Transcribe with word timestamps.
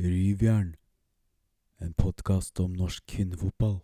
Ryvjern, 0.00 0.76
en 1.84 1.90
podkast 1.92 2.60
om 2.62 2.72
norsk 2.72 3.02
kvinnefotball. 3.10 3.74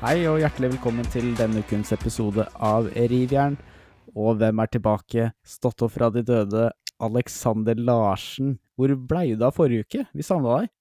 Hei 0.00 0.14
og 0.30 0.38
hjertelig 0.40 0.70
velkommen 0.78 1.10
til 1.12 1.28
denne 1.36 1.60
ukens 1.60 1.92
episode 1.92 2.46
av 2.56 2.88
Rivjern. 2.96 3.58
Og 4.16 4.40
hvem 4.40 4.64
er 4.64 4.72
tilbake? 4.72 5.28
Stått 5.44 5.84
opp 5.84 5.92
fra 5.98 6.08
de 6.14 6.24
døde, 6.24 6.70
Alexander 6.96 7.76
Larsen. 7.76 8.56
Hvor 8.80 8.96
blei 8.96 9.34
du 9.34 9.44
av 9.44 9.58
forrige 9.58 9.84
uke? 9.84 10.06
Vi 10.16 10.24
savna 10.24 10.62
deg. 10.62 10.72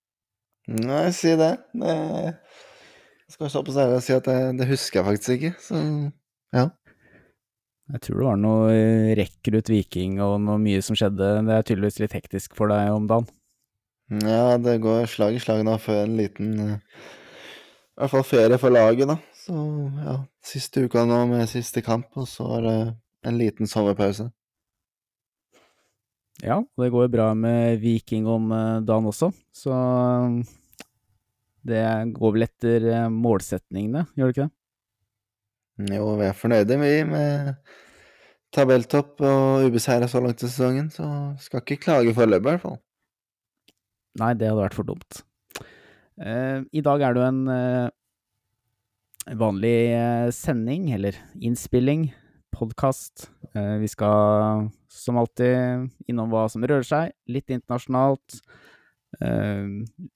Nei, 0.88 1.04
si 1.12 1.36
det. 1.36 1.52
det 1.76 2.00
jeg 2.00 3.36
skal 3.36 3.52
stå 3.52 3.68
på 3.68 3.76
særlig 3.76 4.00
og 4.00 4.08
si 4.08 4.16
at 4.16 4.32
det, 4.32 4.42
det 4.62 4.72
husker 4.72 5.02
jeg 5.02 5.10
faktisk 5.12 5.36
ikke, 5.36 5.56
så 5.60 5.84
ja. 6.56 6.70
Jeg 7.88 8.04
tror 8.04 8.20
det 8.20 8.28
var 8.28 8.40
noe 8.42 8.72
rekrutt 9.16 9.70
Viking 9.72 10.18
og 10.24 10.42
noe 10.44 10.60
mye 10.60 10.82
som 10.84 10.98
skjedde. 10.98 11.30
Det 11.48 11.54
er 11.56 11.68
tydeligvis 11.68 12.02
litt 12.04 12.16
hektisk 12.18 12.58
for 12.58 12.72
deg 12.72 12.92
om 12.92 13.08
dagen. 13.08 13.30
Ja, 14.24 14.58
det 14.60 14.78
går 14.84 15.08
slag 15.12 15.36
i 15.36 15.44
slag 15.44 15.64
nå 15.68 15.76
før 15.84 16.06
en 16.06 16.16
liten 16.16 16.52
eh, 16.64 16.76
I 16.80 18.02
hvert 18.02 18.14
fall 18.14 18.28
ferie 18.28 18.60
for 18.60 18.72
laget, 18.72 19.08
da. 19.10 19.18
Så 19.36 19.56
ja, 20.04 20.18
siste 20.44 20.84
uka 20.88 21.04
nå 21.08 21.22
med 21.32 21.48
siste 21.52 21.84
kamp, 21.84 22.12
og 22.20 22.28
så 22.32 22.48
er 22.58 22.68
det 22.68 22.78
en 23.28 23.40
liten 23.40 23.68
sommerpause. 23.68 24.30
Ja, 26.44 26.62
det 26.78 26.92
går 26.94 27.10
bra 27.12 27.32
med 27.36 27.80
Viking 27.82 28.28
om 28.30 28.52
eh, 28.56 28.80
dagen 28.88 29.10
også, 29.10 29.32
så 29.56 29.76
det 31.68 31.84
går 32.16 32.36
vel 32.36 32.48
etter 32.48 32.92
eh, 32.94 33.10
målsetningene, 33.12 34.06
gjør 34.16 34.30
det 34.30 34.36
ikke 34.36 34.48
det? 34.48 34.54
Jo, 35.78 36.16
vi 36.18 36.26
er 36.26 36.34
fornøyde, 36.34 36.80
vi, 36.82 36.94
med 37.06 37.54
tabelltopp 38.56 39.22
og 39.22 39.68
ubeseira 39.68 40.08
så 40.10 40.22
langt 40.24 40.42
i 40.42 40.50
sesongen, 40.50 40.90
så 40.90 41.06
skal 41.42 41.62
ikke 41.62 41.78
klage 41.84 42.16
foreløpig, 42.18 42.48
i 42.48 42.50
hvert 42.56 42.64
fall. 42.64 42.80
Nei, 44.18 44.34
det 44.34 44.50
hadde 44.50 44.64
vært 44.64 44.78
for 44.78 44.88
dumt. 44.88 45.22
Uh, 46.18 46.66
I 46.74 46.82
dag 46.82 47.04
er 47.06 47.14
det 47.14 47.22
jo 47.22 47.28
en 47.28 47.44
uh, 47.52 49.36
vanlig 49.38 49.76
uh, 49.94 50.30
sending, 50.34 50.90
eller 50.98 51.20
innspilling, 51.38 52.10
podkast. 52.58 53.28
vi 53.54 53.86
skal 53.92 54.64
som 54.90 55.18
alltid 55.20 55.92
innom 56.10 56.32
hva 56.32 56.48
som 56.50 56.64
rører 56.66 56.86
seg, 56.88 57.12
litt 57.30 57.52
internasjonalt. 57.54 58.40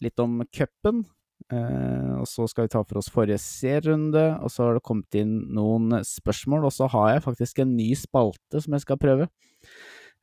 litt 0.02 0.20
om 0.24 0.42
cupen, 0.50 1.04
og 1.52 2.28
så 2.30 2.46
skal 2.48 2.66
vi 2.66 2.72
ta 2.72 2.82
for 2.86 3.02
oss 3.02 3.10
forrige 3.12 3.42
serierunde, 3.44 4.24
og 4.40 4.52
så 4.54 4.68
har 4.68 4.78
det 4.78 4.86
kommet 4.88 5.18
inn 5.20 5.34
noen 5.56 5.98
spørsmål. 6.08 6.68
Og 6.70 6.76
så 6.76 6.88
har 6.94 7.16
jeg 7.16 7.26
faktisk 7.26 7.62
en 7.64 7.74
ny 7.76 7.92
spalte 8.00 8.62
som 8.64 8.78
jeg 8.78 8.86
skal 8.86 9.00
prøve. 9.02 9.28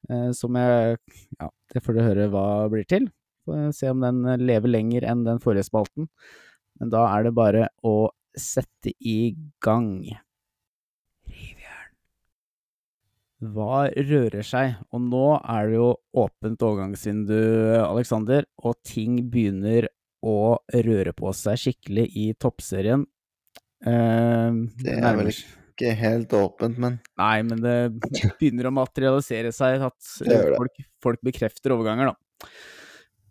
Uh, 0.08 0.30
som 0.36 0.56
jeg 0.56 0.98
Ja, 1.40 1.48
det 1.74 1.82
får 1.84 1.96
du 1.96 2.04
høre 2.04 2.28
hva 2.32 2.46
blir 2.72 2.86
til. 2.88 3.10
Får 3.48 3.72
se 3.76 3.90
om 3.90 4.04
den 4.04 4.22
lever 4.44 4.70
lenger 4.70 5.06
enn 5.08 5.26
den 5.26 5.42
forrige 5.42 5.68
spalten. 5.68 6.08
Men 6.78 6.92
da 6.94 7.04
er 7.10 7.26
det 7.26 7.34
bare 7.36 7.68
å 7.84 8.10
sette 8.38 8.94
i 9.00 9.34
gang. 9.64 10.06
Rivjern. 11.28 11.92
Hva 13.54 13.86
rører 13.94 14.46
seg? 14.46 14.78
Og 14.94 15.02
nå 15.10 15.26
er 15.40 15.68
det 15.70 15.78
jo 15.78 15.90
åpent 16.18 16.62
overgangsvindu, 16.64 17.38
Aleksander, 17.82 18.46
og 18.62 18.78
ting 18.86 19.20
begynner 19.30 19.90
å 20.24 20.58
røre 20.74 21.14
på 21.16 21.32
seg 21.36 21.60
skikkelig 21.62 22.06
i 22.18 22.26
toppserien. 22.40 23.04
Eh, 23.86 24.60
det 24.82 24.96
er 24.98 25.18
vel 25.18 25.30
ikke 25.32 25.92
helt 25.98 26.32
åpent, 26.34 26.78
men 26.82 26.98
Nei, 27.20 27.36
men 27.46 27.62
det 27.62 27.76
begynner 28.40 28.70
å 28.70 28.74
materialisere 28.80 29.52
seg 29.54 29.84
at 29.86 30.14
folk, 30.24 30.80
folk, 31.04 31.20
bekrefter 31.26 31.76
overganger, 31.76 32.10
da. 32.10 32.48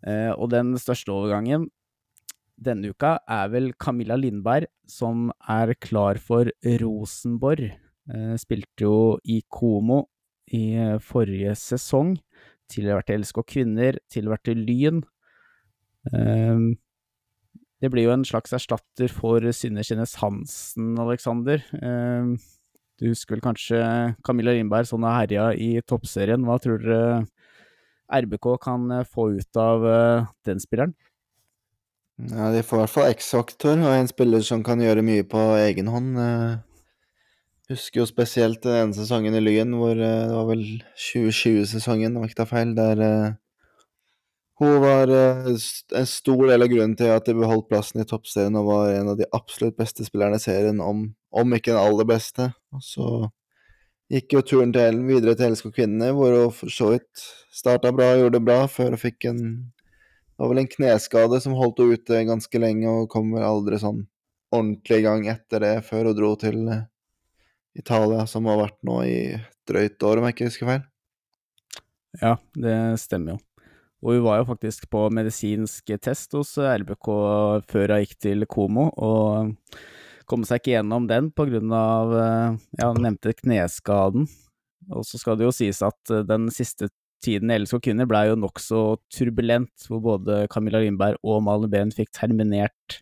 Eh, 0.07 0.31
og 0.35 0.51
den 0.53 0.75
største 0.79 1.11
overgangen 1.11 1.67
denne 2.57 2.89
uka 2.89 3.19
er 3.29 3.51
vel 3.53 3.67
Camilla 3.77 4.15
Lindberg, 4.17 4.65
som 4.89 5.27
er 5.45 5.75
klar 5.83 6.17
for 6.17 6.49
Rosenborg. 6.81 7.67
Eh, 8.07 8.33
spilte 8.41 8.87
jo 8.87 8.95
i 9.29 9.43
Komo 9.51 10.05
i 10.55 10.97
forrige 11.03 11.53
sesong. 11.59 12.15
Tidligere 12.71 13.01
vært 13.01 13.13
i 13.13 13.17
LSK 13.21 13.43
Kvinner, 13.51 13.99
tidligere 14.09 14.37
vært 14.37 14.51
i 14.51 14.57
Lyn. 14.57 15.03
Ehm, 16.15 16.67
det 17.81 17.91
blir 17.93 18.07
jo 18.07 18.13
en 18.15 18.25
slags 18.25 18.55
erstatter 18.57 19.11
for 19.13 19.43
Synne 19.53 19.83
Kjennes 19.85 20.15
Hansen, 20.21 20.95
Aleksander. 20.97 21.61
Ehm, 21.77 22.37
du 22.97 23.11
husker 23.11 23.35
vel 23.35 23.43
kanskje 23.45 23.81
Camilla 24.25 24.55
Lindberg 24.55 24.89
sånn 24.89 25.05
har 25.05 25.19
herja 25.19 25.51
i 25.53 25.75
toppserien. 25.85 26.45
Hva 26.47 26.57
tror 26.61 26.81
dere 26.81 27.27
RBK 28.07 28.55
kan 28.63 28.89
eh, 28.95 29.05
få 29.05 29.29
ut 29.37 29.61
av 29.61 29.85
eh, 29.85 30.31
den 30.49 30.63
spilleren? 30.63 30.95
Ja, 32.17 32.49
De 32.49 32.63
får 32.65 32.79
i 32.79 32.81
hvert 32.81 32.95
fall 32.95 33.11
X-faktor 33.13 33.77
og 33.77 33.93
en 33.93 34.09
spiller 34.09 34.41
som 34.41 34.63
kan 34.65 34.81
gjøre 34.81 35.05
mye 35.05 35.27
på 35.29 35.43
egen 35.61 35.91
hånd. 35.93 36.17
Jeg 36.17 37.75
husker 37.75 38.01
jo 38.01 38.07
spesielt 38.09 38.63
den 38.63 38.79
ene 38.79 38.97
sesongen 38.97 39.37
i 39.37 39.43
Lyn, 39.43 39.77
hvor 39.77 39.93
eh, 39.93 40.23
det 40.25 40.33
var 40.33 40.49
vel 40.49 40.63
2020-sesongen, 40.97 42.17
om 42.17 42.25
jeg 42.25 42.33
ikke 42.33 42.41
tar 42.41 42.55
feil, 42.55 42.73
der 42.73 43.03
hun 44.59 44.79
var 44.81 45.11
eh, 45.13 45.47
en 45.95 46.07
stor 46.09 46.47
del 46.49 46.65
av 46.65 46.69
grunnen 46.71 46.95
til 46.97 47.11
at 47.13 47.27
de 47.29 47.35
beholdt 47.37 47.67
plassen 47.69 48.01
i 48.01 48.07
toppserien 48.09 48.57
og 48.57 48.71
var 48.71 48.93
en 48.95 49.11
av 49.13 49.19
de 49.19 49.27
absolutt 49.37 49.77
beste 49.77 50.05
spillerne 50.07 50.39
i 50.39 50.41
serien, 50.41 50.81
om, 50.81 51.03
om 51.29 51.53
ikke 51.53 51.75
den 51.75 51.81
aller 51.81 52.07
beste. 52.09 52.49
Og 52.73 52.81
så 52.81 53.09
gikk 54.09 54.33
jo 54.33 54.43
turen 54.49 54.73
til 54.73 55.03
videre 55.05 55.37
til 55.37 55.53
LSK 55.53 55.69
Kvinnene, 55.75 56.09
hvor 56.15 56.33
hun 56.33 56.55
for 56.55 56.73
så 56.73 56.89
vidt 56.95 57.25
starta 57.53 57.93
bra 57.93 58.13
og 58.15 58.23
gjorde 58.23 58.39
det 58.39 58.45
bra, 58.49 58.59
før 58.71 58.95
hun 58.95 59.03
fikk 59.05 59.29
en 59.29 59.41
Det 60.37 60.45
var 60.45 60.51
vel 60.51 60.59
en 60.61 60.69
kneskade 60.69 61.37
som 61.41 61.55
holdt 61.57 61.79
henne 61.81 61.97
ute 61.97 62.25
ganske 62.27 62.59
lenge, 62.61 62.89
og 62.89 63.09
kom 63.09 63.31
vel 63.33 63.45
aldri 63.45 63.79
sånn 63.81 64.03
ordentlig 64.53 64.99
i 64.99 65.05
gang 65.05 65.25
etter 65.31 65.65
det, 65.65 65.73
før 65.85 66.11
hun 66.11 66.17
dro 66.17 66.35
til 66.37 66.59
eh, 66.69 66.85
Italia, 67.77 68.25
som 68.29 68.45
har 68.49 68.61
vært 68.61 68.77
nå 68.85 69.01
i 69.05 69.17
drøyt 69.69 70.05
år, 70.05 70.17
om 70.17 70.27
jeg 70.29 70.37
ikke 70.37 70.49
husker 70.49 70.69
feil. 70.69 70.85
Ja, 72.21 72.37
det 72.57 72.77
stemmer 73.01 73.35
jo. 73.35 73.46
Og 74.05 74.13
hun 74.13 74.25
var 74.27 74.41
jo 74.41 74.49
faktisk 74.51 74.89
på 74.93 75.07
medisinsk 75.13 75.89
test 76.03 76.35
hos 76.37 76.53
RBK 76.57 77.07
før 77.71 77.93
hun 77.95 78.03
gikk 78.03 78.17
til 78.21 78.45
Komo, 78.49 78.91
og 78.93 79.53
kom 80.29 80.43
seg 80.45 80.61
ikke 80.61 80.75
gjennom 80.75 81.07
den 81.09 81.31
på 81.33 81.47
grunn 81.49 81.73
av, 81.73 82.13
ja, 82.77 82.91
hun 82.91 83.01
nevnte 83.05 83.33
kneskaden. 83.37 84.27
Og 84.93 85.03
så 85.07 85.19
skal 85.19 85.37
det 85.39 85.47
jo 85.47 85.55
sies 85.55 85.81
at 85.85 86.13
eh, 86.13 86.25
den 86.27 86.47
siste 86.53 86.89
tiden 87.23 87.51
i 87.51 87.57
og 87.59 87.81
Kvinner 87.83 88.07
blei 88.09 88.27
jo 88.29 88.37
nokså 88.39 88.81
turbulent, 89.13 89.87
hvor 89.89 90.03
både 90.03 90.45
Camilla 90.53 90.81
Lindberg 90.83 91.17
og 91.25 91.41
Malin 91.45 91.71
Behn 91.71 91.93
fikk 91.95 92.11
terminert, 92.15 92.99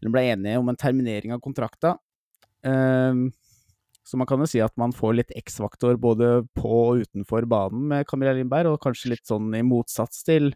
eller 0.00 0.14
ble 0.14 0.24
enige 0.32 0.58
om 0.58 0.68
en 0.72 0.78
terminering 0.78 1.34
av 1.34 1.42
kontrakta. 1.44 1.94
Um, 2.66 3.30
så 4.02 4.18
man 4.18 4.26
kan 4.26 4.42
jo 4.42 4.48
si 4.50 4.60
at 4.62 4.74
man 4.80 4.94
får 4.94 5.14
litt 5.18 5.34
X-faktor 5.38 5.98
både 6.00 6.42
på 6.58 6.70
og 6.70 7.04
utenfor 7.04 7.46
banen 7.50 7.86
med 7.92 8.06
Camilla 8.10 8.34
Lindberg, 8.36 8.72
og 8.72 8.82
kanskje 8.82 9.12
litt 9.14 9.28
sånn 9.28 9.52
i 9.54 9.62
motsats 9.66 10.24
til 10.26 10.50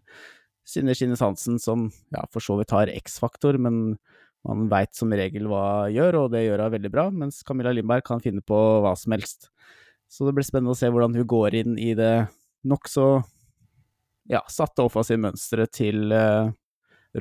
Synne 0.66 0.96
Skinnes 0.98 1.22
Hansen, 1.22 1.60
som 1.62 1.86
ja, 2.14 2.24
for 2.34 2.42
så 2.42 2.58
vidt 2.58 2.74
har 2.74 2.90
X-faktor, 2.90 3.58
men 3.62 3.98
man 4.46 4.66
veit 4.70 4.94
som 4.98 5.14
regel 5.14 5.46
hva 5.50 5.86
hun 5.86 5.94
gjør, 5.94 6.20
og 6.24 6.34
det 6.34 6.44
gjør 6.44 6.64
hun 6.66 6.74
veldig 6.74 6.92
bra, 6.94 7.06
mens 7.14 7.42
Camilla 7.46 7.74
Lindberg 7.74 8.06
kan 8.06 8.22
finne 8.22 8.42
på 8.46 8.58
hva 8.82 8.94
som 8.98 9.14
helst. 9.14 9.50
Så 10.10 10.26
det 10.26 10.34
blir 10.36 10.46
spennende 10.46 10.74
å 10.74 10.78
se 10.78 10.90
hvordan 10.90 11.16
hun 11.18 11.30
går 11.30 11.56
inn 11.62 11.78
i 11.82 11.92
det 11.98 12.28
nokså 12.66 13.06
ja, 14.30 14.42
satte 14.50 14.84
offensivt 14.86 15.22
mønsteret 15.22 15.72
til 15.74 16.14
eh, 16.14 16.50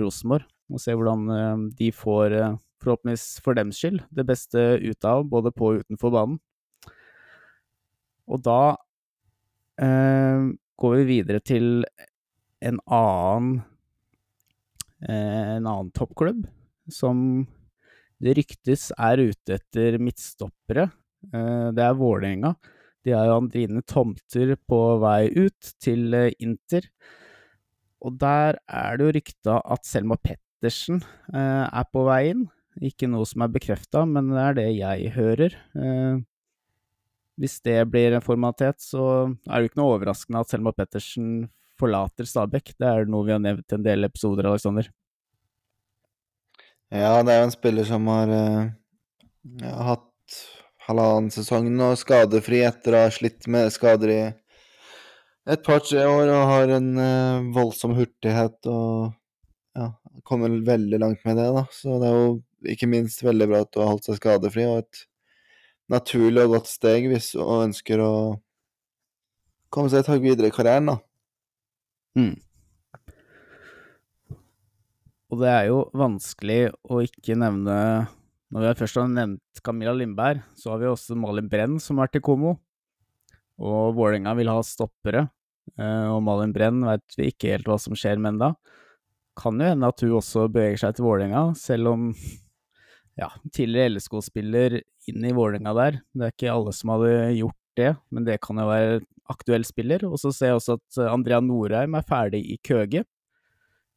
Rosenborg, 0.02 0.46
og 0.74 0.82
se 0.82 0.94
hvordan 0.98 1.26
eh, 1.34 1.66
de 1.82 1.90
får 1.94 2.38
eh, 2.38 2.56
forhåpentligvis 2.84 3.28
for 3.46 3.58
dems 3.58 3.80
skyld, 3.80 4.04
det 4.12 4.28
beste 4.28 4.66
ut 4.82 5.08
av, 5.08 5.26
både 5.30 5.54
på 5.56 5.72
og 5.72 5.84
utenfor 5.84 6.14
banen. 6.16 6.40
Og 8.26 8.42
da 8.46 8.76
eh, 9.82 10.48
går 10.82 10.96
vi 11.00 11.08
videre 11.10 11.42
til 11.46 11.86
en 12.66 12.80
annen 12.90 13.60
eh, 15.06 15.58
en 15.58 15.68
annen 15.68 15.92
toppklubb 15.96 16.48
som 16.92 17.46
det 18.24 18.38
ryktes 18.40 18.90
er 18.96 19.22
ute 19.22 19.58
etter 19.60 20.00
midtstoppere. 20.02 20.88
Eh, 21.34 21.68
det 21.76 21.84
er 21.84 22.00
Vålerenga. 22.00 22.56
De 23.06 23.14
har 23.14 23.28
jo 23.30 23.38
Andrine 23.38 23.84
Tomter 23.86 24.56
på 24.66 24.82
vei 25.04 25.28
ut 25.30 25.74
til 25.84 26.14
eh, 26.18 26.34
Inter. 26.42 26.88
Og 28.06 28.18
der 28.22 28.60
er 28.66 28.98
det 28.98 29.06
jo 29.06 29.16
rykta 29.20 29.60
at 29.76 29.86
Selma 29.88 30.18
Pettersen 30.18 31.02
eh, 31.34 31.66
er 31.66 31.88
på 31.92 32.06
vei 32.08 32.22
inn. 32.32 32.46
Ikke 32.84 33.08
noe 33.08 33.28
som 33.28 33.46
er 33.46 33.52
bekrefta, 33.54 34.04
men 34.10 34.34
det 34.34 34.42
er 34.42 34.58
det 34.58 34.70
jeg 34.76 35.12
hører. 35.16 35.56
Eh, 35.80 36.24
hvis 37.40 37.60
det 37.64 37.78
blir 37.92 38.16
en 38.16 38.24
formalitet, 38.24 38.82
så 38.84 39.06
er 39.48 39.56
det 39.56 39.66
jo 39.66 39.72
ikke 39.72 39.80
noe 39.82 39.96
overraskende 39.96 40.44
at 40.44 40.52
Selma 40.52 40.74
Pettersen 40.76 41.30
forlater 41.80 42.28
Stabæk. 42.28 42.74
Det 42.80 42.88
er 42.88 43.10
noe 43.12 43.28
vi 43.28 43.36
har 43.36 43.42
nevnt 43.44 43.72
i 43.72 43.78
en 43.78 43.86
del 43.86 44.08
episoder, 44.08 44.48
Aleksander. 44.48 44.90
Ja, 46.94 47.20
det 47.26 47.34
er 47.34 47.42
jo 47.42 47.48
en 47.50 47.56
spiller 47.56 47.88
som 47.88 48.08
har, 48.08 48.32
uh, 48.32 49.72
hatt 49.90 50.40
halvannen 50.86 51.32
sesong 51.34 51.68
nå 51.74 51.94
skadefri 52.00 52.62
etter 52.64 52.96
å 52.96 53.06
ha 53.08 53.14
slitt 53.14 53.48
med 53.52 53.74
skader 53.74 54.12
i 54.14 54.20
et 55.50 55.64
par-tre 55.66 56.06
år 56.08 56.30
og 56.30 56.50
har 56.52 56.76
en 56.78 56.92
uh, 57.00 57.48
voldsom 57.56 57.96
hurtighet 57.98 58.70
og 58.72 59.12
ja, 59.76 59.90
kommer 60.24 60.54
veldig 60.66 61.02
langt 61.02 61.26
med 61.28 61.42
det, 61.42 61.50
da. 61.58 61.66
Så 61.74 62.00
det 62.00 62.10
er 62.10 62.20
jo 62.22 62.30
ikke 62.64 62.90
minst 62.90 63.24
veldig 63.26 63.50
bra 63.52 63.62
at 63.66 63.74
du 63.74 63.82
har 63.82 63.92
holdt 63.92 64.08
seg 64.08 64.20
skadefri, 64.20 64.66
og 64.70 64.84
et 64.84 65.06
naturlig 65.92 66.46
og 66.46 66.58
godt 66.58 66.72
steg 66.72 67.10
hvis 67.12 67.34
du 67.36 67.44
ønsker 67.44 68.02
å 68.02 68.14
komme 69.74 69.92
seg 69.92 70.02
et 70.02 70.12
hakk 70.14 70.24
videre 70.24 70.50
i 70.50 70.56
karrieren, 70.56 70.94
da. 70.94 70.98
Mm. 72.16 72.36
Og 75.34 75.42
det 75.42 75.50
er 75.52 75.66
jo 75.68 75.80
vanskelig 75.98 76.60
å 76.88 77.02
ikke 77.04 77.36
nevne 77.36 77.76
Når 78.54 78.62
vi 78.62 78.70
først 78.80 79.00
har 79.02 79.10
nevnt 79.12 79.60
Camilla 79.66 79.92
Lindberg, 79.98 80.44
så 80.56 80.72
har 80.72 80.80
vi 80.80 80.88
også 80.88 81.18
Malin 81.20 81.50
Brenn 81.52 81.80
som 81.82 81.98
har 81.98 82.08
vært 82.08 82.22
i 82.22 82.24
Komo. 82.24 82.54
Og 83.60 83.96
Vålerenga 83.98 84.36
vil 84.38 84.52
ha 84.54 84.62
stoppere. 84.64 85.26
Eh, 85.76 86.08
og 86.14 86.22
Malin 86.24 86.54
Brenn 86.56 86.86
vet 86.86 87.18
vi 87.18 87.32
ikke 87.34 87.52
helt 87.52 87.68
hva 87.68 87.80
som 87.82 87.98
skjer 87.98 88.22
med 88.22 88.36
ennå. 88.36 88.54
Kan 89.36 89.60
jo 89.60 89.68
hende 89.74 89.90
at 89.90 90.06
hun 90.06 90.14
også 90.22 90.46
beveger 90.54 90.86
seg 90.86 90.96
til 90.96 91.08
Vålerenga, 91.08 91.44
selv 91.60 91.92
om 91.92 92.06
ja, 93.20 93.30
tidligere 93.56 93.96
LSK-spiller 93.96 94.80
inn 95.12 95.26
i 95.28 95.34
Vålerenga 95.36 95.74
der. 95.78 96.00
Det 96.14 96.28
er 96.28 96.34
ikke 96.36 96.54
alle 96.54 96.74
som 96.76 96.94
hadde 96.96 97.12
gjort 97.38 97.62
det, 97.80 97.92
men 98.12 98.28
det 98.28 98.40
kan 98.44 98.60
jo 98.60 98.70
være 98.70 99.04
aktuell 99.32 99.66
spiller. 99.68 100.06
Og 100.10 100.20
så 100.22 100.32
ser 100.36 100.54
jeg 100.54 100.62
også 100.62 100.78
at 100.80 101.04
Andrea 101.10 101.42
Norheim 101.44 101.98
er 101.98 102.08
ferdig 102.08 102.44
i 102.54 102.60
Køge 102.64 103.06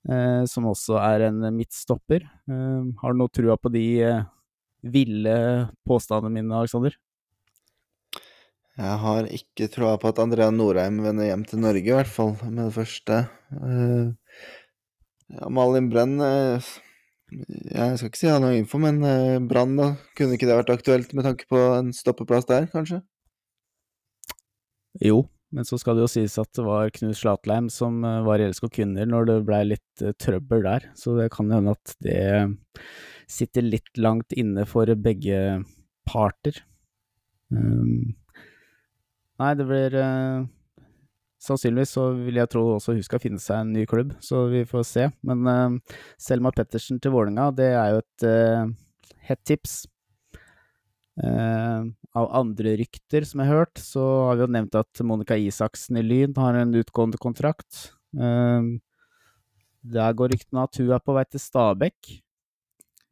eh, 0.06 0.44
som 0.50 0.68
også 0.70 0.98
er 1.02 1.28
en 1.28 1.42
midtstopper. 1.56 2.24
Eh, 2.24 2.88
har 3.02 3.14
du 3.14 3.20
noe 3.20 3.34
trua 3.34 3.58
på 3.60 3.72
de 3.74 3.84
eh, 4.04 4.24
ville 4.82 5.36
påstandene 5.88 6.32
mine, 6.38 6.54
Alexander? 6.56 6.96
Jeg 8.78 8.98
har 9.02 9.26
ikke 9.34 9.66
troa 9.74 9.96
på 9.98 10.12
at 10.12 10.20
Andrea 10.22 10.52
Norheim 10.54 11.00
vender 11.02 11.26
hjem 11.26 11.42
til 11.50 11.64
Norge, 11.64 11.82
i 11.82 11.96
hvert 11.96 12.10
fall 12.10 12.36
med 12.44 12.68
det 12.68 12.74
første. 12.76 13.16
Uh, 13.50 14.14
ja, 15.34 15.48
Malin 15.50 15.88
Brenn 15.90 16.22
uh, 16.22 16.68
Jeg 17.28 17.98
skal 17.98 18.08
ikke 18.08 18.18
si 18.18 18.26
jeg 18.26 18.34
har 18.34 18.42
noe 18.42 18.56
info, 18.56 18.80
men 18.80 19.02
uh, 19.04 19.36
Brann, 19.44 19.74
da? 19.76 19.90
Kunne 20.16 20.38
ikke 20.38 20.48
det 20.48 20.56
vært 20.62 20.72
aktuelt 20.72 21.10
med 21.16 21.26
tanke 21.28 21.48
på 21.50 21.60
en 21.76 21.90
stoppeplass 21.96 22.48
der, 22.48 22.68
kanskje? 22.72 23.02
Jo, 25.04 25.26
men 25.54 25.68
så 25.68 25.78
skal 25.80 25.96
det 25.96 26.06
jo 26.06 26.12
sies 26.12 26.38
at 26.40 26.50
det 26.56 26.64
var 26.64 26.92
Knut 26.94 27.16
Slatleim 27.16 27.68
som 27.72 28.00
eh, 28.04 28.20
var 28.26 28.40
i 28.40 28.48
LSK 28.48 28.66
Kvinner 28.74 29.06
når 29.08 29.28
det 29.28 29.36
blei 29.48 29.60
litt 29.68 30.02
uh, 30.04 30.14
trøbbel 30.20 30.64
der, 30.64 30.88
så 30.98 31.18
det 31.20 31.28
kan 31.34 31.52
hende 31.52 31.76
at 31.76 31.94
det 32.04 32.22
sitter 33.28 33.64
litt 33.64 34.00
langt 34.00 34.32
inne 34.32 34.64
for 34.68 34.88
begge 34.96 35.60
parter. 36.08 36.62
Um, 37.52 38.16
nei, 39.40 39.52
det 39.56 39.68
blir 39.68 39.96
uh, 40.00 40.48
Sannsynligvis 41.42 41.92
så 41.94 42.08
vil 42.16 42.40
jeg 42.40 42.50
tro 42.50 42.64
også 42.74 42.96
hun 42.96 43.04
skal 43.06 43.22
finne 43.22 43.42
seg 43.42 43.62
en 43.62 43.74
ny 43.76 43.84
klubb, 43.86 44.16
så 44.24 44.48
vi 44.50 44.64
får 44.66 44.86
se. 44.88 45.06
Men 45.26 45.46
uh, 45.46 45.98
Selma 46.18 46.50
Pettersen 46.54 46.98
til 47.02 47.14
Vålinga, 47.14 47.52
det 47.54 47.70
er 47.74 47.94
jo 47.94 48.02
et 48.02 48.26
hett 49.28 49.44
tips. 49.46 49.84
Uh, 51.18 51.90
av 52.14 52.28
andre 52.38 52.76
rykter 52.78 53.26
som 53.26 53.42
jeg 53.42 53.50
har 53.50 53.64
hørt, 53.64 53.80
så 53.82 54.02
har 54.28 54.38
vi 54.38 54.44
jo 54.44 54.52
nevnt 54.54 54.76
at 54.78 55.02
Monica 55.06 55.38
Isaksen 55.38 55.98
i 55.98 56.04
Lyn 56.04 56.36
har 56.38 56.54
en 56.60 56.76
utgående 56.78 57.18
kontrakt. 57.20 57.90
Uh, 58.14 58.78
der 59.82 60.14
går 60.16 60.34
ryktene 60.34 60.64
at 60.66 60.78
hun 60.78 60.94
er 60.94 61.02
på 61.02 61.16
vei 61.16 61.26
til 61.26 61.42
Stabekk. 61.42 62.12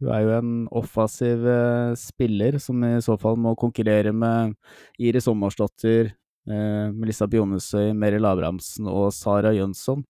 Hun 0.03 0.13
er 0.13 0.23
jo 0.23 0.35
en 0.37 0.53
offensiv 0.77 1.47
uh, 1.49 1.97
spiller 1.99 2.61
som 2.63 2.85
i 2.87 2.95
så 3.05 3.17
fall 3.21 3.39
må 3.41 3.57
konkurrere 3.59 4.15
med 4.15 4.55
Iris 5.03 5.27
Ommarsdottir, 5.33 6.13
Melissa 6.47 7.27
Bjonesøy, 7.31 7.91
Meril 7.99 8.27
Abrahamsen 8.29 8.87
og 8.91 9.09
Sara 9.15 9.51
Jønsson. 9.57 10.05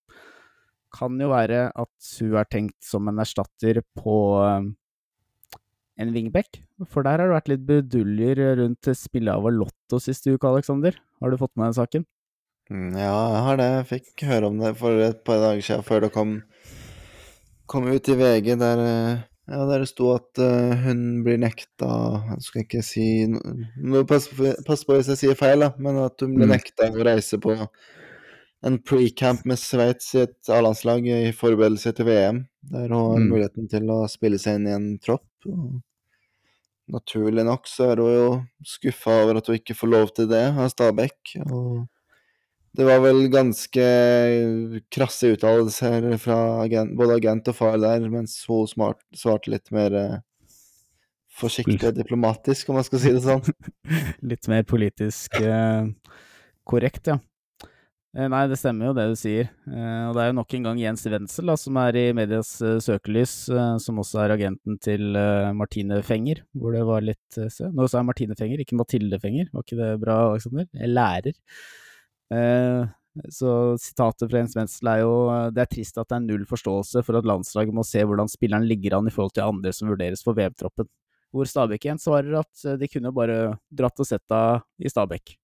Kan 0.97 1.17
jo 1.21 1.31
være 1.33 1.69
at 1.73 2.11
hun 2.21 2.37
er 2.41 2.49
tenkt 2.51 2.77
som 2.85 3.09
en 3.09 3.23
erstatter 3.25 3.81
på 3.97 4.17
en 5.97 6.13
wingback. 6.13 6.61
For 6.93 7.05
der 7.07 7.21
har 7.21 7.31
det 7.31 7.37
vært 7.37 7.51
litt 7.53 7.65
beduljer 7.69 8.43
rundt 8.61 8.91
spillet 8.97 9.33
av 9.33 9.49
Lotto 9.53 10.01
siste 10.03 10.35
uke, 10.35 10.49
Aleksander. 10.49 10.99
Har 11.23 11.33
du 11.33 11.41
fått 11.41 11.55
med 11.57 11.71
den 11.71 11.79
saken? 11.79 12.07
Mm, 12.71 12.97
ja, 12.99 13.15
jeg 13.15 13.43
har 13.47 13.61
det. 13.61 13.69
Jeg 13.73 13.89
fikk 13.93 14.27
høre 14.29 14.51
om 14.51 14.59
det 14.61 14.75
for 14.81 15.07
et 15.07 15.23
par 15.27 15.41
dager 15.43 15.63
siden, 15.65 15.87
før 15.87 16.05
det 16.05 16.13
kom, 16.15 16.37
kom 17.71 17.87
ut 17.89 18.11
i 18.11 18.19
VG, 18.19 18.53
der, 18.61 18.83
ja, 19.47 19.61
der 19.71 19.85
det 19.85 19.91
sto 19.91 20.11
at 20.17 20.41
uh, 20.43 20.73
hun 20.83 21.03
blir 21.27 21.39
nekta 21.39 21.89
Jeg 22.33 22.47
skal 22.47 22.65
ikke 22.65 22.83
si 22.85 23.07
no, 23.31 24.03
Pass 24.09 24.27
på, 24.33 24.51
pass 24.67 24.83
på 24.87 24.97
hvis 24.97 25.13
jeg 25.13 25.23
sier 25.23 25.39
feil, 25.39 25.63
da, 25.63 25.73
men 25.79 26.01
at 26.03 26.21
hun 26.23 26.35
blir 26.35 26.49
mm. 26.49 26.55
nekta 26.57 26.91
å 26.91 27.07
reise 27.07 27.39
på 27.43 27.55
en 28.67 28.79
pre-camp 28.83 29.45
med 29.47 29.61
Sveits 29.61 30.15
i 30.17 30.25
et 30.25 30.51
A-landslag 30.51 31.05
i 31.07 31.33
forberedelse 31.37 31.93
til 31.95 32.09
VM, 32.09 32.41
der 32.73 32.89
hun 32.89 32.97
har 32.97 33.21
mm. 33.21 33.29
muligheten 33.31 33.69
til 33.71 33.93
å 33.95 34.01
spille 34.11 34.41
seg 34.43 34.59
inn 34.59 34.67
i 34.67 34.75
en 34.75 34.89
tropp. 35.03 35.29
Og 35.47 35.77
naturlig 36.91 37.45
nok 37.47 37.69
så 37.71 37.93
er 37.93 38.03
hun 38.03 38.15
jo 38.17 38.31
skuffa 38.67 39.21
over 39.23 39.39
at 39.39 39.51
hun 39.51 39.61
ikke 39.61 39.77
får 39.79 39.93
lov 39.93 40.11
til 40.17 40.31
det 40.33 40.43
av 40.49 40.73
Stabæk. 40.73 41.37
Og 41.47 41.85
det 42.77 42.87
var 42.87 43.01
vel 43.05 43.27
ganske 43.33 43.85
krasse 44.93 45.33
uttalelser 45.35 46.13
fra 46.23 46.39
agent, 46.63 46.97
både 46.99 47.19
agent 47.21 47.51
og 47.53 47.57
far 47.57 47.79
der, 47.81 48.05
mens 48.13 48.39
hun 48.49 48.69
smart, 48.71 49.01
svarte 49.17 49.53
litt 49.53 49.73
mer 49.75 49.97
eh, 49.97 50.17
forsiktig 51.37 51.81
og 51.91 51.97
diplomatisk, 51.97 52.69
om 52.71 52.81
man 52.81 52.87
skal 52.87 53.03
si 53.03 53.15
det 53.15 53.23
sånn. 53.25 53.43
litt 54.31 54.51
mer 54.53 54.67
politisk 54.69 55.39
eh, 55.41 55.89
korrekt, 56.69 57.13
ja. 57.13 57.19
Eh, 58.17 58.29
nei, 58.33 58.47
det 58.49 58.57
stemmer 58.57 58.91
jo 58.91 58.97
det 58.97 59.07
du 59.13 59.17
sier. 59.21 59.51
Eh, 59.69 60.03
og 60.09 60.17
det 60.17 60.25
er 60.25 60.31
jo 60.31 60.37
nok 60.39 60.57
en 60.57 60.69
gang 60.71 60.81
Jens 60.81 61.05
Wenzel 61.13 61.53
da, 61.53 61.57
som 61.61 61.81
er 61.83 62.01
i 62.01 62.05
medias 62.17 62.53
søkelys, 62.85 63.35
som 63.85 64.03
også 64.03 64.23
er 64.25 64.37
agenten 64.37 64.79
til 64.83 65.19
Martine 65.57 66.01
Fenger, 66.07 66.45
hvor 66.57 66.77
det 66.77 66.85
var 66.89 67.05
litt 67.05 67.41
se. 67.41 67.69
Nå 67.73 67.89
sa 67.89 68.01
jeg 68.01 68.11
Martine 68.13 68.39
Fenger, 68.39 68.63
ikke 68.65 68.79
Mathilde 68.81 69.21
Fenger. 69.21 69.51
Var 69.53 69.67
ikke 69.67 69.81
det 69.83 69.91
bra, 70.05 70.23
Alexander? 70.31 70.71
Jeg 70.73 70.95
lærer. 70.95 71.37
Så 73.33 73.51
sitatet 73.81 74.29
fra 74.29 74.41
Jens 74.43 74.57
Wenzel 74.59 74.91
er 74.93 75.01
jo 75.01 75.15
det 75.55 75.63
er 75.63 75.71
trist 75.71 75.97
at 75.97 76.09
det 76.11 76.19
er 76.19 76.25
null 76.27 76.45
forståelse 76.49 77.01
for 77.07 77.17
at 77.17 77.29
landslaget 77.29 77.75
må 77.75 77.85
se 77.87 78.03
hvordan 78.05 78.29
spilleren 78.29 78.67
ligger 78.69 78.99
an 78.99 79.09
i 79.09 79.15
forhold 79.15 79.33
til 79.37 79.47
andre 79.47 79.73
som 79.73 79.89
vurderes 79.89 80.25
for 80.27 80.37
VM-troppen. 80.37 80.89
Hvor 81.35 81.49
Stabæk 81.49 81.87
igjen 81.87 82.01
svarer 82.01 82.39
at 82.41 82.67
de 82.81 82.89
kunne 82.89 83.13
bare 83.17 83.57
dratt 83.75 84.01
og 84.03 84.09
sett 84.09 84.25
deg 84.31 84.63
i 84.85 84.93
Stabæk. 84.93 85.37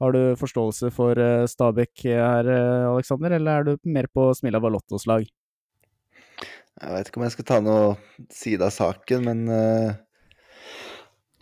Har 0.00 0.14
du 0.16 0.20
forståelse 0.40 0.88
for 0.96 1.18
Stabæk 1.50 2.06
her, 2.08 2.48
Aleksander, 2.88 3.34
eller 3.36 3.52
er 3.52 3.66
du 3.68 3.72
mer 3.84 4.08
på 4.08 4.30
Smilla 4.36 4.60
Balottos 4.62 5.04
lag? 5.10 5.26
Jeg 6.80 6.94
vet 6.94 7.10
ikke 7.10 7.20
om 7.20 7.26
jeg 7.26 7.34
skal 7.34 7.48
ta 7.50 7.58
noe 7.60 7.96
side 8.32 8.64
av 8.64 8.72
saken, 8.72 9.26
men 9.28 9.42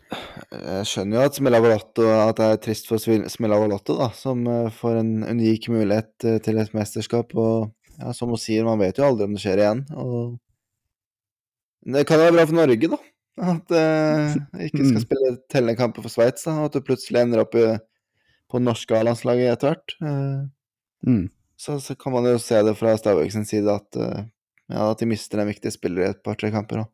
jeg 0.09 0.89
skjønner 0.89 1.19
jo 1.19 1.25
at 1.29 1.37
Smilla 1.37 1.59
Balotto 1.61 2.05
At 2.09 2.39
det 2.39 2.47
er 2.49 2.61
trist 2.65 2.87
for 2.89 3.03
Smilla 3.03 3.59
Balotto, 3.61 3.99
da, 3.99 4.09
som 4.17 4.45
får 4.79 5.01
en 5.03 5.13
unik 5.27 5.69
mulighet 5.75 6.29
til 6.45 6.61
et 6.63 6.75
mesterskap. 6.77 7.35
Og 7.37 7.69
ja, 7.99 8.15
som 8.17 8.33
hun 8.33 8.41
sier, 8.41 8.67
man 8.67 8.81
vet 8.81 8.99
jo 8.99 9.07
aldri 9.09 9.29
om 9.29 9.37
det 9.37 9.43
skjer 9.43 9.63
igjen. 9.63 9.85
Og 9.99 10.39
det 11.89 12.05
kan 12.09 12.21
jo 12.21 12.27
være 12.29 12.37
bra 12.37 12.47
for 12.49 12.59
Norge, 12.59 12.91
da. 12.95 12.99
At 13.39 13.75
eh, 13.75 14.37
ikke 14.67 14.83
skal 14.83 14.97
mm. 14.97 15.05
spille 15.05 15.33
tellende 15.53 15.79
kamper 15.79 16.05
for 16.05 16.13
Sveits. 16.13 16.47
At 16.51 16.75
du 16.75 16.85
plutselig 16.85 17.23
ender 17.23 17.45
opp 17.45 17.55
i 17.59 17.69
på 18.49 18.61
norske 18.63 18.97
A-landslaget 18.97 19.53
etter 19.53 19.73
hvert. 19.73 19.95
Eh, 20.03 21.09
mm. 21.09 21.27
Så, 21.59 21.79
så, 21.83 21.97
kan 21.99 22.15
man 22.15 22.27
jo 22.29 22.39
se 22.43 22.61
det 22.65 22.75
fra 22.79 22.95
Stabæk 22.99 23.33
sin 23.35 23.47
side 23.49 23.73
at, 23.73 23.99
eh, 23.99 24.27
ja, 24.73 24.85
at 24.89 25.01
de 25.01 25.11
mister 25.11 25.43
en 25.43 25.51
viktig 25.51 25.73
spiller 25.75 26.05
i 26.05 26.11
et 26.13 26.23
par-tre 26.25 26.51
kamper. 26.55 26.83
Da. 26.83 26.91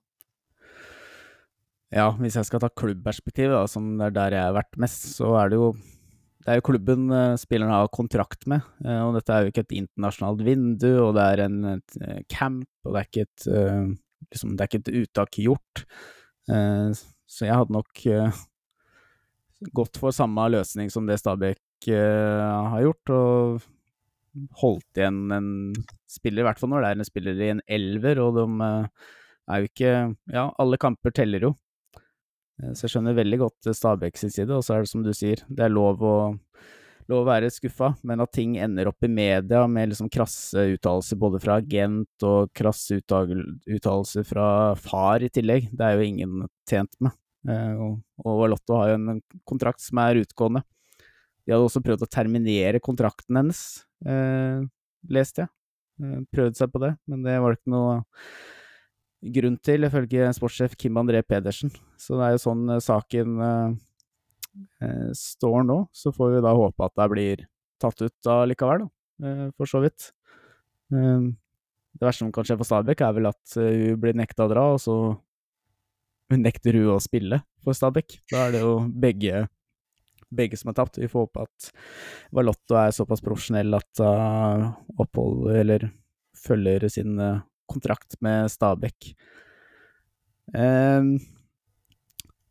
Ja, 1.95 2.09
hvis 2.19 2.35
jeg 2.35 2.49
skal 2.49 2.59
ta 2.59 2.73
klubbperspektivet, 2.75 3.71
som 3.71 3.93
det 4.01 4.09
er 4.09 4.15
der 4.17 4.35
jeg 4.35 4.47
har 4.49 4.57
vært 4.57 4.79
mest, 4.83 5.05
så 5.15 5.37
er 5.39 5.53
det 5.53 5.61
jo 5.61 5.75
det 6.45 6.53
er 6.53 6.59
jo 6.59 6.65
klubben 6.67 7.07
uh, 7.09 7.37
spilleren 7.41 7.73
har 7.73 7.87
kontrakt 7.95 8.49
med, 8.51 8.65
uh, 8.85 9.07
og 9.07 9.15
dette 9.17 9.33
er 9.33 9.45
jo 9.45 9.53
ikke 9.53 9.63
et 9.65 9.77
internasjonalt 9.79 10.43
vindu, 10.45 10.91
og 11.07 11.15
det 11.17 11.25
er 11.25 11.43
en 11.47 11.61
et, 11.77 11.95
uh, 12.03 12.19
camp, 12.29 12.67
og 12.85 12.93
det 12.93 13.01
er 13.01 13.09
ikke 13.09 13.25
et, 13.25 13.47
liksom, 14.29 14.53
det 14.53 14.65
er 14.65 14.71
ikke 14.71 14.83
et 14.83 14.93
uttak 15.05 15.39
gjort. 15.41 15.85
så 16.45 17.47
jeg 17.47 17.57
hadde 17.57 17.73
nok 17.73 18.03
gått 19.73 19.97
for 19.97 20.13
samme 20.13 20.45
løsning 20.53 20.91
som 20.93 21.07
det 21.09 21.17
Stabæk 21.23 21.89
har 21.89 22.85
gjort, 22.85 23.15
og 23.15 23.65
holdt 24.61 25.01
igjen 25.01 25.33
en 25.33 25.51
spiller, 26.11 26.43
i 26.43 26.49
hvert 26.51 26.61
fall 26.61 26.75
når 26.75 26.85
det 26.85 26.91
er 26.91 27.01
en 27.01 27.09
spiller 27.09 27.41
i 27.41 27.53
en 27.55 27.65
elver, 27.79 28.21
og 28.21 28.37
de 28.37 28.69
er 29.49 29.63
jo 29.63 29.71
ikke 29.71 29.93
Ja, 30.35 30.51
alle 30.61 30.81
kamper 30.81 31.15
teller 31.17 31.49
jo. 31.49 31.55
Uh, 32.63 32.73
så 32.73 32.87
jeg 32.87 32.95
skjønner 32.95 33.19
veldig 33.19 33.41
godt 33.47 33.71
Stabæk 33.75 34.21
sin 34.21 34.33
side, 34.35 34.53
og 34.55 34.65
så 34.67 34.77
er 34.77 34.85
det 34.85 34.93
som 34.93 35.05
du 35.05 35.13
sier, 35.17 35.43
det 35.49 35.67
er 35.67 35.75
lov 35.75 36.03
å 36.05 36.17
lov 37.11 37.25
å 37.25 37.29
være 37.29 37.51
skuffa, 37.53 37.91
men 38.07 38.23
at 38.25 38.33
ting 38.33 38.55
ender 38.61 38.89
opp 38.89 39.05
i 39.05 39.11
media 39.13 39.65
med 39.71 39.91
liksom 39.91 40.09
krasse 40.13 40.63
uttalelser 40.75 41.19
både 41.21 41.41
fra 41.43 41.59
agent 41.61 42.25
og 42.27 42.53
krasse 42.57 43.01
uttalelser 43.01 44.25
fra 44.29 44.47
far 44.81 45.25
i 45.25 45.31
tillegg, 45.33 45.69
det 45.73 45.85
er 45.85 45.99
jo 45.99 46.09
ingen 46.09 46.47
tjent 46.69 46.97
med. 47.05 47.17
Eh, 47.49 47.83
og, 48.25 48.47
Lotto 48.49 48.79
har 48.81 48.95
jo 48.95 49.01
en 49.01 49.21
kontrakt 49.49 49.85
som 49.85 50.01
er 50.01 50.23
utgående. 50.23 50.65
De 51.45 51.53
hadde 51.53 51.67
også 51.67 51.85
prøvd 51.85 52.07
å 52.07 52.11
terminere 52.11 52.81
kontrakten 52.81 53.37
hennes, 53.37 53.85
eh, 54.07 54.65
leste 55.13 55.45
jeg. 55.45 55.53
Eh, 56.03 56.21
prøvde 56.33 56.57
seg 56.57 56.73
på 56.73 56.81
det, 56.81 56.97
men 57.07 57.23
det 57.23 57.37
var 57.41 57.57
ikke 57.57 57.75
noe 57.75 57.99
grunn 59.33 59.57
til, 59.65 59.87
ifølge 59.87 60.29
sportssjef 60.37 60.77
Kim 60.81 60.99
André 61.01 61.23
Pedersen. 61.25 61.73
Så 62.01 62.19
det 62.19 62.27
er 62.27 62.35
jo 62.35 62.43
sånn 62.43 62.67
eh, 62.75 62.83
saken 62.83 63.41
eh, 63.47 63.77
eh, 64.85 65.09
står 65.19 65.65
nå. 65.69 65.79
Så 65.97 66.13
får 66.15 66.37
vi 66.37 66.45
da 66.45 66.53
håpe 66.57 66.89
at 66.89 66.97
det 67.01 67.09
blir 67.13 67.47
tatt 67.83 68.05
ut 68.05 68.31
likevel, 68.51 68.85
da, 68.85 69.27
eh, 69.27 69.47
for 69.57 69.71
så 69.71 69.83
vidt. 69.85 70.11
Eh, 70.93 71.31
det 71.95 72.09
verste 72.09 72.25
som 72.25 72.33
kan 72.35 72.47
skje 72.47 72.59
for 72.59 72.69
Stabæk, 72.69 73.05
er 73.07 73.17
vel 73.17 73.31
at 73.31 73.57
eh, 73.61 73.81
hun 73.91 74.01
blir 74.03 74.19
nekta 74.19 74.49
å 74.49 74.53
dra, 74.53 74.69
og 74.75 74.83
så 74.83 74.99
nekter 76.35 76.77
hun 76.81 76.95
å 76.97 77.01
spille 77.03 77.41
for 77.65 77.77
Stabæk. 77.77 78.19
Da 78.33 78.47
er 78.47 78.57
det 78.57 78.63
jo 78.65 78.77
begge, 78.91 79.47
begge 80.35 80.59
som 80.59 80.73
er 80.73 80.79
tapt. 80.81 80.99
Vi 81.01 81.11
får 81.11 81.29
håpe 81.29 81.47
at 81.47 81.73
Valotto 82.35 82.79
er 82.81 82.95
såpass 82.97 83.23
profesjonell 83.25 83.77
at 83.79 84.03
hun 84.03 84.71
oppholder 84.99 85.61
eller 85.63 85.91
følger 86.45 86.89
sin 86.93 87.19
eh, 87.23 87.43
kontrakt 87.71 88.19
med 88.25 88.51
Stabæk. 88.53 89.13
Um, 90.55 91.17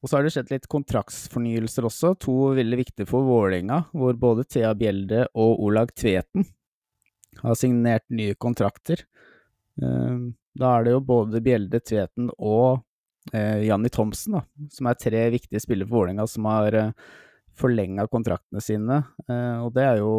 og 0.03 0.09
så 0.09 0.17
har 0.17 0.25
det 0.25 0.33
skjedd 0.35 0.51
litt 0.51 0.67
kontraktsfornyelser 0.71 1.85
også, 1.87 2.13
to 2.19 2.33
veldig 2.57 2.79
viktige 2.81 3.07
for 3.07 3.23
Vålerenga, 3.23 3.85
hvor 3.95 4.17
både 4.19 4.43
Thea 4.43 4.73
Bjelde 4.75 5.27
og 5.31 5.61
Olag 5.63 5.93
Tveten 5.95 6.43
har 7.39 7.55
signert 7.57 8.03
nye 8.11 8.35
kontrakter. 8.35 9.05
Um, 9.79 10.33
da 10.59 10.75
er 10.75 10.85
det 10.85 10.97
jo 10.97 11.05
både 11.07 11.41
Bjelde, 11.43 11.79
Tveten 11.79 12.27
og 12.35 12.83
uh, 13.33 13.59
Janni 13.63 13.91
Thomsen, 13.93 14.37
da, 14.37 14.43
som 14.75 14.89
er 14.91 14.99
tre 14.99 15.23
viktige 15.33 15.63
spillere 15.63 15.87
for 15.87 16.01
Vålerenga 16.01 16.27
som 16.29 16.51
har 16.51 16.77
uh, 16.77 17.11
forlenga 17.57 18.05
kontraktene 18.11 18.61
sine, 18.65 18.99
uh, 19.29 19.63
og 19.63 19.71
det 19.77 19.87
er 19.87 20.01
jo 20.03 20.13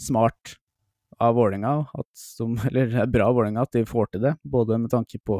smart 0.00 0.56
av 1.22 1.36
Vålerenga, 1.36 1.86
eller 2.68 2.90
det 2.92 3.02
er 3.02 3.12
bra 3.12 3.30
av 3.30 3.36
Vålerenga 3.38 3.66
at 3.66 3.76
de 3.76 3.84
får 3.88 4.12
til 4.12 4.24
det, 4.26 4.34
både 4.44 4.80
med 4.82 4.92
tanke 4.92 5.20
på 5.24 5.38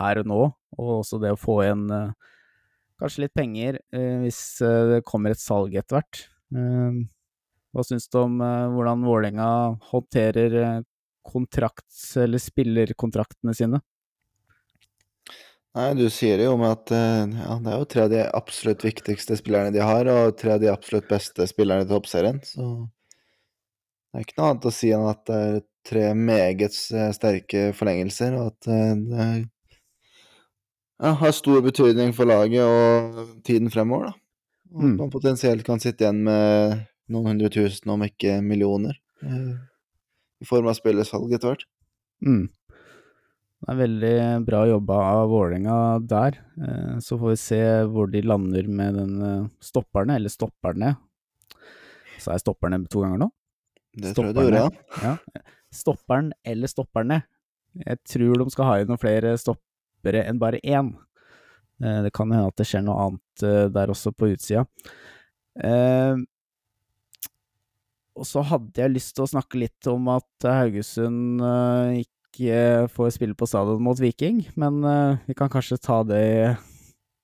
her 0.00 0.22
og 0.22 0.30
nå, 0.30 0.42
og 0.78 0.92
også 1.00 1.20
det 1.22 1.34
å 1.34 1.40
få 1.40 1.60
igjen 1.64 1.86
eh, 1.92 2.30
kanskje 3.02 3.26
litt 3.26 3.34
penger 3.36 3.80
eh, 3.92 4.22
hvis 4.22 4.42
eh, 4.64 4.94
det 4.94 5.02
kommer 5.08 5.34
et 5.34 5.42
salg 5.42 5.74
etter 5.76 5.98
hvert. 5.98 6.24
Hva 7.72 7.82
syns 7.88 8.04
du 8.12 8.18
om 8.20 8.34
hvordan 8.36 9.06
Vålerenga 9.08 9.46
håndterer 9.88 10.82
kontrakt- 11.24 12.18
eller 12.20 12.42
spillerkontraktene 12.42 13.54
sine? 13.56 13.80
Nei, 15.72 15.86
du 15.96 16.04
sier 16.12 16.36
det 16.36 16.44
jo 16.44 16.58
med 16.60 16.74
at 16.74 16.92
ja, 16.92 17.56
det 17.64 17.72
er 17.72 17.78
jo 17.80 17.88
tre 17.88 18.04
av 18.04 18.12
de 18.12 18.26
absolutt 18.36 18.84
viktigste 18.84 19.38
spillerne 19.40 19.72
de 19.72 19.80
har, 19.80 20.10
og 20.12 20.36
tre 20.36 20.58
av 20.58 20.60
de 20.60 20.68
absolutt 20.68 21.08
beste 21.08 21.48
spillerne 21.48 21.86
i 21.86 21.88
toppserien, 21.88 22.42
så 22.44 22.68
det 24.12 24.20
er 24.20 24.24
ikke 24.26 24.36
noe 24.38 24.48
annet 24.52 24.66
å 24.68 24.72
si 24.76 24.90
enn 24.92 25.08
at 25.08 25.22
det 25.28 25.36
er 25.40 25.60
tre 25.88 26.02
meget 26.14 26.76
eh, 26.94 27.10
sterke 27.16 27.62
forlengelser, 27.74 28.36
og 28.38 28.52
at 28.52 28.68
eh, 28.70 28.92
det 29.08 29.20
er, 29.24 29.38
ja, 31.02 31.12
har 31.18 31.32
stor 31.34 31.62
betydning 31.64 32.12
for 32.14 32.28
laget 32.30 32.62
og 32.62 33.22
tiden 33.46 33.72
fremover, 33.72 34.12
da. 34.12 34.18
Og 34.72 34.82
Mm. 34.86 34.96
man 34.96 35.10
potensielt 35.12 35.64
kan 35.66 35.80
sitte 35.82 36.06
igjen 36.06 36.22
med 36.24 36.78
noen 37.12 37.26
hundre 37.34 37.50
tusen, 37.52 37.90
om 37.92 38.00
ikke 38.06 38.38
millioner, 38.40 38.94
eh, 39.24 39.56
i 40.40 40.48
form 40.48 40.68
av 40.70 40.78
spillersalg 40.78 41.32
etter 41.34 41.50
hvert. 41.50 41.66
Mm. 42.24 42.46
Det 43.62 43.68
er 43.68 43.76
veldig 43.82 44.46
bra 44.46 44.62
jobba 44.66 44.96
av 45.10 45.28
Vålerenga 45.30 45.74
der. 46.08 46.38
Så 46.98 47.14
får 47.20 47.30
vi 47.30 47.36
se 47.38 47.60
hvor 47.92 48.10
de 48.10 48.22
lander 48.26 48.66
med 48.66 48.96
den 48.98 49.50
stopperne, 49.62 50.16
eller 50.16 50.32
stopperne. 50.34 50.96
Sa 52.18 52.32
jeg 52.32 52.42
stopperne 52.42 52.80
to 52.90 53.04
ganger 53.04 53.18
nå? 53.22 53.28
Det 53.94 54.14
tror 54.16 54.30
jeg 54.30 54.34
du 54.36 54.40
gjorde, 54.46 54.62
ja. 55.02 55.14
Ja. 55.36 55.42
Stopperen 55.72 56.32
eller 56.44 56.68
stopperne. 56.68 57.22
Jeg 57.86 57.98
tror 58.08 58.38
de 58.42 58.50
skal 58.52 58.68
ha 58.68 58.74
inn 58.80 58.88
noen 58.92 59.00
flere 59.00 59.34
stoppere 59.40 60.24
enn 60.28 60.38
bare 60.40 60.60
én. 60.64 60.92
Eh, 61.82 62.02
Det 62.04 62.12
kan 62.12 62.30
hende 62.32 62.48
at 62.52 62.56
det 62.60 62.66
skjer 62.68 62.84
noe 62.84 62.98
annet 63.06 63.42
eh, 63.48 63.68
der 63.72 63.92
også 63.92 64.12
på 64.16 64.28
utsida. 64.34 64.66
Eh, 65.56 66.16
Og 68.16 68.26
så 68.28 68.42
hadde 68.44 68.76
jeg 68.76 68.92
lyst 68.92 69.14
til 69.16 69.24
å 69.24 69.30
snakke 69.30 69.56
litt 69.62 69.86
om 69.88 70.08
at 70.12 70.44
Haugesund 70.44 71.40
ikke 72.02 72.88
får 72.92 73.14
spille 73.16 73.34
på 73.36 73.48
stadion 73.48 73.80
mot 73.82 73.96
Viking, 74.00 74.42
men 74.60 74.82
vi 75.24 75.32
kan 75.36 75.48
kanskje 75.52 75.78
ta 75.80 76.02
det 76.04 76.20
i, 76.20 76.42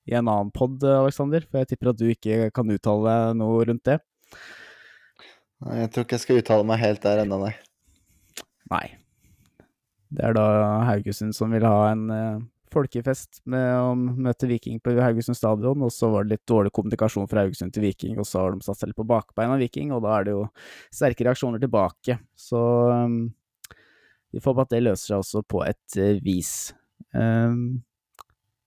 i 0.09 0.15
en 0.17 0.25
annen 0.25 0.49
pod, 0.49 0.81
Aleksander, 0.81 1.45
for 1.45 1.61
jeg 1.61 1.69
tipper 1.75 1.91
at 1.93 1.99
du 2.01 2.07
ikke 2.09 2.49
kan 2.57 2.73
uttale 2.73 3.05
deg 3.05 3.37
noe 3.37 3.61
rundt 3.69 3.85
det. 3.85 3.99
Jeg 5.59 5.91
tror 5.91 6.05
ikke 6.05 6.15
jeg 6.15 6.23
skal 6.23 6.39
uttale 6.39 6.67
meg 6.67 6.79
helt 6.79 7.03
der 7.03 7.25
ennå, 7.25 7.41
nei. 7.41 7.51
Nei. 8.71 8.85
Det 10.09 10.23
er 10.25 10.37
da 10.37 10.45
Haugesund 10.87 11.35
som 11.37 11.51
vil 11.53 11.65
ha 11.67 11.89
en 11.91 12.05
uh, 12.09 12.39
folkefest 12.73 13.41
med 13.49 13.65
å 13.77 13.91
møte 13.97 14.47
Viking 14.49 14.79
på 14.83 14.93
Haugesund 14.97 15.37
stadion, 15.37 15.83
og 15.85 15.91
så 15.93 16.09
var 16.13 16.25
det 16.25 16.37
litt 16.37 16.45
dårlig 16.49 16.71
kommunikasjon 16.75 17.27
fra 17.29 17.43
Haugesund 17.43 17.75
til 17.75 17.85
Viking, 17.85 18.15
og 18.21 18.27
så 18.29 18.45
har 18.45 18.55
de 18.55 18.65
satt 18.65 18.79
seg 18.79 18.91
litt 18.91 18.99
på 18.99 19.07
bakbeina 19.09 19.57
Viking, 19.59 19.91
og 19.95 20.05
da 20.05 20.15
er 20.15 20.29
det 20.29 20.37
jo 20.37 20.45
sterke 20.87 21.27
reaksjoner 21.27 21.61
tilbake. 21.61 22.17
Så 22.39 22.63
um, 22.89 23.19
vi 24.31 24.41
får 24.41 24.53
håpe 24.53 24.67
at 24.67 24.73
det 24.77 24.83
løser 24.85 25.13
seg 25.13 25.21
også 25.25 25.43
på 25.49 25.63
et 25.67 25.99
uh, 25.99 26.15
vis. 26.25 26.53
Um, 27.11 27.81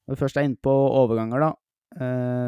når 0.04 0.16
vi 0.16 0.22
først 0.25 0.38
er 0.38 0.49
inne 0.49 0.62
på 0.62 0.72
overganger, 0.72 1.46
da, 1.46 1.52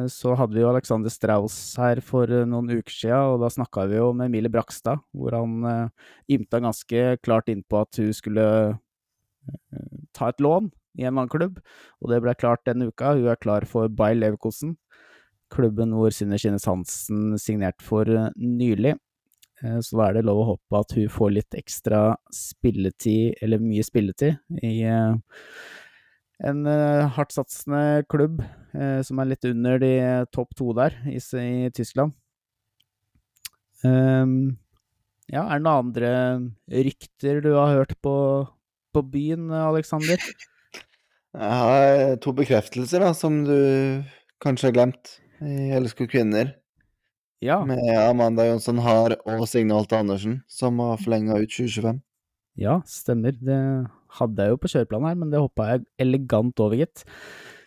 så 0.09 0.33
hadde 0.39 0.57
vi 0.57 0.63
jo 0.63 0.71
Alexander 0.71 1.13
Strauss 1.13 1.57
her 1.77 2.01
for 2.05 2.31
eh, 2.33 2.47
noen 2.49 2.71
uker 2.73 2.95
siden, 2.95 3.35
og 3.35 3.43
da 3.43 3.51
snakka 3.53 3.85
vi 3.91 3.99
jo 3.99 4.13
med 4.17 4.31
Emilie 4.31 4.53
Brakstad, 4.53 5.03
hvor 5.13 5.37
han 5.37 5.59
uh, 5.69 6.09
ymta 6.33 6.63
ganske 6.65 7.03
klart 7.21 7.51
innpå 7.53 7.83
at 7.85 8.01
hun 8.01 8.15
skulle 8.17 8.47
eh, 8.73 10.01
ta 10.17 10.31
et 10.33 10.41
lån 10.41 10.71
i 10.97 11.05
en 11.05 11.13
annen 11.13 11.29
klubb, 11.29 11.59
og 12.01 12.13
det 12.13 12.23
ble 12.25 12.37
klart 12.41 12.65
denne 12.65 12.89
uka. 12.89 13.13
Hun 13.19 13.29
er 13.29 13.41
klar 13.43 13.69
for 13.69 13.93
Bayer 13.93 14.17
Leverkosen, 14.17 14.79
klubben 15.53 15.93
hvor 15.93 16.15
Synne 16.15 16.41
Skinnes 16.41 16.65
Hansen 16.71 17.37
signerte 17.37 17.85
for 17.85 18.09
eh, 18.09 18.33
nylig. 18.41 18.97
Eh, 19.61 19.79
Så 19.85 20.01
da 20.01 20.09
er 20.09 20.19
det 20.19 20.27
lov 20.27 20.41
å 20.41 20.51
håpe 20.55 20.81
at 20.81 20.97
hun 20.97 21.13
får 21.13 21.37
litt 21.37 21.61
ekstra 21.61 22.15
spilletid, 22.33 23.37
eller 23.45 23.61
mye 23.61 23.85
spilletid, 23.85 24.41
i 24.65 24.77
eh, 24.89 25.17
en 26.49 26.67
eh, 26.67 27.09
hardtsatsende 27.15 28.07
klubb 28.11 28.41
eh, 28.41 28.64
som 29.07 29.21
er 29.23 29.31
litt 29.31 29.47
under 29.47 29.79
de 29.79 29.95
topp 30.35 30.55
to 30.59 30.73
der 30.77 30.97
i, 31.07 31.21
i 31.21 31.71
Tyskland. 31.75 32.15
Um, 33.85 34.57
ja, 35.31 35.45
er 35.45 35.61
det 35.61 35.65
noen 35.65 35.87
andre 35.87 36.11
rykter 36.73 37.41
du 37.45 37.53
har 37.55 37.75
hørt 37.79 37.95
på, 38.05 38.17
på 38.97 39.05
byen, 39.13 39.47
Aleksander? 39.55 40.21
Jeg 41.35 41.55
har 41.61 42.19
to 42.23 42.35
bekreftelser 42.37 43.03
da, 43.03 43.13
som 43.17 43.41
du 43.47 43.57
kanskje 44.45 44.69
har 44.71 44.77
glemt 44.77 45.17
i 45.43 45.73
Elsker 45.75 46.09
Kvinner. 46.11 46.53
Ja, 47.45 47.59
Med 47.67 47.83
Amanda 47.99 48.47
Jonsson 48.47 48.79
Haar 48.81 49.17
og 49.29 49.43
Signe 49.51 49.75
Holte 49.77 49.99
Andersen, 50.01 50.39
som 50.49 50.79
har 50.81 51.01
forlenga 51.03 51.37
ut 51.43 51.51
2025. 51.51 51.99
ja, 52.57 52.79
stemmer. 52.89 53.35
Det 53.37 53.59
hadde 54.21 54.47
jeg 54.47 54.55
jo 54.55 54.61
på 54.63 54.71
kjøreplanen 54.71 55.09
her, 55.11 55.19
men 55.19 55.33
det 55.33 55.43
hoppa 55.43 55.67
jeg 55.73 55.85
elegant 56.01 56.61
over, 56.63 56.79
gitt. 56.79 57.03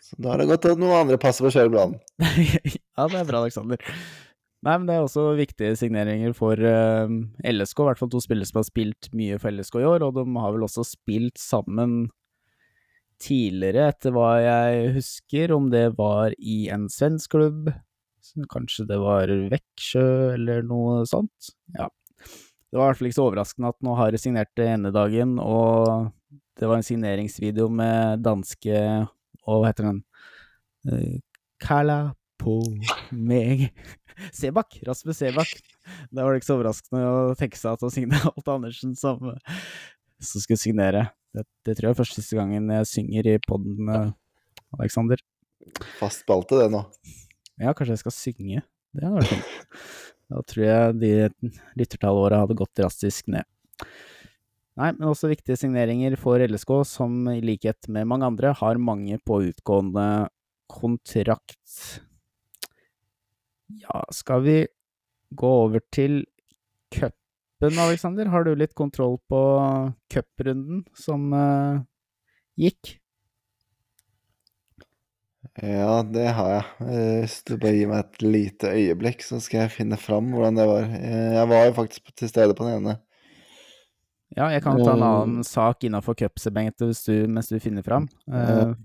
Så 0.07 0.15
da 0.23 0.31
har 0.31 0.39
det 0.39 0.47
gått 0.47 0.65
at 0.69 0.79
noen 0.79 1.01
andre 1.01 1.19
passer 1.19 1.43
på 1.43 1.51
kjøreplanen. 1.51 1.99
ja, 2.23 3.07
det 3.11 3.19
er 3.19 3.27
bra, 3.27 3.41
Aleksander. 3.41 3.81
Nei, 4.65 4.73
men 4.73 4.87
det 4.87 4.95
er 4.95 5.05
også 5.05 5.25
viktige 5.37 5.75
signeringer 5.77 6.33
for 6.35 6.57
uh, 6.57 7.11
LSK, 7.45 7.81
i 7.83 7.87
hvert 7.89 7.99
fall 7.99 8.11
to 8.13 8.21
spillere 8.23 8.49
som 8.49 8.61
har 8.61 8.67
spilt 8.69 9.09
mye 9.15 9.37
for 9.41 9.53
LSK 9.53 9.81
i 9.83 9.89
år, 9.89 10.05
og 10.07 10.15
de 10.17 10.23
har 10.39 10.55
vel 10.55 10.65
også 10.65 10.85
spilt 10.87 11.37
sammen 11.41 12.07
tidligere, 13.21 13.89
etter 13.91 14.13
hva 14.13 14.31
jeg 14.41 14.95
husker, 14.97 15.53
om 15.55 15.69
det 15.73 15.85
var 15.97 16.33
i 16.37 16.67
en 16.73 16.87
svensk 16.91 17.35
klubb, 17.35 17.69
kanskje 18.51 18.85
det 18.89 18.97
var 19.01 19.31
Veksjø 19.53 20.07
eller 20.35 20.65
noe 20.67 21.01
sånt. 21.09 21.53
Ja. 21.77 21.87
Det 22.67 22.75
var 22.75 22.89
i 22.89 22.89
hvert 22.89 22.99
fall 22.99 23.09
ikke 23.09 23.17
så 23.17 23.27
overraskende 23.29 23.71
at 23.71 23.79
nå 23.85 23.93
har 23.97 24.11
de 24.11 24.19
signert 24.21 24.51
det 24.59 24.67
ene 24.73 24.91
dagen, 24.93 25.37
og 25.39 26.09
det 26.57 26.67
var 26.67 26.79
en 26.79 26.85
signeringsvideo 26.85 27.69
med 27.71 28.25
danske 28.25 28.81
Og 29.47 29.61
hva 29.63 29.71
heter 29.71 29.89
den? 29.89 30.01
Eh, 30.91 31.17
Kala 31.63 32.13
på 32.37 32.59
meg 33.11 33.69
Sebakk! 34.37 34.79
Rasmus 34.87 35.19
Sebakk. 35.21 35.53
Da 36.11 36.23
var 36.25 36.33
det 36.33 36.41
ikke 36.41 36.49
så 36.49 36.57
overraskende 36.57 37.03
å 37.05 37.35
tenke 37.37 37.59
seg 37.59 37.77
at 37.77 37.85
å 37.85 37.91
Signe 37.93 38.19
Alt 38.31 38.49
Andersen 38.51 38.95
som, 38.97 39.33
som 40.17 40.43
skulle 40.43 40.61
signere. 40.61 41.07
Det, 41.35 41.45
det 41.67 41.77
tror 41.77 41.89
jeg 41.89 41.95
er 41.95 41.99
første 42.01 42.21
siste 42.21 42.39
gangen 42.39 42.71
jeg 42.73 42.89
synger 42.89 43.29
i 43.29 43.37
poden, 43.45 43.91
Aleksander. 44.75 45.21
Fast 45.99 46.23
spalte, 46.23 46.57
det 46.59 46.71
nå. 46.73 46.81
Ja, 47.61 47.73
kanskje 47.77 47.95
jeg 47.95 48.03
skal 48.05 48.15
synge. 48.15 48.63
Det 48.95 49.05
hadde 49.05 49.21
vært 49.21 49.33
fint. 49.35 49.85
Da 50.27 50.41
tror 50.49 50.65
jeg 50.65 50.97
de 50.99 51.11
lyttertallåra 51.79 52.41
hadde 52.43 52.57
gått 52.59 52.73
drastisk 52.79 53.29
ned. 53.31 53.47
Nei, 54.77 54.91
men 54.93 55.09
også 55.09 55.31
viktige 55.31 55.57
signeringer 55.57 56.13
for 56.21 56.41
LSK, 56.43 56.73
som 56.85 57.23
i 57.31 57.39
likhet 57.41 57.87
med 57.89 58.05
mange 58.09 58.27
andre 58.29 58.51
har 58.59 58.77
mange 58.77 59.17
på 59.25 59.39
utgående 59.47 60.27
kontrakt. 60.69 62.01
Ja, 63.81 64.03
skal 64.13 64.43
vi 64.45 64.57
gå 65.33 65.49
over 65.63 65.81
til 65.91 66.21
cupen, 66.93 67.81
Aleksander? 67.81 68.29
Har 68.29 68.45
du 68.45 68.53
litt 68.53 68.77
kontroll 68.77 69.17
på 69.31 69.41
cuprunden 70.13 70.85
som 70.95 71.25
uh, 71.33 71.81
gikk? 72.59 72.99
Ja, 75.57 76.03
det 76.05 76.27
har 76.37 76.51
jeg. 76.51 76.65
Eh, 76.85 77.19
hvis 77.23 77.39
du 77.47 77.55
bare 77.57 77.73
gir 77.73 77.89
meg 77.89 78.03
et 78.03 78.21
lite 78.21 78.71
øyeblikk, 78.77 79.23
så 79.25 79.39
skal 79.41 79.63
jeg 79.63 79.73
finne 79.73 79.97
fram 79.97 80.29
hvordan 80.35 80.59
det 80.59 80.67
var. 80.69 80.85
Eh, 80.99 81.33
jeg 81.33 81.49
var 81.49 81.65
jo 81.65 81.77
faktisk 81.79 82.11
til 82.13 82.29
stede 82.29 82.53
på 82.57 82.67
den 82.67 82.83
ene. 82.83 82.97
Ja, 84.37 84.51
jeg 84.53 84.61
kan 84.61 84.77
ta 84.77 84.93
en 84.93 85.05
annen 85.05 85.45
sak 85.47 85.87
innafor 85.87 86.17
cupsegmentet 86.19 87.09
mens 87.31 87.49
du 87.49 87.57
finner 87.61 87.85
fram. 87.85 88.05
Uh, 88.29 88.75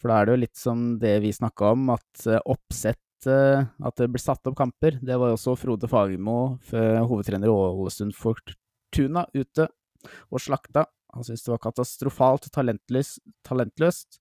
for 0.00 0.10
da 0.10 0.18
er 0.18 0.26
det 0.26 0.34
jo 0.34 0.42
litt 0.42 0.58
som 0.58 0.80
det 0.98 1.14
vi 1.22 1.30
snakka 1.34 1.72
om, 1.76 1.92
at 1.94 2.26
oppsett 2.42 2.98
At 3.22 4.00
det 4.00 4.08
ble 4.10 4.18
satt 4.18 4.48
opp 4.50 4.56
kamper. 4.58 4.96
Det 4.98 5.14
var 5.14 5.30
jo 5.30 5.36
også 5.36 5.54
Frode 5.54 5.86
Fagermo, 5.86 6.58
hovedtrener 6.66 7.46
i 7.46 7.52
Ålesund 7.54 8.16
Fortuna, 8.18 9.22
ute 9.30 9.68
og 10.26 10.42
slakta. 10.42 10.88
Han 11.14 11.26
syntes 11.26 11.44
det 11.46 11.52
var 11.52 11.62
katastrofalt 11.62 12.48
talentløst, 12.50 13.20
talentløst. 13.46 14.18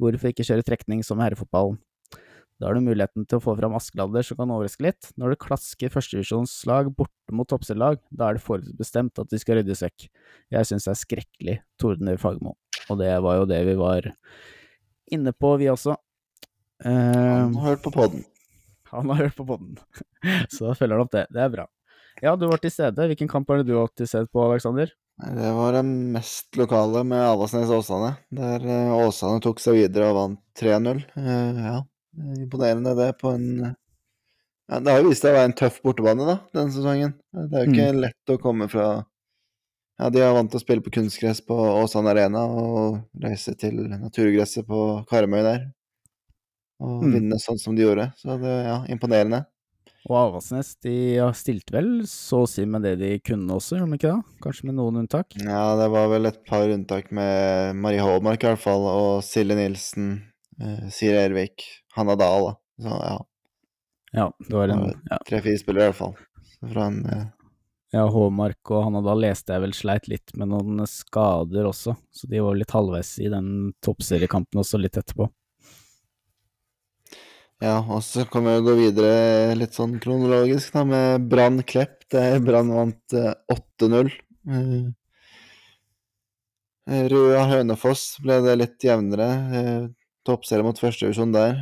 Hvorfor 0.00 0.32
ikke 0.32 0.46
kjøre 0.48 0.66
trekning 0.66 1.04
som 1.06 1.20
i 1.20 1.28
herrefotballen? 1.28 1.78
Da 2.60 2.68
har 2.68 2.76
du 2.76 2.84
muligheten 2.84 3.24
til 3.24 3.38
å 3.38 3.42
få 3.42 3.54
fram 3.56 3.72
Askeladder 3.78 4.24
som 4.26 4.36
kan 4.36 4.50
overraske 4.52 4.84
litt. 4.84 5.08
Når 5.16 5.32
du 5.32 5.40
klasker 5.40 5.92
førstevisjonslag 5.94 6.90
borte 6.92 7.32
mot 7.32 7.48
toppserielag, 7.48 8.02
da 8.12 8.28
er 8.28 8.36
det 8.36 8.44
forutbestemt 8.44 9.16
at 9.22 9.30
de 9.32 9.40
skal 9.40 9.56
ryddes 9.56 9.80
vekk. 9.86 10.10
Jeg 10.52 10.68
syns 10.68 10.84
det 10.84 10.92
er 10.92 11.00
skrekkelig, 11.00 11.56
tordner 11.80 12.20
Fagermo. 12.20 12.58
Og 12.92 13.00
det 13.00 13.14
var 13.24 13.40
jo 13.40 13.48
det 13.48 13.62
vi 13.64 13.78
var 13.80 14.10
inne 15.16 15.32
på, 15.32 15.54
vi 15.62 15.70
også. 15.72 15.96
Han 16.84 17.56
har 17.56 17.72
hørt 17.72 17.84
på 17.86 17.94
podden. 17.96 18.26
Han 18.92 19.08
har 19.08 19.24
hørt 19.24 19.36
på 19.38 19.46
podden, 19.46 19.76
så 20.52 20.66
da 20.66 20.74
følger 20.76 20.98
han 20.98 21.04
opp 21.06 21.14
det. 21.14 21.28
Det 21.32 21.40
er 21.44 21.52
bra. 21.52 21.68
Ja, 22.20 22.34
du 22.36 22.48
var 22.50 22.60
til 22.60 22.72
stede. 22.74 23.06
Hvilken 23.08 23.30
kamp 23.30 23.48
var 23.48 23.60
det 23.60 23.70
du 23.70 23.76
var 23.78 23.88
til 23.96 24.08
stede 24.10 24.28
på, 24.28 24.42
Aleksander? 24.44 24.92
Det 25.20 25.52
var 25.56 25.76
det 25.76 25.84
mest 25.86 26.56
lokale 26.56 27.02
med 27.08 27.22
Avaldsnes-Åsane, 27.22 28.14
der 28.36 28.64
eh, 28.64 28.92
Åsane 29.04 29.40
tok 29.44 29.60
seg 29.60 29.76
videre 29.76 30.10
og 30.10 30.16
vant 30.16 30.42
3-0. 30.60 31.02
Eh, 31.20 31.60
ja, 31.66 31.78
imponerende 32.38 32.94
det 32.98 33.12
på 33.20 33.32
en 33.34 33.46
ja, 34.70 34.78
Det 34.78 34.92
har 34.92 35.00
jo 35.00 35.10
vist 35.10 35.24
seg 35.24 35.34
å 35.34 35.38
være 35.40 35.50
en 35.50 35.56
tøff 35.58 35.80
bortebane 35.82 36.26
da, 36.28 36.36
denne 36.54 36.74
sesongen. 36.74 37.14
Det 37.34 37.58
er 37.58 37.64
jo 37.64 37.72
ikke 37.72 37.88
mm. 37.90 38.00
lett 38.04 38.34
å 38.34 38.38
komme 38.42 38.68
fra 38.70 38.88
Ja, 40.00 40.08
de 40.14 40.22
er 40.22 40.34
vant 40.36 40.52
til 40.52 40.60
å 40.60 40.62
spille 40.62 40.84
på 40.84 40.92
kunstgress 40.94 41.42
på 41.44 41.56
Åsan 41.56 42.08
Arena 42.08 42.46
og 42.46 43.00
reise 43.20 43.56
til 43.58 43.82
naturgresset 43.90 44.68
på 44.68 44.84
Karmøy 45.10 45.42
der. 45.44 45.64
Og 46.80 47.02
mm. 47.02 47.16
vinne 47.16 47.40
sånn 47.42 47.58
som 47.60 47.74
de 47.76 47.84
gjorde. 47.84 48.08
Så 48.16 48.38
det 48.40 48.52
er 48.54 48.62
ja, 48.70 48.78
imponerende. 48.94 49.42
Og 50.08 50.16
Avaldsnes 50.16 50.72
de 50.80 50.94
stilte 51.36 51.74
vel 51.74 51.90
så 52.08 52.44
å 52.46 52.48
si 52.48 52.64
med 52.64 52.86
det 52.86 52.94
de 53.02 53.10
kunne 53.24 53.58
også, 53.58 53.76
gjorde 53.76 53.92
de 53.92 53.98
ikke 53.98 54.14
det? 54.14 54.38
Kanskje 54.46 54.68
med 54.70 54.78
noen 54.78 55.02
unntak? 55.02 55.36
Ja, 55.42 55.74
det 55.76 55.90
var 55.92 56.08
vel 56.14 56.30
et 56.30 56.40
par 56.48 56.72
unntak 56.72 57.10
med 57.16 57.76
Marie 57.76 58.00
Holmark 58.00 58.46
i 58.46 58.48
hvert 58.48 58.62
fall, 58.62 58.86
og 58.88 59.20
Silje 59.26 59.58
Nilsen, 59.58 60.14
eh, 60.56 60.88
Siri 60.94 61.20
Ervik, 61.20 61.66
Hanna 61.96 62.16
Dahl. 62.16 62.52
Så 62.80 62.88
ja. 62.88 63.18
Ja, 64.12 64.32
det 64.48 64.56
var 64.56 64.68
en 64.68 64.86
ja. 65.10 65.18
Tre-fire 65.28 65.58
spillere 65.58 65.84
i 65.84 65.92
hvert 65.92 66.00
fall. 66.00 66.16
Fra 66.72 66.86
en 66.90 67.04
eh... 67.06 67.26
Ja, 67.90 68.04
Håmark 68.06 68.70
og 68.70 68.84
Hanna 68.86 69.02
Dahl 69.02 69.24
leste 69.24 69.54
jeg 69.54 69.64
vel 69.64 69.74
sleit 69.74 70.06
litt 70.10 70.32
med 70.38 70.52
noen 70.52 70.84
skader 70.86 71.66
også, 71.66 71.96
så 72.14 72.28
de 72.30 72.42
var 72.42 72.58
litt 72.58 72.70
halvveis 72.70 73.16
i 73.18 73.26
den 73.32 73.72
toppseriekampen 73.82 74.62
også 74.62 74.78
litt 74.78 74.98
etterpå. 75.00 75.26
Ja, 77.60 77.80
og 77.82 77.98
så 78.06 78.24
kan 78.30 78.46
vi 78.46 78.54
jo 78.54 78.62
gå 78.70 78.76
videre 78.78 79.56
litt 79.58 79.74
sånn 79.76 79.98
kronologisk 80.00 80.72
da, 80.78 80.86
med 80.86 81.26
Brann 81.28 81.60
Klepp. 81.66 82.06
Brann 82.46 82.70
vant 82.72 83.16
8-0. 83.52 84.08
Uh, 84.48 84.86
Røa 87.10 87.42
Hønefoss 87.50 88.14
ble 88.24 88.38
det 88.46 88.56
litt 88.62 88.86
jevnere. 88.86 89.28
Toppserie 90.28 90.64
mot 90.66 90.76
førstedivisjon 90.76 91.32
der. 91.32 91.56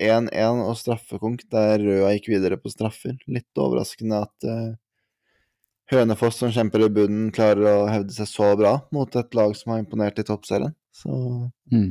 1-1 0.00 0.30
uh, 0.32 0.66
og 0.70 0.76
straffekonk 0.80 1.44
der 1.52 1.82
Røa 1.82 2.12
gikk 2.16 2.30
videre 2.32 2.56
på 2.60 2.72
straffer. 2.72 3.18
Litt 3.28 3.60
overraskende 3.60 4.22
at 4.24 4.48
uh, 4.48 4.76
Hønefoss, 5.92 6.40
som 6.40 6.52
kjemper 6.52 6.84
i 6.84 6.90
bunnen, 6.92 7.30
klarer 7.32 7.64
å 7.68 7.88
hevde 7.88 8.12
seg 8.12 8.28
så 8.28 8.50
bra 8.60 8.74
mot 8.92 9.14
et 9.16 9.36
lag 9.36 9.54
som 9.56 9.72
har 9.72 9.82
imponert 9.82 10.20
i 10.20 10.26
toppserien. 10.28 10.74
Så 10.92 11.12
mm. 11.72 11.90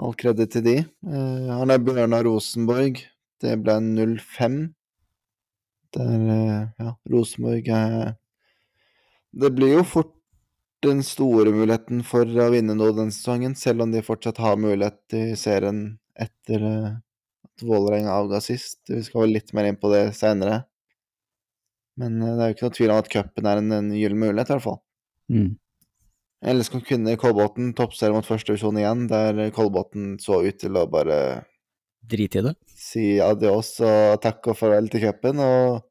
All 0.00 0.14
kreditt 0.16 0.52
til 0.54 0.64
de. 0.64 0.76
Uh, 1.04 1.48
han 1.58 1.72
er 1.72 1.82
Bjørnar 1.84 2.24
Rosenborg. 2.28 3.02
Det 3.40 3.56
ble 3.60 3.76
0-5. 3.84 4.60
Der 5.96 6.24
uh, 6.24 6.60
Ja, 6.78 6.94
Rosenborg 7.10 7.68
er 7.74 8.14
Det 9.30 9.50
blir 9.56 9.76
jo 9.78 9.84
fort 9.86 10.12
den 10.84 11.02
store 11.04 11.52
muligheten 11.52 12.02
for 12.06 12.24
å 12.24 12.48
vinne 12.54 12.76
noe 12.76 12.94
denne 12.96 13.14
sesongen, 13.14 13.54
selv 13.58 13.84
om 13.84 13.92
de 13.92 14.02
fortsatt 14.04 14.40
har 14.40 14.60
mulighet 14.60 15.16
i 15.16 15.24
serien 15.38 15.82
etter 16.20 16.64
uh, 16.64 16.90
at 17.44 17.66
Vålerenga 17.66 18.14
avga 18.16 18.40
sist. 18.44 18.80
Vi 18.88 19.02
skal 19.04 19.26
vel 19.26 19.36
litt 19.36 19.52
mer 19.56 19.68
inn 19.68 19.80
på 19.80 19.92
det 19.92 20.10
seinere. 20.16 20.62
Men 22.00 22.16
det 22.22 22.30
er 22.32 22.48
jo 22.48 22.56
ikke 22.56 22.68
noe 22.68 22.76
tvil 22.78 22.94
om 22.94 23.02
at 23.02 23.10
cupen 23.12 23.48
er 23.50 23.60
en, 23.60 23.74
en 23.76 23.90
gyllen 23.92 24.22
mulighet, 24.22 24.48
i 24.48 24.56
hvert 24.56 24.64
fall. 24.64 24.80
Mm. 25.30 25.50
Ellers 26.50 26.70
kan 26.72 26.80
kvinner 26.80 27.18
Kolbotn 27.20 27.74
toppserie 27.76 28.16
mot 28.16 28.24
førstedivisjon 28.24 28.80
igjen, 28.80 29.04
der 29.10 29.50
Kolbotn 29.52 30.14
så 30.22 30.40
ut 30.46 30.60
til 30.62 30.78
å 30.80 30.88
bare 30.90 31.20
Drite 32.10 32.40
i 32.40 32.44
det? 32.46 32.54
Si 32.80 33.04
adios 33.20 33.74
og 33.84 34.22
takk 34.24 34.48
og 34.48 34.56
farvel 34.56 34.88
til 34.90 35.04
cupen, 35.04 35.42
og 35.44 35.82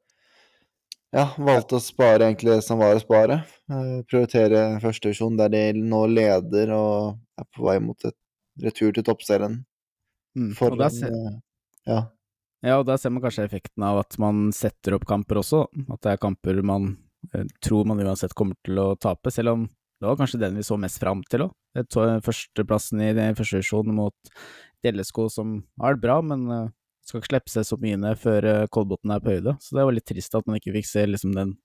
ja, 1.15 1.25
valgte 1.41 1.79
å 1.79 1.83
spare 1.83 2.27
egentlig 2.27 2.53
det 2.57 2.65
som 2.65 2.81
var 2.81 2.97
å 2.97 3.01
spare. 3.01 3.41
Uh, 3.71 4.01
prioritere 4.09 4.79
førstevisjon, 4.83 5.39
der 5.39 5.51
de 5.53 5.63
nå 5.81 6.03
leder 6.11 6.73
og 6.75 7.17
er 7.39 7.47
på 7.55 7.65
vei 7.65 7.79
mot 7.83 8.07
et 8.07 8.17
retur 8.61 8.93
til 8.95 9.05
toppserien. 9.07 9.59
Mm, 10.37 10.53
For, 10.57 10.75
og 10.75 10.93
ser, 10.93 11.13
uh, 11.13 11.35
ja. 11.89 11.99
ja, 12.65 12.77
og 12.77 12.85
der 12.89 13.01
ser 13.01 13.13
man 13.15 13.25
kanskje 13.25 13.47
effekten 13.49 13.85
av 13.85 14.03
at 14.03 14.19
man 14.21 14.49
setter 14.55 14.99
opp 14.99 15.07
kamper 15.09 15.41
også. 15.41 15.65
At 15.89 16.03
det 16.05 16.13
er 16.13 16.21
kamper 16.21 16.61
man 16.61 16.93
uh, 17.33 17.45
tror 17.65 17.89
man 17.89 18.01
uansett 18.05 18.37
kommer 18.37 18.59
til 18.65 18.81
å 18.81 18.91
tape, 19.01 19.33
selv 19.33 19.55
om 19.55 19.67
det 19.99 20.07
var 20.07 20.19
kanskje 20.21 20.39
den 20.39 20.55
vi 20.55 20.63
så 20.63 20.77
mest 20.79 21.01
fram 21.01 21.25
til 21.27 21.49
òg. 21.49 21.55
Førsteplassen 22.23 23.01
i 23.03 23.09
første 23.35 23.57
divisjon 23.57 23.89
mot 23.97 24.31
Dellesko, 24.85 25.25
som 25.27 25.57
har 25.81 25.97
vært 25.97 26.03
bra, 26.05 26.21
men 26.23 26.45
skal 27.09 27.21
ikke 27.21 27.31
slippe 27.31 27.53
seg 27.53 27.67
så 27.67 27.77
mye 27.81 27.97
ned 27.99 28.19
før 28.21 28.47
uh, 28.47 28.67
Kolbotn 28.71 29.13
er 29.15 29.23
på 29.23 29.33
høyde. 29.33 29.55
Så 29.63 29.77
det 29.77 29.85
var 29.87 29.95
litt 29.95 30.07
trist 30.09 30.37
at 30.37 30.47
man 30.47 30.59
ikke 30.59 30.75
fikk 30.77 30.89
se 30.89 31.05
liksom, 31.09 31.35
den, 31.37 31.55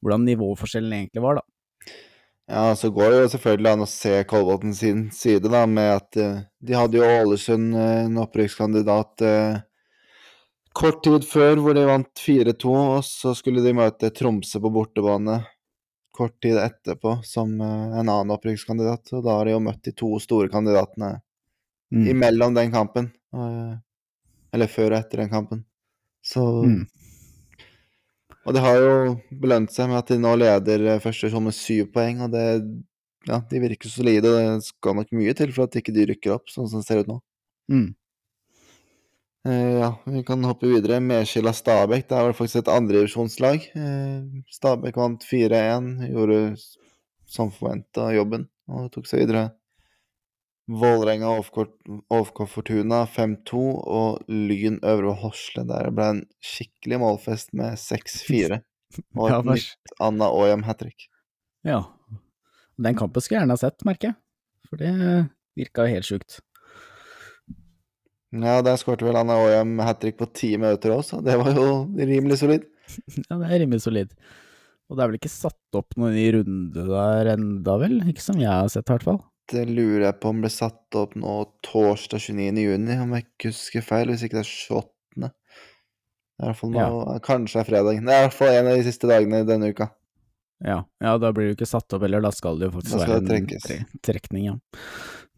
hvordan 0.00 0.26
nivåforskjellen 0.28 0.96
egentlig 0.98 1.24
var, 1.24 1.40
da. 1.40 1.96
Ja, 2.50 2.64
så 2.74 2.90
går 2.90 3.12
det 3.12 3.18
jo 3.20 3.32
selvfølgelig 3.36 3.70
an 3.70 3.84
å 3.86 3.90
se 3.90 4.14
Kolbotn 4.30 4.74
sin 4.74 5.06
side, 5.14 5.46
da, 5.52 5.62
med 5.70 5.94
at 5.94 6.20
uh, 6.20 6.42
de 6.66 6.76
hadde 6.76 6.98
jo 7.00 7.10
Ålesund, 7.20 7.72
en 7.78 8.20
opprykkskandidat, 8.24 9.26
kort 10.76 11.00
tid 11.06 11.24
før, 11.26 11.62
hvor 11.62 11.74
de 11.74 11.86
vant 11.88 12.22
4-2, 12.26 12.74
og 12.96 13.00
så 13.06 13.32
skulle 13.38 13.62
de 13.64 13.74
møte 13.74 14.12
Tromsø 14.14 14.60
på 14.62 14.74
bortebane 14.74 15.40
kort 16.20 16.42
tid 16.42 16.58
etterpå 16.58 17.20
som 17.24 17.60
eh, 17.60 17.98
en 18.00 18.08
annen 18.08 18.34
opprykkskandidat. 18.34 19.12
Og 19.16 19.24
da 19.24 19.38
har 19.38 19.48
de 19.48 19.54
jo 19.54 19.62
møtt 19.64 19.84
de 19.86 19.94
to 19.96 20.10
store 20.20 20.50
kandidatene 20.52 21.14
mm. 21.94 22.08
imellom 22.12 22.56
den 22.58 22.74
kampen. 22.74 23.08
Eh, 23.32 23.72
eller 24.54 24.70
før 24.70 24.94
og 24.94 24.98
etter 25.00 25.22
den 25.22 25.32
kampen. 25.32 25.64
Så 26.24 26.42
mm. 26.64 26.82
Og 28.48 28.56
det 28.56 28.62
har 28.64 28.78
jo 28.80 28.92
belønt 29.42 29.72
seg 29.72 29.90
med 29.90 30.00
at 30.00 30.10
de 30.10 30.16
nå 30.20 30.32
leder 30.40 30.86
eh, 30.94 31.02
første 31.02 31.28
sånn 31.32 31.44
med 31.48 31.56
syv 31.56 31.90
poeng, 31.94 32.24
og 32.26 32.32
det 32.36 32.46
Ja, 33.28 33.36
de 33.50 33.58
virker 33.60 33.90
solide, 33.92 34.30
og 34.32 34.38
det 34.40 34.64
skal 34.64 34.94
nok 34.96 35.10
mye 35.12 35.34
til 35.36 35.50
for 35.52 35.66
at 35.66 35.74
ikke 35.76 35.92
de 35.92 36.06
rykker 36.08 36.32
opp, 36.32 36.46
sånn 36.48 36.70
som 36.70 36.80
det 36.80 36.86
ser 36.88 37.02
ut 37.02 37.10
nå. 37.10 37.18
Mm. 37.68 37.90
Uh, 39.44 39.76
ja, 39.76 39.90
vi 40.08 40.22
kan 40.24 40.44
hoppe 40.48 40.68
videre. 40.68 41.02
Medskilla 41.04 41.52
Stabæk. 41.52 42.06
Det 42.08 42.16
er 42.16 42.26
vel 42.30 42.36
faktisk 42.38 42.62
et 42.62 42.72
andredivisjonslag. 42.72 43.66
Uh, 43.76 44.40
Stabæk 44.56 44.96
vant 44.96 45.24
4-1, 45.28 45.90
gjorde 46.08 46.40
som 47.28 47.52
forventa 47.52 48.08
jobben 48.16 48.48
og 48.72 48.88
tok 48.94 49.08
seg 49.08 49.26
videre. 49.26 49.50
Vålerenga 50.70 51.30
OFK 52.08 52.42
Fortuna 52.48 53.04
5-2 53.06 53.62
og 53.90 54.20
Lyn 54.28 54.78
Øvre 54.86 55.14
Horsle. 55.22 55.64
Der 55.66 55.90
ble 55.94 56.10
en 56.14 56.20
skikkelig 56.44 57.00
målfest 57.02 57.54
med 57.56 57.78
6-4. 57.80 58.60
Og 59.18 59.26
et 59.28 59.32
ja, 59.32 59.40
nytt 59.46 59.96
Anna 60.02 60.28
Aayam 60.34 60.64
hat 60.66 60.80
trick. 60.82 61.06
Ja. 61.66 61.84
Den 62.80 62.96
kampen 62.98 63.22
skulle 63.22 63.38
jeg 63.38 63.44
gjerne 63.44 63.56
ha 63.58 63.62
sett, 63.62 63.84
merker 63.86 64.10
jeg. 64.10 64.18
For 64.70 64.80
det 64.80 64.94
virka 65.58 65.86
helt 65.90 66.08
sjukt. 66.08 66.40
Ja, 68.30 68.60
der 68.62 68.78
skårte 68.78 69.06
vel 69.08 69.18
Anna 69.18 69.36
Aayam 69.42 69.74
hat 69.82 70.00
trick 70.02 70.18
på 70.20 70.28
ti 70.30 70.52
minutter 70.54 70.94
også, 70.94 71.18
det 71.26 71.34
var 71.40 71.50
jo 71.56 71.82
rimelig 71.98 72.38
solid. 72.42 72.66
ja, 73.26 73.34
det 73.34 73.48
er 73.48 73.58
rimelig 73.64 73.82
solid. 73.82 74.14
Og 74.90 74.98
det 74.98 75.02
er 75.02 75.10
vel 75.10 75.18
ikke 75.20 75.32
satt 75.32 75.78
opp 75.78 75.94
noen 75.98 76.14
ny 76.14 76.28
runde 76.34 76.84
der 76.86 77.32
enda, 77.34 77.76
vel? 77.82 78.00
Ikke 78.10 78.22
som 78.22 78.38
jeg 78.42 78.50
har 78.50 78.70
sett, 78.70 78.86
i 78.86 78.94
hvert 78.94 79.06
fall. 79.06 79.20
Det 79.50 79.66
lurer 79.68 80.06
jeg 80.06 80.18
på 80.22 80.30
om 80.32 80.42
ble 80.44 80.50
satt 80.52 80.98
opp 80.98 81.16
nå 81.18 81.36
torsdag 81.66 82.22
29. 82.22 82.64
juni, 82.64 82.96
om 83.02 83.14
jeg 83.16 83.26
ikke 83.26 83.50
husker 83.52 83.84
feil. 83.84 84.12
Hvis 84.12 84.24
ikke 84.26 84.40
det 84.40 84.44
er 84.46 84.52
28. 84.52 84.90
Det 85.20 85.28
er 85.28 86.46
i 86.46 86.52
hvert 86.52 86.60
fall 86.60 86.70
nå, 86.72 87.16
Kanskje 87.26 87.58
det 87.58 87.62
er 87.62 87.68
fredag. 87.68 87.98
Det 88.06 88.14
er 88.14 88.22
i 88.22 88.28
hvert 88.28 88.36
fall 88.38 88.54
en 88.54 88.70
av 88.70 88.78
de 88.78 88.86
siste 88.86 89.10
dagene 89.10 89.42
denne 89.48 89.72
uka. 89.74 89.90
Ja, 90.64 90.82
ja 91.00 91.14
da 91.20 91.30
blir 91.32 91.48
det 91.48 91.56
ikke 91.56 91.68
satt 91.68 91.92
opp, 91.96 92.04
heller. 92.04 92.22
da 92.24 92.32
skal 92.36 92.60
det 92.60 92.68
jo 92.68 92.74
faktisk 92.76 93.00
være 93.00 93.20
en 93.20 93.46
tre 93.64 93.78
trekning, 94.04 94.46
ja. 94.50 94.56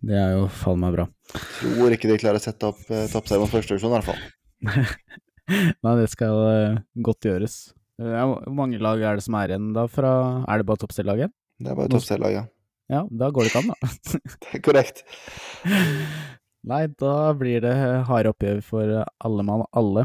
Det 0.02 0.16
er 0.18 0.32
jo 0.34 0.46
faen 0.50 0.80
meg 0.82 0.96
bra. 0.96 1.04
Tror 1.32 1.94
ikke 1.94 2.10
de 2.10 2.18
klarer 2.18 2.40
å 2.40 2.42
sette 2.42 2.70
opp 2.72 2.80
eh, 2.90 3.04
toppserien 3.10 3.44
på 3.46 3.52
første 3.52 3.74
divisjon, 3.76 3.92
i 3.92 3.98
hvert 4.00 4.08
fall. 4.08 5.12
Nei, 5.84 5.94
det 6.00 6.08
skal 6.10 6.40
eh, 6.48 6.80
godt 7.06 7.28
gjøres. 7.28 7.60
Eh, 8.02 8.16
Hvor 8.18 8.56
mange 8.58 8.80
lag 8.82 9.02
er 9.02 9.20
det 9.20 9.26
som 9.26 9.36
er 9.38 9.52
igjen 9.52 9.70
da 9.76 9.86
fra 9.90 10.12
Er 10.50 10.62
det 10.62 10.66
bare 10.66 10.82
toppserielaget? 10.82 11.34
Det 11.62 11.70
er 11.70 11.78
bare 11.78 11.92
toppserielaget. 11.92 12.50
toppserielag, 12.50 12.50
ja. 12.92 13.02
Da 13.10 13.30
går 13.32 13.46
det 13.46 13.52
ikke 13.52 13.62
an, 13.64 13.72
da. 13.72 13.92
Det 14.42 14.54
er 14.58 14.64
korrekt. 14.64 15.04
Nei, 16.62 16.84
da 17.00 17.32
blir 17.34 17.62
det 17.64 17.74
harde 18.06 18.30
oppgjør 18.30 18.60
for 18.62 18.98
alle 19.02 19.46
mann 19.46 19.64
alle. 19.74 20.04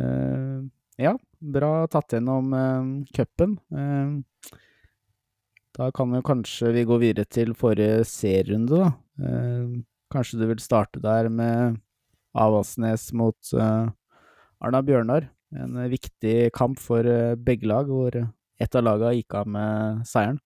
Uh, 0.00 0.64
ja, 1.00 1.12
bra 1.40 1.72
tatt 1.92 2.16
gjennom 2.16 2.54
uh, 2.56 2.86
cupen. 3.16 3.58
Uh, 3.72 4.56
da 5.76 5.90
kan 5.92 6.14
jo 6.16 6.22
kanskje 6.24 6.72
vi 6.72 6.86
gå 6.88 6.96
videre 7.02 7.28
til 7.28 7.52
forrige 7.56 8.06
serierunde, 8.08 8.80
da. 8.80 8.90
Uh, 9.20 9.76
kanskje 10.12 10.40
du 10.40 10.46
vil 10.48 10.64
starte 10.64 11.02
der 11.04 11.28
med 11.28 11.76
Avaldsnes 12.36 13.10
mot 13.16 13.52
Arna 13.56 14.80
Bjørnar. 14.84 15.26
En 15.56 15.78
viktig 15.88 16.52
kamp 16.56 16.78
for 16.80 17.06
begge 17.40 17.68
lag, 17.68 17.88
hvor 17.88 18.12
ett 18.12 18.76
av 18.76 18.84
laga 18.84 19.12
gikk 19.16 19.38
av 19.40 19.48
med 19.48 20.02
seieren. 20.08 20.38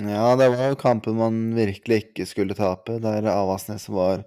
Ja, 0.00 0.36
det 0.40 0.48
var 0.48 0.70
jo 0.70 0.76
kampen 0.80 1.18
man 1.18 1.40
virkelig 1.52 1.98
ikke 2.06 2.24
skulle 2.26 2.56
tape, 2.56 2.96
der 3.02 3.26
Avasnes 3.28 3.90
var 3.92 4.22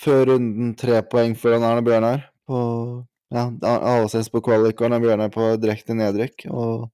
før 0.00 0.30
runden 0.32 0.72
tre 0.80 1.02
poeng 1.04 1.34
foran 1.36 1.66
Arne 1.66 1.84
Bjørnar. 1.84 2.24
På, 2.48 2.60
ja, 3.32 3.50
Avasnes 3.60 4.32
på 4.32 4.40
kvalik 4.44 4.80
og 4.80 4.88
Arne 4.88 5.02
Bjørnar 5.02 5.32
på 5.34 5.50
direkte 5.60 5.96
nedrykk. 5.98 6.46
Og 6.48 6.88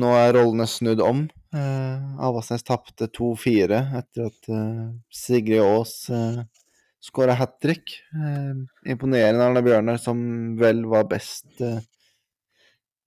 nå 0.00 0.14
er 0.16 0.32
rollene 0.38 0.64
snudd 0.70 1.02
om. 1.04 1.26
Eh, 1.52 2.08
Avasnes 2.24 2.64
tapte 2.64 3.10
2-4 3.12 3.82
etter 4.00 4.30
at 4.30 4.50
eh, 4.54 4.88
Sigrid 5.12 5.60
Aas 5.60 5.94
eh, 6.14 6.40
skåra 7.04 7.36
hat 7.36 7.58
trick. 7.60 7.98
Eh, 8.16 8.64
imponerende 8.94 9.44
Arne 9.44 9.64
Bjørnar, 9.66 10.00
som 10.00 10.20
vel 10.60 10.86
var 10.88 11.04
best 11.10 11.60
eh, 11.60 11.82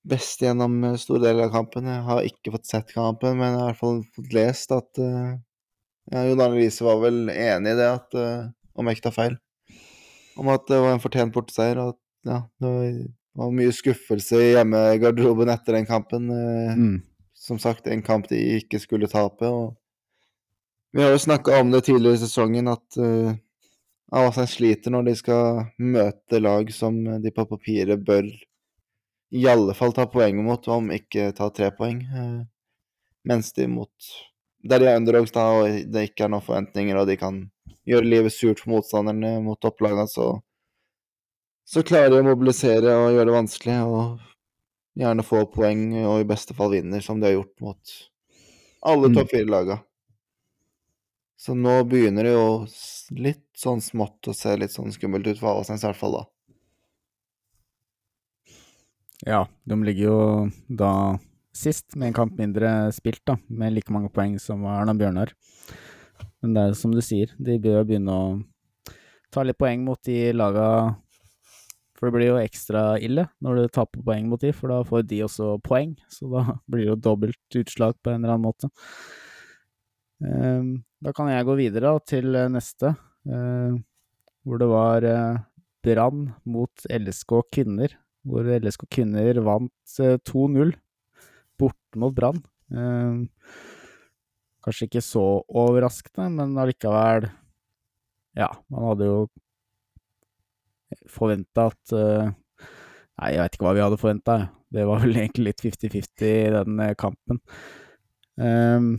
best 0.04 0.44
gjennom 0.44 0.84
eh, 0.84 1.00
store 1.00 1.24
deler 1.24 1.48
av 1.48 1.56
kampen. 1.56 1.88
Jeg 1.90 2.06
har 2.08 2.28
ikke 2.28 2.54
fått 2.56 2.70
sett 2.70 2.94
kampen, 2.94 3.38
men 3.40 3.54
jeg 3.54 3.60
har 3.60 3.66
i 3.66 3.72
hvert 3.72 3.82
fall 3.82 4.04
fått 4.16 4.36
lest 4.36 4.76
at 4.76 5.02
uh, 5.02 5.34
ja, 6.12 6.26
Jon 6.28 6.44
Arne 6.44 6.60
Riise 6.60 6.86
var 6.86 7.02
vel 7.04 7.26
enig 7.32 7.74
i 7.74 7.80
det, 7.80 7.90
at, 8.00 8.18
uh, 8.18 8.50
om 8.76 8.90
jeg 8.90 9.00
ikke 9.00 9.08
tar 9.10 9.18
feil, 9.18 9.38
om 10.40 10.50
at 10.52 10.66
det 10.70 10.82
var 10.84 10.96
en 10.96 11.04
fortjent 11.04 11.36
borteseier. 11.36 11.80
Og 11.80 11.94
at 11.94 12.34
ja, 12.34 12.42
det 12.64 12.74
var, 13.40 13.54
mye 13.56 13.76
skuffelse 13.76 14.42
i 14.42 14.52
hjemmegarderoben 14.58 15.52
etter 15.54 15.80
den 15.80 15.90
kampen. 15.90 16.30
Uh, 16.32 16.78
Mm. 16.78 17.02
Som 17.44 17.58
sagt, 17.60 17.90
en 17.92 18.00
kamp 18.00 18.30
de 18.30 18.38
ikke 18.62 18.80
skulle 18.80 19.10
tape. 19.12 19.44
og 19.44 19.74
Vi 20.96 21.02
har 21.04 21.10
jo 21.12 21.20
snakka 21.20 21.58
om 21.60 21.74
det 21.74 21.82
tidligere 21.90 22.16
i 22.16 22.22
sesongen, 22.22 22.70
at 22.72 22.96
uh, 22.96 23.34
Avaldsnes 24.16 24.54
sliter 24.56 24.94
når 24.94 25.10
de 25.10 25.16
skal 25.20 25.66
møte 25.76 26.40
lag 26.40 26.72
som 26.72 26.96
de 27.20 27.34
på 27.36 27.44
papiret 27.50 28.00
bør 28.06 28.30
i 29.34 29.46
alle 29.50 29.74
fall 29.78 29.94
ta 29.98 30.06
poeng 30.10 30.40
mot, 30.46 30.68
om 30.70 30.92
ikke 30.94 31.32
ta 31.38 31.50
tre 31.54 31.72
poeng. 31.76 32.02
Eh, 32.06 32.42
mens 33.26 33.54
de 33.58 33.68
mot 33.68 33.92
Der 34.64 34.80
de 34.80 34.88
er 34.88 34.96
underdogs, 35.00 35.32
da, 35.36 35.42
og 35.60 35.92
det 35.92 36.04
ikke 36.10 36.24
er 36.26 36.30
noen 36.32 36.44
forventninger, 36.46 36.96
og 37.02 37.08
de 37.10 37.18
kan 37.20 37.40
gjøre 37.90 38.08
livet 38.08 38.32
surt 38.36 38.62
for 38.64 38.72
motstanderne 38.78 39.42
mot 39.44 39.60
topplagene, 39.60 40.08
så 40.08 40.30
så 41.66 41.82
klarer 41.88 42.12
de 42.12 42.20
å 42.22 42.26
mobilisere 42.28 42.92
og 43.00 43.14
gjøre 43.16 43.30
det 43.30 43.36
vanskelig, 43.38 43.76
og 43.88 44.20
gjerne 45.00 45.26
få 45.26 45.44
poeng, 45.54 45.84
og 46.06 46.22
i 46.22 46.28
beste 46.28 46.56
fall 46.58 46.74
vinner, 46.76 47.02
som 47.04 47.20
de 47.22 47.30
har 47.30 47.38
gjort 47.38 47.56
mot 47.64 47.94
alle 48.84 49.10
Mm. 49.10 49.16
topp 49.16 49.30
fire-laga. 49.32 49.80
Så 51.38 51.54
nå 51.56 51.84
begynner 51.90 52.24
det 52.24 52.34
jo 52.34 52.48
litt 53.20 53.46
sånn 53.58 53.82
smått 53.84 54.30
å 54.32 54.36
se 54.38 54.56
litt 54.58 54.72
sånn 54.76 54.92
skummelt 54.96 55.28
ut 55.28 55.40
for 55.40 55.52
Avaldsnes, 55.54 55.84
i 55.84 55.88
hvert 55.90 56.00
fall 56.00 56.18
da. 56.20 56.24
Ja, 59.22 59.46
de 59.64 59.78
ligger 59.86 60.04
jo 60.10 60.18
da 60.68 60.92
sist 61.54 61.96
med 61.96 62.10
en 62.10 62.18
kamp 62.18 62.34
mindre 62.40 62.92
spilt, 62.96 63.22
da, 63.30 63.38
med 63.48 63.76
like 63.76 63.94
mange 63.94 64.10
poeng 64.14 64.40
som 64.42 64.66
Arna 64.68 64.96
Bjørnar. 64.98 65.32
Men 66.42 66.56
det 66.56 66.64
er 66.64 66.76
som 66.76 66.92
du 66.92 67.00
sier, 67.06 67.32
de 67.40 67.60
bør 67.62 67.86
begynne 67.88 68.12
å 68.12 68.26
ta 69.34 69.46
litt 69.46 69.58
poeng 69.62 69.86
mot 69.86 70.00
de 70.06 70.34
laga 70.36 70.68
For 71.98 72.10
det 72.10 72.18
blir 72.18 72.28
jo 72.34 72.42
ekstra 72.42 72.82
ille 73.00 73.24
når 73.42 73.56
du 73.62 73.68
taper 73.72 74.04
poeng 74.04 74.28
mot 74.28 74.42
de, 74.42 74.52
for 74.52 74.74
da 74.74 74.82
får 74.84 75.06
de 75.08 75.22
også 75.24 75.54
poeng. 75.64 75.94
Så 76.12 76.28
da 76.34 76.44
blir 76.68 76.84
det 76.84 76.90
jo 76.92 77.00
dobbelt 77.00 77.60
utslag 77.62 77.96
på 78.04 78.12
en 78.12 78.20
eller 78.20 78.36
annen 78.36 78.50
måte. 78.50 78.70
Ehm, 80.26 80.84
Da 81.04 81.12
kan 81.16 81.28
jeg 81.32 81.46
gå 81.48 81.56
videre 81.60 81.94
til 82.08 82.36
neste, 82.52 82.94
eh, 83.28 83.74
hvor 84.44 84.60
det 84.60 84.68
var 84.72 85.04
eh, 85.04 85.42
Brann 85.84 86.34
mot 86.48 86.86
LSK 86.90 87.42
kvinner 87.52 87.96
hvor 88.28 88.48
LSK 88.48 88.88
kvinner 88.92 89.40
vant 89.46 89.96
eh, 90.04 90.18
2-0 90.30 90.74
borte 91.60 92.00
mot 92.02 92.16
Brann. 92.16 92.42
Eh, 92.74 93.48
kanskje 94.64 94.88
ikke 94.88 95.04
så 95.04 95.26
overraskende, 95.50 96.30
men 96.38 96.60
allikevel 96.60 97.28
Ja, 98.40 98.50
man 98.72 98.88
hadde 98.92 99.10
jo 99.10 99.18
forventa 101.10 101.70
at 101.72 101.96
eh, 101.98 102.32
Nei, 103.14 103.34
jeg 103.36 103.44
veit 103.44 103.56
ikke 103.56 103.66
hva 103.68 103.74
vi 103.78 103.82
hadde 103.84 103.98
forventa. 104.02 104.36
Det 104.74 104.88
var 104.90 105.04
vel 105.04 105.20
egentlig 105.20 105.52
litt 105.52 105.62
50-50 105.62 106.24
i 106.32 106.54
den 106.56 106.80
eh, 106.82 106.96
kampen. 106.98 107.42
Um, 108.42 108.96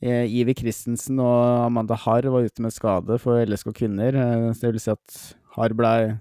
Eh, 0.00 0.24
Ivi 0.32 0.54
Christensen 0.56 1.18
og 1.20 1.66
Amanda 1.66 1.96
Harr 2.06 2.24
var 2.32 2.46
ute 2.48 2.64
med 2.64 2.72
skade 2.72 3.18
for 3.20 3.36
LSK 3.44 3.74
kvinner. 3.76 4.16
eh, 4.16 4.52
det 4.56 4.72
vil 4.72 4.80
si 4.80 4.90
at 4.90 5.16
Harr 5.56 5.74
blei 5.76 6.16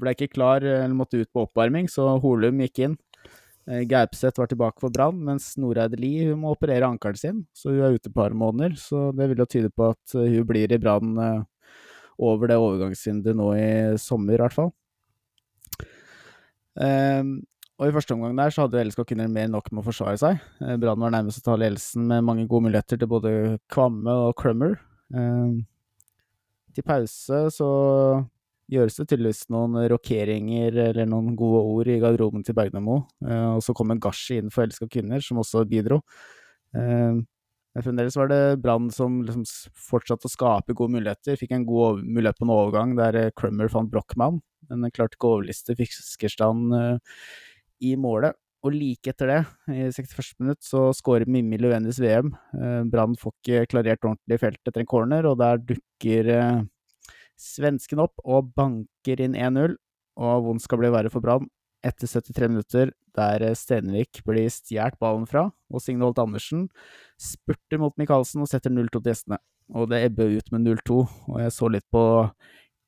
ble 0.00 0.12
ikke 0.14 0.32
klar, 0.34 0.64
eh, 0.64 0.84
eller 0.84 0.96
måtte 0.96 1.20
ut 1.20 1.32
på 1.32 1.46
oppvarming, 1.46 1.88
så 1.90 2.08
Holum 2.22 2.62
gikk 2.64 2.82
inn. 2.86 2.96
Eh, 3.66 3.82
Gaupseth 3.88 4.38
var 4.38 4.50
tilbake 4.50 4.82
for 4.82 4.94
Brann, 4.94 5.18
mens 5.26 5.54
Noreide 5.58 5.98
Lie 5.98 6.36
må 6.38 6.54
operere 6.54 6.88
ankelen 6.88 7.18
sin, 7.18 7.42
så 7.56 7.72
hun 7.72 7.82
er 7.82 7.96
ute 7.96 8.10
et 8.10 8.14
par 8.14 8.30
måneder. 8.30 8.76
Så 8.78 9.10
det 9.16 9.28
vil 9.30 9.42
jo 9.42 9.48
tyde 9.50 9.72
på 9.74 9.90
at 9.94 10.14
eh, 10.14 10.30
hun 10.36 10.46
blir 10.48 10.72
i 10.72 10.80
Brann 10.80 11.16
over 12.16 12.48
det 12.48 12.56
overgangsvinduet 12.56 13.36
nå 13.36 13.50
i 13.58 13.68
sommer, 14.00 14.38
i 14.38 14.40
hvert 14.40 14.54
fall. 14.56 14.72
Ehm, 16.80 17.42
og 17.76 17.90
i 17.90 17.92
første 17.92 18.14
omgang 18.14 18.36
der 18.38 18.52
så 18.52 18.64
hadde 18.64 18.86
LSK 18.86 19.02
kvinner 19.10 19.28
mer 19.28 19.44
enn 19.44 19.52
nok 19.52 19.68
med 19.68 19.82
å 19.82 19.84
forsvare 19.84 20.16
seg. 20.20 20.40
Brann 20.80 21.02
var 21.02 21.12
nærmest 21.12 21.42
å 21.42 21.44
ta 21.44 21.58
ledelsen 21.60 22.06
med 22.08 22.24
mange 22.24 22.46
gode 22.48 22.70
muligheter 22.70 22.96
til 23.00 23.10
både 23.10 23.32
Kvamme 23.68 24.14
og 24.28 24.32
Crummer. 24.40 24.78
Ehm, 25.12 25.66
til 26.76 26.84
pause 26.84 27.42
så 27.52 27.68
gjøres 28.72 28.98
det 28.98 29.06
tydeligvis 29.10 29.44
noen 29.54 29.78
rokeringer 29.92 30.74
eller 30.88 31.08
noen 31.08 31.36
gode 31.38 31.62
ord 31.70 31.90
i 31.92 32.00
garderoben 32.02 32.44
til 32.46 32.56
Bergnamo. 32.58 33.02
Eh, 33.26 33.48
og 33.56 33.62
så 33.64 33.74
kommer 33.76 34.00
Gashi 34.02 34.40
inn 34.40 34.52
for 34.54 34.66
Elska 34.66 34.88
kvinner, 34.90 35.22
som 35.22 35.40
også 35.42 35.64
bidro. 35.70 36.00
Eh, 36.74 37.22
men 37.76 37.84
fremdeles 37.84 38.16
var 38.16 38.30
det 38.32 38.40
Brann 38.64 38.88
som 38.94 39.18
liksom 39.26 39.44
fortsatte 39.90 40.30
å 40.30 40.32
skape 40.32 40.72
gode 40.72 40.94
muligheter. 40.94 41.36
Fikk 41.36 41.52
en 41.52 41.66
god 41.68 42.00
mulighet 42.00 42.38
på 42.40 42.46
en 42.46 42.54
overgang 42.54 42.94
der 42.96 43.18
eh, 43.20 43.34
Crummer 43.36 43.68
fant 43.68 43.92
Brochmann, 43.92 44.40
men 44.70 44.86
eh, 44.86 44.94
klarte 44.96 45.18
ikke 45.18 45.28
å 45.28 45.36
overliste 45.36 45.76
Fiskerstrand 45.76 46.72
eh, 46.72 47.20
i 47.84 47.92
målet. 48.00 48.38
Og 48.64 48.72
like 48.72 49.12
etter 49.12 49.28
det, 49.30 49.42
i 49.70 49.90
61. 49.92 50.32
minutt, 50.40 50.62
så 50.64 50.88
skårer 50.96 51.28
Mimmi 51.30 51.58
Løvenis 51.60 52.00
VM. 52.02 52.32
Eh, 52.56 52.80
Brann 52.88 53.18
får 53.20 53.36
ikke 53.36 53.68
klarert 53.74 54.08
ordentlig 54.08 54.40
felt 54.42 54.62
etter 54.62 54.82
en 54.82 54.88
corner, 54.90 55.28
og 55.28 55.36
der 55.44 55.60
dukker 55.68 56.32
eh, 56.32 56.64
svensken 57.40 58.00
opp 58.02 58.20
og 58.24 58.52
banker 58.56 59.22
inn 59.22 59.36
1-0. 59.36 59.76
Og 60.16 60.46
vondt 60.46 60.64
skal 60.64 60.80
bli 60.80 60.90
verre 60.94 61.12
for 61.12 61.24
Brann 61.24 61.48
etter 61.86 62.08
73 62.08 62.48
minutter, 62.50 62.92
der 63.16 63.44
eh, 63.44 63.56
Stenvik 63.56 64.22
blir 64.26 64.48
stjålet 64.52 64.98
ballen 65.02 65.26
fra, 65.28 65.46
og 65.70 65.82
Signe 65.82 66.06
Holt 66.06 66.20
Andersen 66.22 66.66
spurter 67.20 67.80
mot 67.80 67.94
Michaelsen 68.00 68.42
og 68.44 68.50
setter 68.50 68.72
0-2 68.74 68.98
til 68.98 69.12
gjestene. 69.12 69.40
Og 69.76 69.88
det 69.90 70.04
ebber 70.06 70.36
ut 70.36 70.52
med 70.54 70.66
0-2, 70.66 71.00
og 71.32 71.40
jeg 71.42 71.54
så 71.54 71.70
litt 71.72 71.86
på 71.94 72.02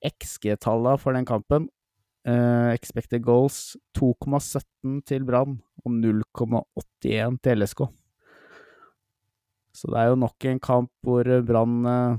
XG-tallene 0.06 0.98
for 1.02 1.16
den 1.16 1.26
kampen. 1.28 1.68
Uh, 2.28 2.74
expected 2.74 3.22
goals 3.24 3.76
2,17 3.96 4.98
til 5.08 5.24
Brann 5.24 5.56
og 5.80 5.94
0,81 5.94 7.38
til 7.42 7.62
LSK. 7.62 7.86
Så 9.74 9.90
det 9.90 10.00
er 10.02 10.10
jo 10.10 10.18
nok 10.18 10.46
en 10.50 10.60
kamp 10.60 10.90
hvor 11.06 11.28
Brann 11.46 11.86
eh, 11.86 12.18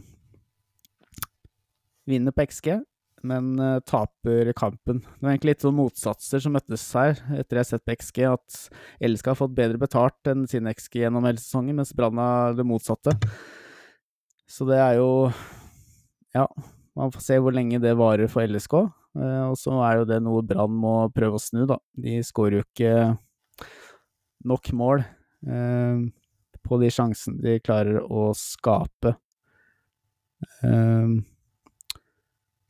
vinner 2.10 2.36
på 2.36 2.46
XG. 2.50 2.80
men 3.22 3.60
uh, 3.60 3.82
taper 3.84 4.54
kampen. 4.56 5.02
Det 5.04 5.26
var 5.26 5.34
egentlig 5.34 5.52
litt 5.58 5.64
sånn 5.66 5.76
motsatser 5.76 6.40
som 6.40 6.54
møttes 6.56 6.86
her, 6.96 7.18
etter 7.36 7.58
jeg 7.58 7.66
har 7.66 7.68
sett 7.68 7.84
på 7.84 7.96
XG, 8.00 8.20
at 8.30 8.60
LSK 9.04 9.34
har 9.34 9.40
fått 9.42 9.58
bedre 9.58 9.82
betalt 9.82 10.30
enn 10.32 10.46
sin 10.48 10.70
XG 10.72 11.02
gjennom 11.02 11.28
hele 11.28 11.42
sesongen, 11.42 11.76
mens 11.82 11.92
Brann 11.92 12.22
er 12.24 12.56
det 12.56 12.64
motsatte. 12.68 13.18
Så 14.50 14.66
det 14.70 14.80
er 14.80 15.02
jo 15.02 15.10
Ja, 16.34 16.46
man 16.96 17.12
får 17.12 17.26
se 17.26 17.38
hvor 17.42 17.56
lenge 17.56 17.82
det 17.84 17.98
varer 18.00 18.32
for 18.32 18.48
LSK. 18.48 18.78
Uh, 19.18 19.50
og 19.50 19.58
så 19.60 19.76
er 19.84 20.00
jo 20.00 20.08
det 20.08 20.22
noe 20.24 20.46
Brann 20.46 20.80
må 20.80 20.96
prøve 21.12 21.40
å 21.40 21.44
snu, 21.44 21.66
da. 21.68 21.80
De 22.00 22.22
skårer 22.24 22.60
jo 22.60 22.66
ikke 22.68 22.94
nok 24.48 24.72
mål 24.80 25.04
uh, 25.50 26.08
på 26.64 26.80
de 26.80 26.92
sjansene 26.94 27.42
de 27.44 27.58
klarer 27.64 28.00
å 28.06 28.30
skape. 28.38 29.16
Um, 30.64 31.20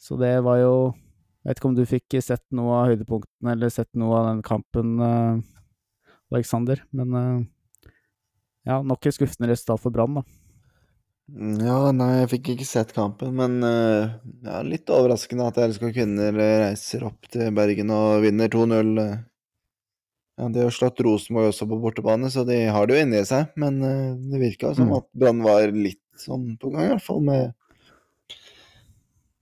så 0.10 0.18
det 0.18 0.40
var 0.42 0.58
jo 0.64 0.74
Jeg 1.40 1.52
vet 1.52 1.60
ikke 1.62 1.70
om 1.70 1.78
du 1.78 1.86
fikk 1.88 2.18
sett 2.26 2.44
noe 2.58 2.82
av 2.82 2.90
høydepunktene 2.90 3.54
eller 3.54 3.72
sett 3.72 3.90
noe 3.98 4.18
av 4.18 4.26
den 4.28 4.42
kampen, 4.44 4.98
uh, 5.00 5.40
Aleksander, 6.34 6.82
men 6.92 7.16
uh, 7.16 7.38
ja, 8.68 8.82
nok 8.84 9.08
et 9.08 9.16
skuffende 9.16 9.48
resultat 9.48 9.80
for 9.82 9.96
Brann, 9.96 10.20
da. 10.20 10.24
Mm, 11.32 11.54
ja, 11.64 11.78
nei, 11.96 12.10
jeg 12.20 12.32
fikk 12.34 12.52
ikke 12.54 12.68
sett 12.68 12.92
kampen, 12.94 13.32
men 13.40 13.64
uh, 13.64 14.20
ja, 14.44 14.60
litt 14.68 14.92
overraskende 14.92 15.48
at 15.48 15.62
LSK 15.64 15.88
kvinner 15.96 16.36
reiser 16.36 17.08
opp 17.08 17.32
til 17.32 17.56
Bergen 17.56 17.96
og 17.96 18.26
vinner 18.26 18.52
2-0. 18.52 18.92
Ja, 19.00 20.52
de 20.52 20.66
har 20.68 20.76
slått 20.76 21.00
Rosenborg 21.08 21.54
også 21.54 21.70
på 21.72 21.80
bortebane, 21.80 22.34
så 22.36 22.44
de 22.50 22.60
har 22.68 22.90
det 22.90 23.00
jo 23.00 23.06
inni 23.08 23.24
seg. 23.32 23.56
Men 23.60 23.80
det 23.80 24.44
virka 24.44 24.76
som 24.76 24.92
mm. 24.92 25.00
at 25.00 25.10
Brann 25.24 25.42
var 25.48 25.72
litt 25.72 26.04
sånn 26.20 26.52
på 26.60 26.76
gang, 26.76 26.90
i 26.90 26.94
hvert 26.98 27.08
fall, 27.08 27.24
med 27.32 27.56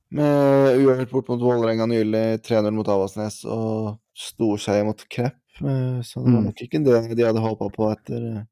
med 0.09 0.77
uavgjort 0.81 1.11
bort 1.11 1.27
mot 1.27 1.41
Vålerenga 1.41 1.85
nylig, 1.85 2.25
3-0 2.47 2.71
mot 2.71 2.87
Avaldsnes 2.87 3.41
og 3.45 3.97
storseier 4.17 4.85
mot 4.87 5.01
Krepp. 5.11 5.41
Eh, 5.61 6.01
så 6.01 6.19
det 6.19 6.31
var 6.31 6.39
mm. 6.39 6.45
nok 6.51 6.61
ikke 6.63 6.83
det 6.85 7.01
de 7.17 7.25
hadde 7.25 7.43
håpa 7.43 7.69
på 7.73 7.89
etter 7.91 8.29
eh, 8.29 8.45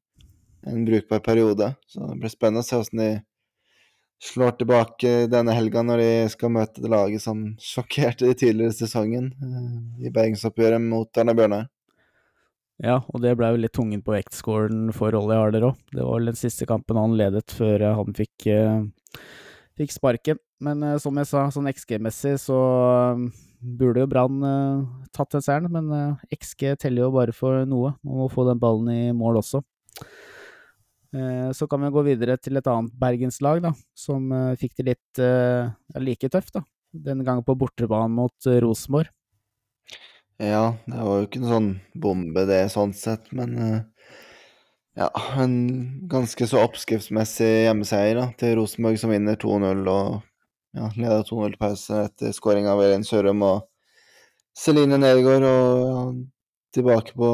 en 0.72 0.84
brukbar 0.84 1.22
periode. 1.24 1.72
Så 1.86 2.02
det 2.10 2.18
blir 2.20 2.32
spennende 2.32 2.64
å 2.64 2.66
se 2.66 2.78
hvordan 2.80 3.02
de 3.02 3.10
slår 4.26 4.56
tilbake 4.58 5.14
denne 5.28 5.52
helga 5.52 5.82
når 5.84 6.00
de 6.00 6.10
skal 6.32 6.52
møte 6.54 6.82
det 6.82 6.90
laget 6.92 7.24
som 7.24 7.42
sjokkerte 7.72 8.28
de 8.28 8.36
tidligere 8.36 8.74
i 8.74 8.78
sesongen 8.80 9.32
eh, 9.32 10.06
i 10.08 10.12
bergensoppgjøret 10.12 10.82
mot 10.82 11.22
Arne 11.22 11.36
Bjørnar. 11.38 11.72
Ja, 12.84 12.98
og 13.08 13.22
det 13.24 13.32
ble 13.40 13.54
jo 13.54 13.60
litt 13.62 13.72
tungen 13.72 14.02
på 14.04 14.12
vektskålen 14.12 14.90
for 14.92 15.14
Ollie 15.16 15.38
Harder 15.40 15.70
òg. 15.70 15.78
Det 15.96 16.02
var 16.02 16.18
vel 16.18 16.28
den 16.28 16.36
siste 16.36 16.66
kampen 16.68 16.98
han 17.00 17.14
ledet 17.16 17.54
før 17.56 17.86
han 18.02 18.12
fikk, 18.18 18.44
fikk 19.80 19.94
sparken. 19.94 20.42
Men 20.62 20.82
uh, 20.84 20.96
som 21.02 21.16
jeg 21.20 21.28
sa, 21.28 21.46
sånn 21.52 21.68
XG-messig 21.72 22.36
så 22.40 22.58
um, 23.16 23.28
burde 23.60 24.04
jo 24.04 24.10
Brann 24.10 24.38
uh, 24.44 24.86
tatt 25.16 25.34
den 25.34 25.44
seieren, 25.44 25.72
men 25.72 25.90
uh, 25.92 26.22
XG 26.32 26.76
teller 26.80 27.06
jo 27.06 27.12
bare 27.16 27.34
for 27.36 27.66
noe. 27.68 27.92
Man 28.06 28.22
må 28.22 28.30
få 28.32 28.46
den 28.48 28.62
ballen 28.62 28.88
i 28.92 29.12
mål 29.16 29.42
også. 29.42 29.64
Så 31.56 31.64
kan 31.70 31.80
vi 31.80 31.88
gå 31.94 32.02
videre 32.04 32.34
til 32.36 32.58
et 32.58 32.66
annet 32.68 32.92
bergenslag, 33.00 33.62
da, 33.64 33.70
som 33.96 34.26
fikk 34.60 34.74
det 34.76 34.84
litt 34.84 35.20
like 36.02 36.28
tøft, 36.28 36.58
da. 36.58 36.60
Denne 36.92 37.24
gangen 37.24 37.46
på 37.46 37.54
bortebane 37.56 38.12
mot 38.12 38.48
Rosenborg. 38.60 39.08
Ja, 40.42 40.74
det 40.84 40.98
var 40.98 41.22
jo 41.22 41.28
ikke 41.30 41.40
noe 41.40 41.52
sånn 41.54 41.70
bombe, 42.02 42.44
det, 42.50 42.58
sånn 42.74 42.92
sett, 42.98 43.30
men 43.32 43.54
ja, 44.98 45.08
en 45.40 45.56
ganske 46.10 46.50
så 46.50 46.60
oppskriftsmessig 46.66 47.52
hjemmeseier 47.64 48.20
da, 48.20 48.28
til 48.36 48.58
Rosenborg, 48.60 49.00
som 49.00 49.14
vinner 49.14 49.40
2-0 49.40 49.86
og 49.94 50.20
ja, 50.76 50.90
leda 50.96 51.22
2-0-pause 51.26 52.02
etter 52.10 52.34
skåring 52.36 52.68
av 52.70 52.82
Elin 52.84 53.06
Sørum 53.06 53.42
og 53.46 53.64
Celine 54.56 54.98
Nedgaard, 55.00 55.44
og 55.48 56.22
tilbake 56.76 57.16
på 57.16 57.32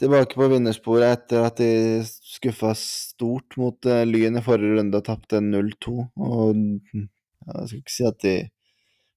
Tilbake 0.00 0.32
på 0.32 0.46
vinnersporet 0.48 1.12
etter 1.12 1.42
at 1.44 1.58
de 1.60 2.00
skuffa 2.06 2.70
stort 2.78 3.52
mot 3.60 3.84
uh, 3.84 3.98
Lyn 4.08 4.38
i 4.40 4.40
forrige 4.40 4.78
runde 4.78 4.96
og 4.96 5.04
tapte 5.04 5.42
0-2. 5.44 5.92
Og 6.24 6.62
ja, 6.96 7.02
jeg 7.58 7.66
skal 7.66 7.82
ikke 7.82 7.92
si 7.92 8.06
at 8.08 8.22
de 8.24 8.32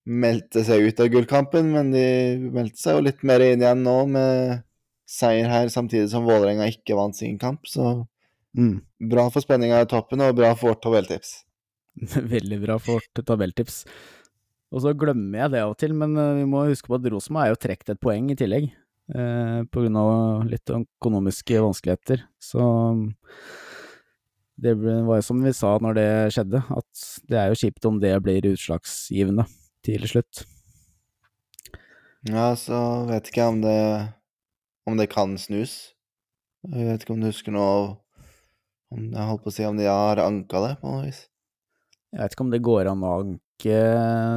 meldte 0.04 0.66
seg 0.68 0.84
ut 0.84 1.00
av 1.00 1.08
gullkampen, 1.14 1.72
men 1.72 1.94
de 1.94 2.04
meldte 2.52 2.82
seg 2.82 2.98
jo 2.98 3.06
litt 3.06 3.24
mer 3.24 3.46
inn 3.46 3.64
igjen 3.64 3.86
nå 3.86 3.96
med 4.12 4.66
seier 5.08 5.48
her, 5.48 5.72
samtidig 5.72 6.10
som 6.12 6.28
Vålerenga 6.28 6.68
ikke 6.68 7.00
vant 7.00 7.16
sin 7.16 7.40
kamp. 7.40 7.64
Så 7.64 8.04
mm. 8.60 8.76
bra 9.08 9.30
for 9.32 9.46
spenninga 9.46 9.86
i 9.86 9.88
toppen, 9.88 10.24
og 10.26 10.36
bra 10.36 10.52
for 10.52 10.74
vårt 10.74 10.84
tabelltips. 10.84 11.38
Veldig 12.36 12.60
bra 12.64 12.78
for 12.82 13.06
tabelltips. 13.22 13.84
Og 14.74 14.82
så 14.82 14.94
glemmer 14.98 15.44
jeg 15.44 15.54
det 15.54 15.62
av 15.62 15.74
og 15.76 15.82
til, 15.82 15.94
men 15.98 16.16
eh, 16.18 16.40
vi 16.40 16.48
må 16.50 16.66
huske 16.70 16.90
på 16.90 16.98
at 16.98 17.12
Rosenborg 17.14 17.46
er 17.46 17.54
jo 17.54 17.60
trukket 17.68 17.94
et 17.94 18.02
poeng 18.02 18.32
i 18.34 18.38
tillegg. 18.40 18.72
Eh, 19.14 19.60
på 19.68 19.84
grunn 19.84 20.00
av 20.00 20.48
litt 20.48 20.72
økonomiske 20.72 21.60
vanskeligheter. 21.62 22.24
Så 22.42 22.64
det 24.64 24.78
var 24.80 25.20
jo 25.20 25.26
som 25.26 25.42
vi 25.44 25.54
sa 25.56 25.76
når 25.82 25.98
det 25.98 26.10
skjedde, 26.36 26.64
at 26.64 27.06
det 27.30 27.40
er 27.40 27.52
jo 27.52 27.60
kjipt 27.60 27.88
om 27.90 28.00
det 28.02 28.14
blir 28.24 28.54
utslagsgivende 28.54 29.46
til 29.86 30.08
slutt. 30.08 30.46
Ja, 32.30 32.54
så 32.56 33.04
vet 33.10 33.28
ikke 33.28 33.44
jeg 33.44 33.56
om 33.58 33.62
det 33.66 33.80
om 34.88 35.00
det 35.00 35.10
kan 35.12 35.36
snus. 35.40 35.94
Jeg 36.64 36.88
vet 36.88 37.04
ikke 37.04 37.16
om 37.18 37.24
du 37.24 37.28
husker 37.28 37.56
noe 37.56 37.76
om 38.94 39.10
Jeg 39.10 39.26
holdt 39.26 39.44
på 39.44 39.50
å 39.50 39.54
si 39.56 39.66
om 39.66 39.78
de 39.80 39.88
har 39.90 40.22
anka 40.22 40.60
det 40.64 40.74
på 40.80 40.92
noe 40.92 41.08
vis. 41.08 41.26
Jeg 42.14 42.22
vet 42.22 42.36
ikke 42.36 42.46
om 42.46 42.52
det 42.54 42.62
går 42.62 42.88
an 42.92 43.04
å 43.04 43.14
anke 43.24 43.78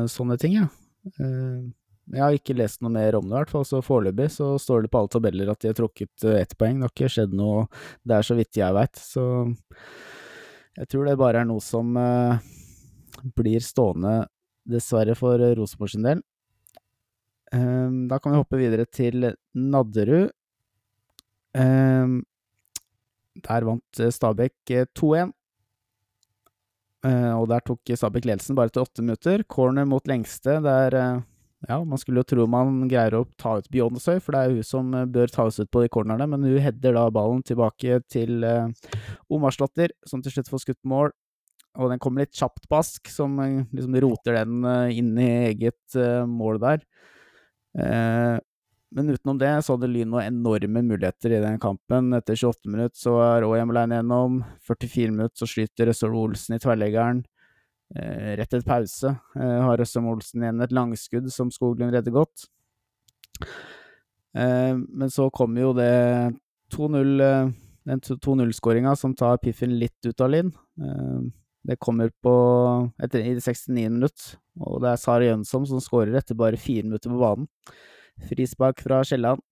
sånne 0.08 0.38
ting, 0.40 0.54
jeg. 0.56 0.68
Ja. 0.70 1.10
Eh, 1.20 1.66
jeg 2.14 2.22
har 2.22 2.36
ikke 2.38 2.54
lest 2.54 2.80
noe 2.86 2.94
mer 2.94 3.16
om 3.18 3.24
det, 3.26 3.34
i 3.34 3.36
hvert 3.40 3.50
fall, 3.50 3.64
så 3.66 3.82
foreløpig 3.82 4.28
så 4.30 4.52
står 4.62 4.84
det 4.84 4.90
på 4.92 5.00
alle 5.00 5.10
tabeller 5.10 5.50
at 5.50 5.60
de 5.60 5.72
har 5.72 5.76
trukket 5.76 6.24
eh, 6.24 6.38
ett 6.44 6.54
poeng. 6.56 6.78
Det 6.78 6.86
har 6.86 6.94
ikke 6.94 7.10
skjedd 7.16 7.34
noe 7.36 7.66
der, 8.06 8.22
så 8.24 8.36
vidt 8.38 8.56
jeg 8.56 8.76
veit, 8.76 8.96
så 8.96 9.24
jeg 10.78 10.88
tror 10.92 11.08
det 11.08 11.18
bare 11.20 11.42
er 11.42 11.48
noe 11.48 11.62
som 11.64 11.92
blir 13.36 13.64
stående, 13.64 14.14
dessverre, 14.68 15.14
for 15.18 15.40
Rosenborg 15.56 15.92
sin 15.94 16.04
del. 16.06 16.20
Da 17.48 18.18
kan 18.20 18.34
vi 18.34 18.40
hoppe 18.42 18.58
videre 18.60 18.84
til 18.84 19.24
Nadderud. 19.56 20.34
Der 23.46 23.68
vant 23.70 24.02
Stabæk 24.18 24.74
2-1. 25.00 25.32
Uh, 27.06 27.32
og 27.38 27.46
der 27.52 27.62
tok 27.62 27.92
Sabek 27.94 28.26
ledelsen 28.26 28.56
bare 28.58 28.72
til 28.72 28.82
åtte 28.82 29.04
minutter. 29.04 29.44
Corner 29.52 29.86
mot 29.88 30.06
lengste, 30.10 30.58
der 30.64 30.96
uh, 30.96 31.24
Ja, 31.66 31.78
man 31.88 31.98
skulle 31.98 32.20
jo 32.20 32.28
tro 32.28 32.44
man 32.50 32.84
greier 32.90 33.14
å 33.16 33.24
ta 33.40 33.56
ut 33.58 33.68
Beyoncé, 33.72 34.18
for 34.22 34.34
det 34.34 34.40
er 34.42 34.56
hun 34.56 34.66
som 34.66 34.90
uh, 34.94 35.06
bør 35.08 35.30
tas 35.32 35.60
ut 35.60 35.70
på 35.72 35.84
de 35.84 35.90
cornerne, 35.92 36.26
men 36.30 36.44
hun 36.46 36.58
header 36.62 36.96
da 36.98 37.06
ballen 37.14 37.44
tilbake 37.46 38.00
til 38.12 38.44
Omarsdatter, 39.32 39.94
som 40.08 40.24
til 40.24 40.34
slutt 40.34 40.50
får 40.52 40.64
skutt 40.66 40.82
mål. 40.88 41.14
Og 41.76 41.92
den 41.92 42.00
kommer 42.00 42.24
litt 42.24 42.36
kjapt 42.36 42.64
på 42.70 42.78
Ask, 42.78 43.10
som 43.12 43.36
liksom 43.36 43.98
roter 44.00 44.38
den 44.38 44.64
inn 44.96 45.10
i 45.20 45.26
eget 45.50 45.96
mål 46.30 46.56
der. 46.62 46.86
Men 48.94 49.10
utenom 49.10 49.38
det 49.40 49.50
så 49.66 49.74
hadde 49.74 49.88
Lyn 49.90 50.12
noen 50.12 50.28
enorme 50.30 50.82
muligheter 50.86 51.34
i 51.34 51.40
den 51.42 51.58
kampen. 51.62 52.12
Etter 52.16 52.38
28 52.38 52.70
minutter 52.70 53.00
så 53.00 53.16
er 53.24 53.46
Åhjem 53.46 53.72
alene 53.74 53.98
gjennom. 53.98 54.38
44 54.68 55.14
minutter 55.14 55.42
så 55.42 55.48
skyter 55.50 55.90
Røssel 55.90 56.14
Olsen 56.14 56.56
i 56.56 56.60
tverrleggeren. 56.62 57.24
Eh, 57.94 58.32
rett 58.38 58.46
etter 58.46 58.66
pause 58.66 59.10
eh, 59.10 59.58
har 59.62 59.78
Røssel 59.78 60.06
Olsen 60.10 60.42
igjen 60.42 60.62
et 60.62 60.74
langskudd 60.74 61.28
som 61.34 61.52
Skoglund 61.54 61.94
redder 61.94 62.14
godt. 62.14 62.48
Eh, 64.36 64.74
men 64.74 65.10
så 65.12 65.28
kommer 65.34 65.66
jo 65.66 65.74
det 65.76 65.92
2-0 66.74 67.22
eh, 67.24 67.54
den 67.86 68.00
2-0-skåringa 68.02 68.96
som 68.98 69.14
tar 69.14 69.38
piffen 69.38 69.76
litt 69.78 70.06
ut 70.06 70.20
av 70.20 70.32
Lyn. 70.32 70.52
Eh, 70.82 71.26
det 71.66 71.78
kommer 71.82 72.10
på 72.22 72.32
etter, 73.02 73.22
i 73.22 73.34
det 73.34 73.42
69. 73.42 73.90
minutt, 73.90 74.32
og 74.62 74.80
det 74.82 74.92
er 74.92 75.02
Sara 75.02 75.26
Jønsson 75.26 75.66
som 75.66 75.82
skårer 75.82 76.14
etter 76.18 76.38
bare 76.38 76.58
fire 76.60 76.86
minutter 76.86 77.10
på 77.10 77.18
banen. 77.18 77.48
Frispark 78.28 78.80
fra 78.84 79.02
Kielland, 79.04 79.42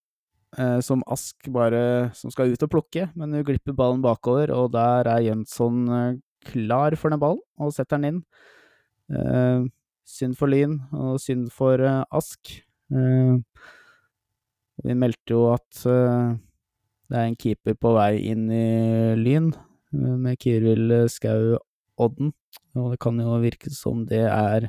eh, 0.58 0.80
som 0.80 1.04
Ask 1.10 1.48
bare 1.52 2.10
som 2.16 2.32
skal 2.32 2.54
ut 2.54 2.66
og 2.66 2.72
plukke, 2.72 3.08
men 3.14 3.34
hun 3.36 3.44
glipper 3.46 3.76
ballen 3.76 4.02
bakover, 4.04 4.52
og 4.54 4.72
der 4.74 5.10
er 5.10 5.24
Jønsson 5.28 5.88
eh, 5.88 6.20
klar 6.44 6.96
for 7.00 7.12
den 7.12 7.22
ballen 7.22 7.42
og 7.60 7.74
setter 7.76 8.00
den 8.00 8.10
inn. 8.10 8.20
Eh, 9.12 9.66
synd 10.04 10.36
for 10.38 10.52
Lyn 10.52 10.78
og 10.92 11.18
synd 11.22 11.50
for 11.54 11.80
eh, 11.80 12.02
Ask. 12.14 12.52
Eh, 12.92 13.36
vi 14.84 14.96
meldte 14.98 15.36
jo 15.36 15.46
at 15.54 15.84
eh, 15.88 16.34
det 17.10 17.20
er 17.20 17.28
en 17.28 17.38
keeper 17.38 17.76
på 17.78 17.94
vei 17.96 18.12
inn 18.32 18.48
i 18.52 19.14
Lyn, 19.20 19.52
med 19.94 20.40
Kiril 20.42 21.04
Skau 21.06 21.54
Odden, 22.02 22.32
og 22.74 22.88
det 22.90 22.98
kan 23.04 23.20
jo 23.22 23.36
virke 23.38 23.70
som 23.70 24.00
det 24.10 24.24
er 24.26 24.66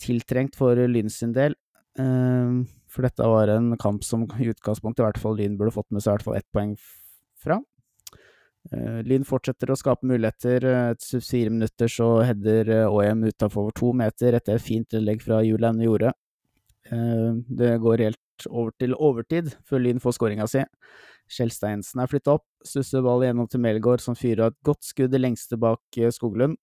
tiltrengt 0.00 0.56
for 0.56 0.78
Lyn 0.88 1.10
sin 1.12 1.34
del. 1.36 1.56
Uh, 1.98 2.64
for 2.90 3.06
dette 3.06 3.26
var 3.32 3.48
en 3.54 3.72
kamp 3.80 4.04
som 4.06 4.24
i 4.40 4.48
utgangspunktet 4.52 5.02
i 5.02 5.06
hvert 5.08 5.20
fall 5.22 5.36
Lyn 5.38 5.56
burde 5.58 5.74
fått 5.74 5.90
med 5.94 6.02
seg 6.04 6.12
i 6.12 6.14
hvert 6.18 6.26
fall 6.28 6.38
ett 6.40 6.48
poeng 6.54 6.74
fra. 7.40 7.60
Eh, 8.70 9.00
Lyn 9.08 9.24
fortsetter 9.24 9.70
å 9.72 9.78
skape 9.78 10.06
muligheter. 10.06 10.64
eh, 10.68 10.90
Etter 10.94 11.22
fire 11.24 11.50
minutter 11.50 11.88
så 11.88 12.08
header 12.26 12.68
eh, 12.68 12.88
Åhjem 12.92 13.24
utafor 13.30 13.70
to 13.72 13.92
meter 13.96 14.36
etter 14.36 14.58
et 14.58 14.62
fint 14.66 14.92
innlegg 14.98 15.22
fra 15.24 15.40
Julian 15.46 15.80
Jorde. 15.80 16.12
Eh, 16.90 17.30
Det 17.48 17.78
går 17.80 18.04
helt 18.08 18.46
over 18.48 18.72
til 18.78 18.94
overtid 18.96 19.54
før 19.68 19.80
Lyn 19.84 20.00
får 20.00 20.16
skåringa 20.18 20.48
si. 20.48 20.64
Kjell 21.30 21.52
Steinsen 21.54 22.00
er 22.02 22.08
flytta 22.10 22.34
opp, 22.34 22.46
stusser 22.66 23.02
ball 23.06 23.22
gjennom 23.22 23.48
til 23.48 23.60
Melgaard, 23.62 24.00
som 24.02 24.16
fyrer 24.18 24.48
av 24.48 24.52
et 24.52 24.62
godt 24.66 24.82
skudd 24.82 25.14
lengste 25.14 25.56
bak 25.60 25.80
eh, 25.96 26.10
Skoglund. 26.10 26.56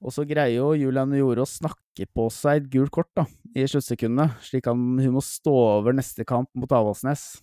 Og 0.00 0.14
så 0.14 0.24
greier 0.24 0.56
jo 0.56 0.72
Julian 0.78 1.12
Jorde 1.12 1.44
å 1.44 1.48
snakke 1.48 2.06
på 2.16 2.26
seg 2.32 2.62
et 2.62 2.70
gult 2.72 2.92
kort 2.94 3.10
da, 3.18 3.26
i 3.52 3.66
sluttsekundene, 3.68 4.30
slik 4.44 4.70
at 4.70 4.76
hun 4.76 5.12
må 5.12 5.22
stå 5.24 5.52
over 5.76 5.96
neste 5.96 6.24
kamp 6.28 6.48
mot 6.56 6.72
Avaldsnes. 6.72 7.42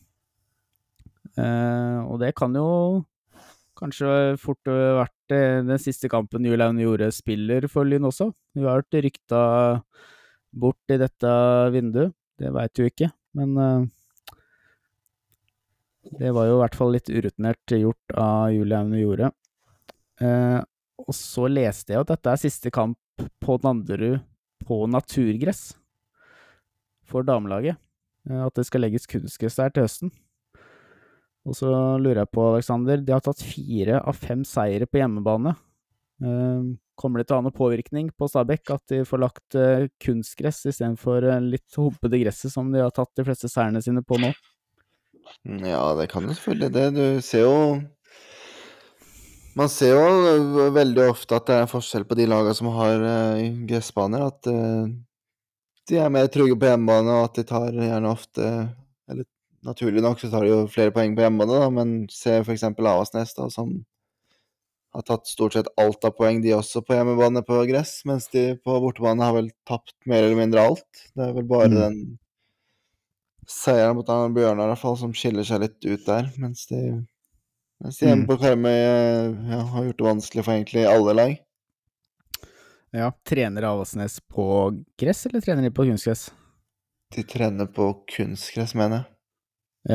Eh, 1.38 2.00
og 2.02 2.18
det 2.24 2.32
kan 2.38 2.56
jo 2.58 3.04
kanskje 3.78 4.10
fort 4.42 4.66
vært 4.66 5.36
eh, 5.36 5.60
den 5.66 5.82
siste 5.82 6.10
kampen 6.10 6.48
Julian 6.50 6.80
Jorde 6.82 7.12
spiller 7.14 7.68
for 7.70 7.86
Lyn 7.86 8.10
også. 8.10 8.32
Hun 8.58 8.66
har 8.66 8.82
vært 8.82 9.04
rykta 9.06 9.42
bort 10.58 10.94
i 10.94 10.98
dette 10.98 11.36
vinduet, 11.76 12.16
det 12.42 12.50
veit 12.56 12.74
du 12.74 12.88
ikke, 12.88 13.12
men 13.38 13.54
eh, 13.62 13.86
det 16.18 16.32
var 16.34 16.48
jo 16.48 16.58
i 16.58 16.62
hvert 16.64 16.78
fall 16.80 16.94
litt 16.96 17.12
urutinert 17.12 17.76
gjort 17.76 18.18
av 18.18 18.50
Julian 18.56 18.94
Jorde. 18.98 19.30
Eh, 20.24 20.60
og 21.02 21.14
så 21.16 21.48
leste 21.52 21.94
jeg 21.94 22.04
at 22.04 22.12
dette 22.14 22.32
er 22.32 22.42
siste 22.42 22.72
kamp 22.74 22.98
på 23.44 23.58
Nanderud 23.64 24.22
på 24.68 24.80
naturgress 24.90 25.72
for 27.08 27.26
damelaget. 27.28 27.78
Eh, 28.30 28.42
At 28.46 28.56
det 28.58 28.66
skal 28.68 28.84
legges 28.84 29.08
kunstgress 29.10 29.60
der 29.60 29.72
til 29.74 29.86
høsten. 29.88 30.12
Og 31.48 31.56
så 31.56 31.70
lurer 32.02 32.26
jeg 32.26 32.32
på, 32.36 32.44
Aleksander, 32.52 33.00
de 33.00 33.14
har 33.16 33.24
tatt 33.24 33.40
fire 33.40 34.02
av 34.02 34.18
fem 34.20 34.44
seire 34.44 34.90
på 34.90 35.00
hjemmebane. 35.00 35.56
Eh, 36.24 36.76
Kommer 36.98 37.22
det 37.22 37.28
til 37.30 37.36
å 37.36 37.38
ha 37.38 37.46
noe 37.46 37.54
påvirkning 37.54 38.08
på 38.18 38.26
Stabæk 38.26 38.72
at 38.74 38.84
de 38.90 39.04
får 39.06 39.20
lagt 39.22 39.56
eh, 39.56 39.86
kunstgress 40.02 40.64
istedenfor 40.66 41.28
litt 41.46 41.78
humpete 41.78 42.18
gresset 42.24 42.50
som 42.50 42.72
de 42.74 42.82
har 42.82 42.90
tatt 42.90 43.12
de 43.20 43.26
fleste 43.28 43.46
seirene 43.54 43.84
sine 43.86 44.02
på 44.02 44.18
nå? 44.24 44.32
Ja, 45.62 45.84
det 46.00 46.08
kan 46.10 46.26
jo 46.26 46.34
selvfølgelig 46.34 46.72
det. 46.74 46.88
Du 46.98 47.22
ser 47.22 47.46
jo 47.46 47.60
Man 49.58 49.70
ser 49.74 49.96
jo 49.96 50.70
veldig 50.76 51.08
ofte 51.10 51.38
at 51.40 51.48
det 51.50 51.56
er 51.58 51.70
forskjell 51.72 52.06
på 52.06 52.18
de 52.20 52.28
lagene 52.30 52.54
som 52.58 52.70
har 52.76 53.02
eh, 53.10 53.48
gressbaner. 53.70 54.28
At 54.30 54.50
eh, 54.52 54.92
de 55.90 55.98
er 55.98 56.12
mer 56.14 56.30
trygge 56.30 56.58
på 56.60 56.70
hjemmebane, 56.70 57.16
og 57.16 57.30
at 57.32 57.40
de 57.40 57.46
tar 57.48 57.72
gjerne 57.74 58.12
ofte 58.12 58.44
Eller 59.10 59.26
naturlig 59.66 60.04
nok 60.04 60.20
så 60.22 60.30
tar 60.30 60.46
de 60.46 60.52
jo 60.52 60.60
flere 60.72 60.94
poeng 60.94 61.16
på 61.18 61.24
hjemmebane, 61.26 61.62
da, 61.64 61.70
men 61.74 61.94
se 62.14 62.36
for 62.44 62.54
eksempel 62.54 62.90
Avaldsnes, 62.92 63.34
da, 63.38 63.48
som 63.52 63.74
har 64.96 65.04
tatt 65.08 65.28
stort 65.30 65.58
sett 65.58 65.68
alt 65.82 66.06
av 66.08 66.14
poeng, 66.18 66.40
de 66.44 66.54
også, 66.56 66.82
på 66.86 66.96
hjemmebane 66.96 67.42
på 67.46 67.60
gress, 67.70 68.00
mens 68.08 68.30
de 68.34 68.50
på 68.62 68.78
bortebane 68.84 69.26
har 69.26 69.36
vel 69.36 69.50
tapt 69.68 69.96
mer 70.10 70.24
eller 70.24 70.40
mindre 70.40 70.64
alt. 70.70 71.04
Det 71.16 71.28
er 71.28 71.36
vel 71.36 71.50
bare 71.50 71.70
Mm. 71.72 71.76
den 71.82 72.00
seieren 73.48 73.96
mot 73.96 74.08
Bjørnar 74.08 74.68
i 74.68 74.72
hvert 74.74 74.84
fall 74.84 74.98
som 75.00 75.14
skiller 75.16 75.46
seg 75.48 75.62
litt 75.64 75.86
ut 75.86 76.06
der, 76.06 76.32
mens 76.38 76.66
de, 76.68 76.82
mens 77.84 78.00
hjemme 78.02 78.24
Mm. 78.24 78.28
på 78.30 78.38
Karmøy 78.42 78.74
eh, 78.74 79.52
ja, 79.52 79.60
har 79.74 79.86
gjort 79.90 79.98
det 80.02 80.08
vanskelig 80.08 80.44
for 80.46 80.54
egentlig 80.56 80.86
alle 80.90 81.14
lag. 81.18 81.36
Ja, 82.96 83.12
Trener 83.28 83.66
Avaldsnes 83.68 84.20
på 84.32 84.46
gress, 85.00 85.26
eller 85.28 85.42
trener 85.44 85.62
de 85.68 85.72
på 85.76 85.86
kunstgress? 85.86 86.30
De 87.16 87.24
trener 87.28 87.68
på 87.72 87.92
kunstgress, 88.16 88.74
mener 88.76 89.02
jeg. 89.04 89.06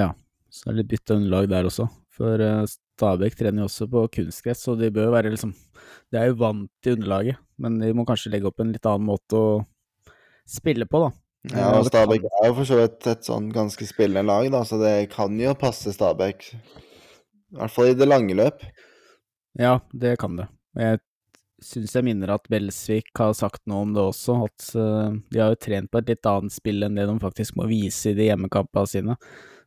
Ja, 0.02 0.10
så 0.52 0.68
er 0.68 0.76
det 0.76 0.82
litt 0.84 0.92
bytte 0.94 1.16
underlag 1.18 1.48
der 1.50 1.68
også. 1.68 1.88
For 2.12 2.40
eh, 2.44 2.62
Stabæk 2.68 3.34
trener 3.40 3.64
jo 3.64 3.70
også 3.70 3.88
på 3.90 4.04
kunstgress, 4.18 4.62
så 4.66 4.76
de 4.78 4.90
bør 4.92 5.08
jo 5.08 5.14
være 5.16 5.32
liksom 5.32 5.54
De 6.12 6.20
er 6.20 6.28
jo 6.28 6.36
vant 6.44 6.68
til 6.84 6.98
underlaget, 6.98 7.40
men 7.58 7.78
de 7.80 7.90
må 7.96 8.04
kanskje 8.06 8.30
legge 8.34 8.46
opp 8.46 8.60
en 8.62 8.70
litt 8.72 8.86
annen 8.86 9.08
måte 9.08 9.34
å 9.40 9.64
spille 10.48 10.86
på, 10.86 11.00
da. 11.06 11.10
Ja, 11.50 11.58
Ja, 11.58 11.70
og 11.80 11.88
Stabæk 11.88 12.22
er 12.28 12.46
jo 12.50 12.54
for 12.60 12.68
så 12.68 12.76
vidt 12.78 13.06
et 13.10 13.24
sånn 13.26 13.48
ganske 13.50 13.86
spillende 13.88 14.22
lag, 14.28 14.46
da, 14.52 14.60
så 14.68 14.78
det 14.78 15.08
kan 15.10 15.34
jo 15.40 15.54
passe 15.58 15.90
Stabæk. 15.96 16.52
I 17.52 17.60
hvert 17.60 17.74
fall 17.74 17.90
i 17.92 17.96
det 17.96 18.08
lange 18.08 18.36
løp. 18.36 18.62
Ja, 19.60 19.78
det 19.92 20.16
kan 20.22 20.38
det. 20.38 20.48
Jeg 20.78 21.02
syns 21.62 21.94
jeg 21.94 22.06
minner 22.06 22.34
at 22.34 22.48
Belsvik 22.50 23.12
har 23.18 23.34
sagt 23.36 23.62
noe 23.70 23.84
om 23.86 23.92
det 23.94 24.02
også, 24.02 24.38
at 24.46 24.68
eh, 24.78 25.18
de 25.32 25.42
har 25.42 25.52
jo 25.52 25.60
trent 25.60 25.90
på 25.92 26.00
et 26.00 26.14
litt 26.14 26.28
annet 26.28 26.54
spill 26.54 26.86
enn 26.86 26.96
det 26.98 27.06
de 27.08 27.16
faktisk 27.22 27.58
må 27.60 27.68
vise 27.70 28.12
i 28.12 28.16
de 28.18 28.30
hjemmekampene 28.30 28.88
sine. 28.88 29.18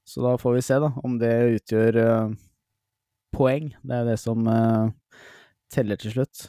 Så 0.05 0.21
da 0.25 0.35
får 0.41 0.57
vi 0.57 0.65
se, 0.65 0.79
da, 0.81 0.91
om 1.05 1.19
det 1.21 1.33
utgjør 1.59 2.01
eh, 2.01 2.33
poeng. 3.35 3.71
Det 3.85 4.01
er 4.01 4.09
det 4.09 4.17
som 4.21 4.49
eh, 4.49 5.21
teller 5.73 6.01
til 6.01 6.17
slutt. 6.17 6.47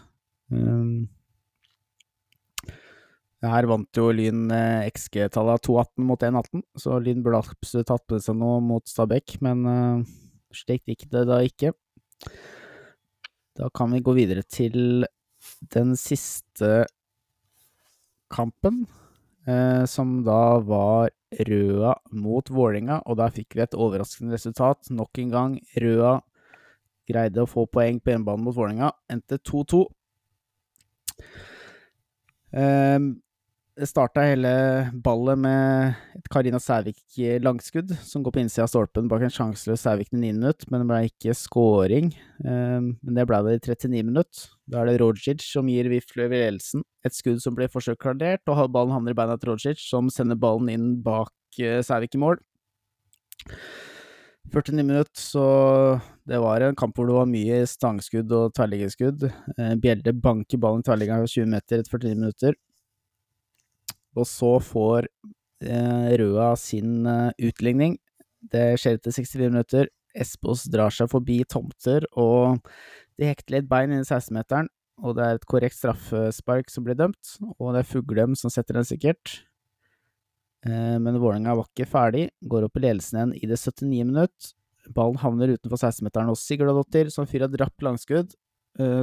Her 3.47 3.67
vant 3.69 3.99
jo 3.99 4.09
Lyn 4.15 4.49
XG-tallet 4.51 5.67
2-18 5.69 6.07
mot 6.09 6.23
1-18, 6.23 6.63
så 6.81 6.99
Lyn 7.03 7.23
burde 7.23 7.41
absolutt 7.45 7.89
tatt 7.91 8.05
med 8.11 8.25
seg 8.25 8.39
noe 8.41 8.61
mot 8.65 8.87
Stabæk, 8.91 9.37
men 9.45 9.63
slik 10.57 10.85
gikk 10.89 11.07
det 11.13 11.27
da 11.29 11.41
ikke. 11.45 11.73
Da 13.57 13.71
kan 13.73 13.93
vi 13.95 14.05
gå 14.05 14.15
videre 14.17 14.45
til 14.45 15.07
den 15.73 15.95
siste 15.97 16.87
kampen, 18.33 18.85
eh, 19.47 19.85
som 19.89 20.23
da 20.27 20.59
var 20.59 21.11
Røa 21.37 21.95
mot 22.13 22.51
Vålinga, 22.51 23.01
og 23.07 23.19
der 23.21 23.35
fikk 23.35 23.57
vi 23.57 23.65
et 23.65 23.75
overraskende 23.75 24.35
resultat. 24.35 24.91
Nok 24.91 25.19
en 25.23 25.31
gang 25.31 25.61
Røa 25.77 26.21
greide 27.07 27.45
å 27.45 27.51
få 27.51 27.67
poeng 27.71 28.01
på 28.01 28.13
hjemmebane 28.13 28.43
mot 28.43 28.57
Vålinga, 28.57 28.91
endte 29.13 29.39
2-2. 29.39 29.85
Um, 32.57 33.17
det 33.19 33.26
starta 33.85 34.23
hele 34.25 34.51
ballet 35.05 35.37
med 35.37 35.97
et 36.17 36.29
Karina 36.33 36.57
Sævik 36.63 37.19
langskudd, 37.45 37.93
som 38.01 38.23
går 38.25 38.33
på 38.33 38.41
innsida 38.41 38.65
av 38.65 38.71
stolpen 38.73 39.11
bak 39.11 39.27
en 39.27 39.33
sjanseløs 39.33 39.85
Sævik 39.85 40.15
i 40.15 40.21
9 40.23 40.31
minutt, 40.39 40.65
men 40.71 40.83
det 40.83 40.89
ble 40.89 41.01
ikke 41.11 41.35
scoring. 41.37 42.09
Um, 42.41 42.95
men 43.03 43.19
det 43.19 43.27
ble 43.29 43.43
det 43.45 43.57
i 43.59 43.75
39 43.75 44.07
minutt. 44.09 44.47
Da 44.65 44.81
er 44.81 44.91
det 44.91 45.01
Rojic 45.03 45.45
som 45.45 45.69
gir 45.69 45.91
Wifløv 45.93 46.33
ledelsen. 46.33 46.87
Et 47.05 47.15
skudd 47.15 47.43
som 47.45 47.57
blir 47.59 47.69
forsøkt 47.73 48.01
klarert, 48.01 48.45
og 48.49 48.71
ballen 48.73 48.97
havner 48.97 49.13
i 49.13 49.19
beina 49.19 49.37
til 49.37 49.53
Rojic, 49.53 49.83
som 49.85 50.09
sender 50.13 50.41
ballen 50.41 50.73
inn 50.73 50.89
bak 51.05 51.35
uh, 51.61 51.83
Sævik 51.85 52.17
i 52.17 52.23
mål. 52.25 52.41
49 54.55 54.85
minutter, 54.87 55.21
så 55.21 55.47
det 56.27 56.39
var 56.41 56.63
en 56.63 56.77
kamp 56.79 56.97
hvor 56.97 57.09
det 57.09 57.17
var 57.17 57.29
mye 57.29 57.65
stangskudd 57.69 58.33
og 58.33 58.55
tverrliggerskudd. 58.57 59.27
Eh, 59.27 59.75
Bjelde 59.83 60.15
banker 60.23 60.61
ballen 60.63 60.85
i 60.85 60.87
tverrliggeren 60.87 61.29
20 61.29 61.51
meter 61.51 61.83
etter 61.83 61.99
49 61.99 62.15
minutter. 62.15 62.57
Og 64.17 64.27
så 64.29 64.57
får 64.65 65.09
eh, 65.65 66.11
Røa 66.21 66.55
sin 66.61 67.07
eh, 67.09 67.49
utligning. 67.49 67.99
Det 68.41 68.77
skjer 68.81 68.99
etter 68.99 69.15
64 69.15 69.51
minutter. 69.53 69.91
Espos 70.17 70.65
drar 70.73 70.95
seg 70.95 71.11
forbi 71.13 71.43
tomter, 71.45 72.07
og 72.17 72.63
de 73.21 73.29
hekter 73.29 73.59
litt 73.59 73.69
bein 73.69 73.93
inn 73.93 74.01
i 74.01 74.07
16-meteren. 74.07 74.71
Og 75.05 75.13
det 75.19 75.27
er 75.27 75.37
et 75.37 75.45
korrekt 75.49 75.77
straffespark 75.77 76.71
som 76.73 76.87
blir 76.87 76.97
dømt, 76.97 77.35
og 77.59 77.75
det 77.75 77.83
er 77.83 77.91
Fuglem 77.91 78.37
som 78.39 78.53
setter 78.53 78.79
den 78.79 78.89
sikkert. 78.89 79.43
Eh, 80.65 80.97
men 80.97 81.21
Vålerenga 81.21 81.59
var 81.59 81.69
ikke 81.69 81.89
ferdig, 81.91 82.31
går 82.49 82.71
opp 82.71 82.81
i 82.81 82.87
ledelsen 82.87 83.19
igjen 83.19 83.37
i 83.37 83.51
det 83.51 83.61
79 83.61 84.09
minutt. 84.09 84.55
Ballen 84.97 85.21
havner 85.21 85.53
utenfor 85.53 85.83
16-meteren 85.83 86.33
hos 86.33 86.47
Sigurdadottir, 86.49 87.13
som 87.13 87.29
fyrer 87.29 87.51
et 87.51 87.59
drapp 87.59 87.85
langskudd, 87.85 88.37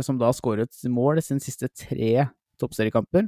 som 0.06 0.20
da 0.22 0.28
skåret 0.38 0.78
mål 0.86 1.18
i 1.18 1.24
sine 1.26 1.42
siste 1.42 1.66
tre 1.74 2.28
toppseriekamper. 2.62 3.26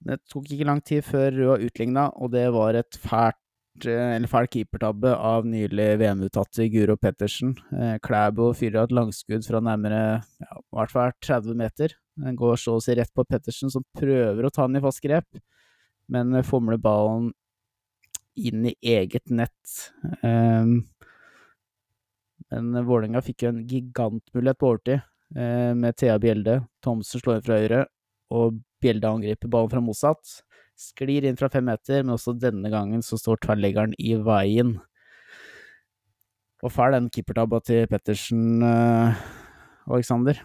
Det 0.00 0.16
tok 0.32 0.48
ikke 0.48 0.66
lang 0.68 0.80
tid 0.86 1.04
før 1.04 1.34
Røa 1.36 1.60
utligna, 1.60 2.08
og 2.16 2.32
det 2.32 2.46
var 2.54 2.78
et 2.78 2.96
fælt 3.00 3.86
eh, 3.86 4.14
eller 4.16 4.30
fæl 4.30 4.48
keepertabbe 4.48 5.12
av 5.12 5.48
nylig 5.48 5.88
VM-uttatte 6.00 6.68
Guro 6.72 6.96
Pettersen. 7.00 7.52
Eh, 7.76 7.98
Klæbo 8.04 8.50
fyrer 8.56 8.86
et 8.86 8.94
langskudd 8.96 9.44
fra 9.44 9.60
nærmere 9.64 10.04
ja, 10.40 10.62
hvert 10.72 10.94
fall 10.94 11.12
30 11.20 11.58
meter. 11.60 11.96
Den 12.20 12.38
går 12.38 12.56
så 12.60 12.78
å 12.78 12.84
si 12.84 12.96
rett 12.96 13.12
på 13.16 13.26
Pettersen, 13.28 13.72
som 13.72 13.84
prøver 13.96 14.46
å 14.46 14.52
ta 14.52 14.66
den 14.68 14.80
i 14.80 14.84
fast 14.84 15.04
grep, 15.04 15.28
men 16.12 16.32
eh, 16.34 16.46
fomler 16.46 16.80
ballen 16.80 17.30
inn 18.40 18.64
i 18.70 18.74
eget 18.80 19.28
nett. 19.28 19.76
Um, 20.24 20.78
men 22.50 22.72
Vålerenga 22.86 23.22
fikk 23.24 23.44
jo 23.44 23.52
en 23.52 23.62
gigantmulighet 23.68 24.58
på 24.58 24.70
overtid, 24.70 25.04
eh, 25.36 25.72
med 25.76 25.96
Thea 26.00 26.16
Bjelde. 26.22 26.60
Thomsen 26.84 27.20
slår 27.20 27.38
inn 27.38 27.46
fra 27.46 27.60
høyre, 27.60 27.84
og 28.32 28.60
Bjelde 28.80 29.10
angriper 29.10 29.50
ballen 29.52 29.72
fra 29.72 29.82
motsatt. 29.84 30.36
Sklir 30.80 31.26
inn 31.28 31.36
fra 31.36 31.50
fem 31.52 31.66
meter, 31.68 32.04
men 32.04 32.14
også 32.16 32.34
denne 32.40 32.70
gangen 32.72 33.04
så 33.04 33.18
står 33.20 33.42
tverrleggeren 33.44 33.92
i 34.00 34.14
veien. 34.24 34.78
Og 36.64 36.72
fæl 36.72 36.96
den 36.96 37.10
keepertabba 37.12 37.60
til 37.64 37.86
Pettersen, 37.88 38.64
eh, 38.64 39.20
Aleksander. 39.88 40.42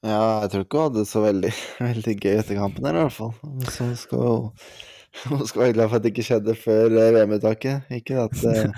Ja, 0.00 0.40
jeg 0.44 0.52
tror 0.52 0.64
ikke 0.64 0.78
hun 0.78 0.86
hadde 0.86 1.02
det 1.02 1.10
så 1.10 1.24
veldig, 1.24 1.50
veldig 1.90 2.16
gøy 2.20 2.32
etter 2.38 2.60
kampen 2.60 2.88
her, 2.88 2.96
i 2.96 3.04
hvert 3.04 3.18
fall. 3.18 3.34
Så 3.68 3.90
skal 4.00 4.24
hun 4.24 4.48
hun 5.26 5.46
skal 5.46 5.62
være 5.62 5.72
glad 5.72 5.88
for 5.88 5.98
at 5.98 6.04
det 6.04 6.12
ikke 6.12 6.26
skjedde 6.26 6.54
før 6.54 6.94
eh, 6.94 7.10
VM-uttaket. 7.16 7.90
Ikke 7.90 8.20
at, 8.26 8.44
eh, 8.46 8.70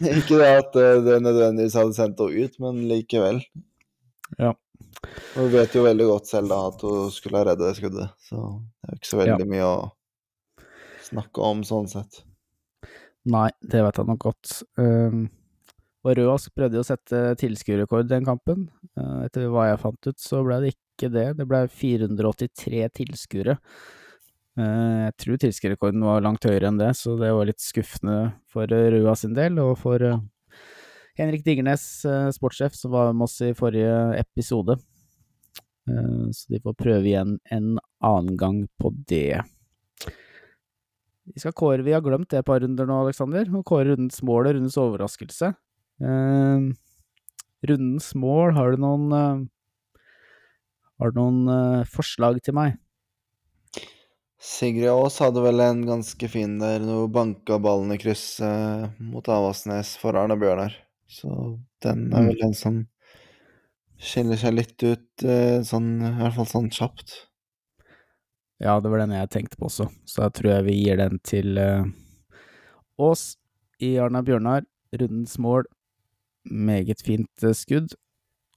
Ikke 0.18 0.40
at 0.42 0.76
eh, 0.80 1.00
det 1.04 1.20
nødvendigvis 1.22 1.76
hadde 1.78 1.94
sendt 1.94 2.20
henne 2.20 2.44
ut, 2.44 2.58
men 2.60 2.82
likevel. 2.90 3.40
Ja. 4.38 4.52
Hun 5.34 5.50
vet 5.52 5.74
jo 5.76 5.84
veldig 5.84 6.06
godt 6.08 6.30
selv 6.30 6.52
da 6.52 6.60
at 6.68 6.84
hun 6.86 7.10
skulle 7.14 7.40
ha 7.40 7.48
reddet 7.50 7.68
det 7.68 7.78
skuddet, 7.78 8.14
så 8.28 8.40
det 8.60 8.88
er 8.88 8.94
jo 8.94 9.00
ikke 9.00 9.10
så 9.10 9.20
veldig 9.20 9.48
mye 9.50 9.68
å 9.68 9.78
snakke 11.04 11.48
om 11.50 11.64
sånn 11.66 11.90
sett. 11.90 12.22
Nei, 13.30 13.48
det 13.64 13.80
vet 13.86 13.98
jeg 13.98 14.08
nok 14.08 14.20
godt. 14.26 14.54
Um, 14.76 15.26
og 16.04 16.16
Røask 16.18 16.52
prøvde 16.56 16.76
jo 16.76 16.84
å 16.84 16.86
sette 16.86 17.20
tilskuerrekord 17.40 18.08
den 18.10 18.26
kampen. 18.26 18.66
Uh, 18.98 19.24
etter 19.24 19.48
hva 19.52 19.70
jeg 19.70 19.80
fant 19.80 20.10
ut, 20.10 20.18
så 20.20 20.42
ble 20.44 20.60
det 20.60 20.74
ikke 20.74 21.10
det. 21.14 21.28
Det 21.38 21.46
ble 21.48 21.62
483 21.72 22.82
tilskuere. 23.00 23.56
Uh, 24.60 25.08
jeg 25.08 25.16
tror 25.24 25.40
tilskuerrekorden 25.40 26.04
var 26.04 26.24
langt 26.24 26.44
høyere 26.46 26.68
enn 26.68 26.80
det, 26.80 26.92
så 27.00 27.16
det 27.20 27.32
var 27.34 27.48
litt 27.48 27.64
skuffende 27.64 28.18
for 28.52 28.68
Røa 28.68 29.16
sin 29.18 29.34
del, 29.36 29.56
og 29.64 29.78
for 29.80 30.04
uh, 30.04 30.20
Henrik 31.18 31.44
Digernes, 31.46 31.84
sportssjef, 32.34 32.74
som 32.74 32.90
var 32.94 33.12
med 33.12 33.28
oss 33.28 33.38
i 33.44 33.52
forrige 33.54 34.18
episode. 34.18 34.78
så 35.86 36.48
de 36.48 36.60
får 36.64 36.74
prøve 36.80 37.06
igjen 37.06 37.36
en 37.52 37.74
annen 38.02 38.38
gang 38.40 38.62
på 38.80 38.90
det. 39.08 39.42
Vi 41.24 41.40
skal 41.40 41.54
kåre 41.56 41.84
Vi 41.84 41.92
har 41.92 42.02
glemt 42.04 42.30
det 42.32 42.40
et 42.40 42.46
par 42.46 42.60
runder 42.64 42.88
nå, 42.88 43.00
Aleksander. 43.04 43.46
Å 43.46 43.62
kåre 43.62 43.92
rundens 43.92 44.22
mål 44.26 44.48
og 44.48 44.56
rundens 44.56 44.78
overraskelse. 44.80 45.52
Uh, 46.02 46.72
rundens 47.68 48.10
mål, 48.18 48.56
har 48.56 48.74
du 48.74 48.82
noen 48.82 49.46
Har 50.98 51.12
du 51.12 51.20
noen 51.20 51.84
forslag 51.90 52.42
til 52.42 52.58
meg? 52.58 52.80
Sigrid 54.44 54.90
Aas 54.92 55.16
hadde 55.22 55.40
vel 55.40 55.62
en 55.64 55.86
ganske 55.88 56.28
fin 56.28 56.58
der, 56.60 56.82
når 56.84 57.06
hun 57.06 57.12
banka 57.14 57.56
ballen 57.62 57.94
i 57.94 57.96
krysset 57.96 58.98
mot 59.00 59.24
Avasnes 59.32 59.94
for 59.96 60.18
Arne 60.20 60.36
Bjørnar. 60.36 60.74
Så 61.10 61.30
den 61.84 62.08
er 62.10 62.24
mm. 62.24 62.30
vel 62.30 62.40
den 62.40 62.56
som 62.58 62.80
skiller 64.00 64.40
seg 64.40 64.56
litt 64.56 64.82
ut, 64.82 65.24
sånn, 65.64 65.88
i 66.02 66.12
hvert 66.18 66.34
fall 66.36 66.48
sånn 66.50 66.72
kjapt. 66.74 67.14
Ja, 68.62 68.78
det 68.82 68.90
var 68.90 69.00
den 69.04 69.14
jeg 69.14 69.30
tenkte 69.32 69.58
på 69.60 69.68
også, 69.68 69.86
så 70.08 70.26
jeg 70.26 70.34
tror 70.38 70.50
jeg 70.50 70.66
vi 70.66 70.74
gir 70.80 70.98
den 71.00 71.20
til 71.24 71.60
Ås 73.00 73.22
i 73.82 73.96
Arna 73.98 74.22
Bjørnar. 74.22 74.66
Rundens 74.94 75.38
mål, 75.42 75.66
meget 76.44 77.02
fint 77.02 77.44
uh, 77.44 77.54
skudd. 77.56 77.96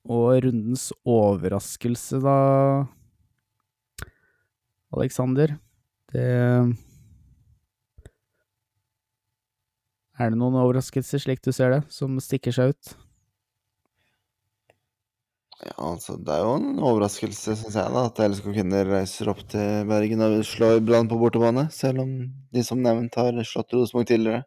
Og 0.08 0.44
rundens 0.46 0.92
overraskelse, 1.04 2.22
da, 2.24 2.36
Aleksander, 4.96 5.58
det 6.14 6.28
Er 10.18 10.32
det 10.34 10.40
noen 10.40 10.58
overraskelser, 10.58 11.22
slik 11.22 11.44
du 11.46 11.52
ser 11.54 11.76
det, 11.76 11.84
som 11.94 12.18
stikker 12.24 12.56
seg 12.56 12.74
ut? 12.74 12.96
Ja, 15.58 15.74
altså, 15.90 16.16
det 16.22 16.34
er 16.36 16.44
jo 16.46 16.56
en 16.60 16.82
overraskelse, 16.86 17.56
syns 17.58 17.76
jeg, 17.78 17.94
da, 17.94 18.04
at 18.06 18.20
LSK 18.22 18.52
Kvinner 18.54 18.86
reiser 18.92 19.32
opp 19.32 19.40
til 19.50 19.88
Bergen 19.90 20.22
og 20.22 20.36
slår 20.46 20.84
Brann 20.86 21.10
på 21.10 21.18
bortebane, 21.18 21.66
selv 21.74 22.04
om 22.04 22.12
de 22.54 22.64
som 22.66 22.82
nevnt 22.84 23.18
har 23.18 23.40
slått 23.42 23.74
Rosenborg 23.74 24.10
tidligere. 24.12 24.44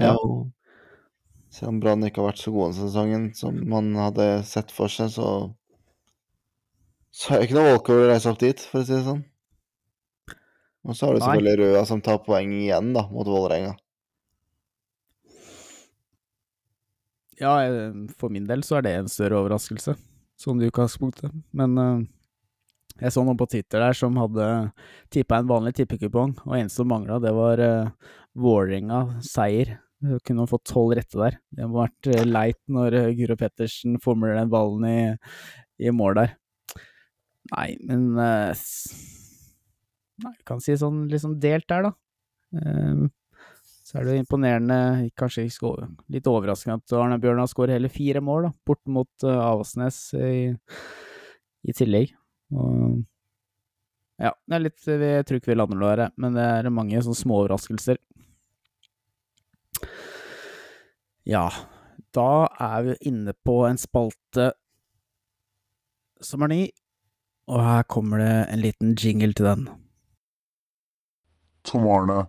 Ja. 0.00 0.14
Og 0.16 0.48
selv 1.52 1.74
om 1.74 1.82
Brann 1.84 2.08
ikke 2.08 2.22
har 2.22 2.32
vært 2.32 2.40
så 2.40 2.54
gode 2.54 2.72
denne 2.72 2.88
sesongen 2.88 3.28
som 3.36 3.60
man 3.68 3.92
hadde 4.00 4.28
sett 4.48 4.72
for 4.72 4.92
seg, 4.92 5.12
så 5.12 5.28
så 7.14 7.30
er 7.30 7.38
det 7.38 7.46
ikke 7.46 7.60
noe 7.60 7.70
walkover 7.70 8.08
å 8.08 8.10
reise 8.10 8.32
opp 8.32 8.40
dit, 8.40 8.62
for 8.72 8.80
å 8.80 8.86
si 8.88 8.96
det 8.96 9.04
sånn. 9.06 9.20
Og 10.84 10.96
så 10.96 11.06
har 11.06 11.14
du 11.14 11.22
selvfølgelig 11.22 11.60
Røa 11.60 11.84
som 11.86 12.00
tar 12.02 12.24
poeng 12.24 12.50
igjen, 12.56 12.90
da, 12.96 13.04
mot 13.12 13.28
Vålerenga. 13.30 13.76
Ja, 17.40 17.54
for 18.18 18.32
min 18.32 18.46
del 18.48 18.62
så 18.66 18.78
er 18.78 18.86
det 18.86 18.92
en 18.98 19.10
større 19.10 19.40
overraskelse, 19.42 19.96
sånn 20.40 20.60
i 20.62 20.68
utgangspunktet. 20.70 21.32
Men 21.56 21.78
uh, 21.80 22.04
jeg 23.00 23.14
så 23.14 23.24
noen 23.26 23.38
på 23.40 23.48
Twitter 23.50 23.82
der 23.82 23.96
som 23.98 24.18
hadde 24.20 24.48
tippa 25.14 25.40
en 25.40 25.50
vanlig 25.50 25.74
tippekupong, 25.80 26.36
og 26.44 26.54
eneste 26.58 26.82
som 26.82 26.90
mangla, 26.92 27.18
det 27.22 27.32
var 27.34 27.62
uh, 27.62 28.12
Vålerenga 28.38 29.22
seier. 29.24 29.78
Kunne 30.26 30.44
fått 30.50 30.66
tolv 30.68 30.92
rette 30.98 31.16
der. 31.16 31.38
Det 31.54 31.64
må 31.64 31.80
ha 31.80 31.86
vært 31.86 32.26
leit 32.28 32.58
når 32.68 32.96
Guro 33.16 33.38
Pettersen 33.40 33.96
fomler 34.04 34.34
den 34.36 34.50
ballen 34.52 34.84
i, 34.84 34.98
i, 35.80 35.92
mål 35.94 36.18
der. 36.18 36.34
Nei, 37.54 37.70
men 37.88 38.10
uh, 38.18 38.52
Nei, 40.22 40.30
jeg 40.30 40.44
kan 40.46 40.60
si 40.62 40.76
sånn 40.78 41.06
liksom 41.10 41.38
delt 41.42 41.66
der, 41.72 41.88
da. 41.88 41.94
Uh, 42.54 43.08
så 43.94 44.00
er 44.00 44.08
det 44.08 44.14
imponerende, 44.18 44.76
kanskje 45.14 45.44
litt 46.10 46.26
overraskende 46.26 46.80
at 46.80 46.94
Arne 46.98 47.14
Bjørnar 47.22 47.46
skårer 47.46 47.76
hele 47.76 47.86
fire 47.86 48.18
mål, 48.26 48.48
da, 48.48 48.50
bort 48.66 48.80
mot 48.90 49.22
uh, 49.22 49.36
Avaldsnes 49.38 49.98
i, 50.18 50.48
i, 51.62 51.74
tillegg. 51.78 52.10
Og, 52.58 53.04
ja, 54.18 54.32
det 54.34 54.58
er 54.58 54.64
litt 54.64 54.90
Jeg 54.90 55.28
tror 55.28 55.38
ikke 55.38 55.52
vi 55.52 55.58
lander 55.60 55.78
noe 55.78 55.92
her, 55.92 56.02
men 56.18 56.34
det 56.34 56.42
er 56.42 56.72
mange 56.74 57.04
sånne 57.06 57.20
små 57.20 57.38
overraskelser. 57.44 58.02
Ja, 61.30 61.46
da 62.18 62.28
er 62.66 62.90
vi 62.90 62.98
inne 63.12 63.38
på 63.46 63.60
en 63.70 63.78
spalte 63.78 64.50
som 66.18 66.42
er 66.42 66.50
ny, 66.50 66.62
og 67.46 67.62
her 67.62 67.86
kommer 67.86 68.26
det 68.26 68.36
en 68.42 68.66
liten 68.66 68.98
jingle 68.98 69.38
til 69.38 69.52
den. 69.52 69.68
Arne, 71.78 72.24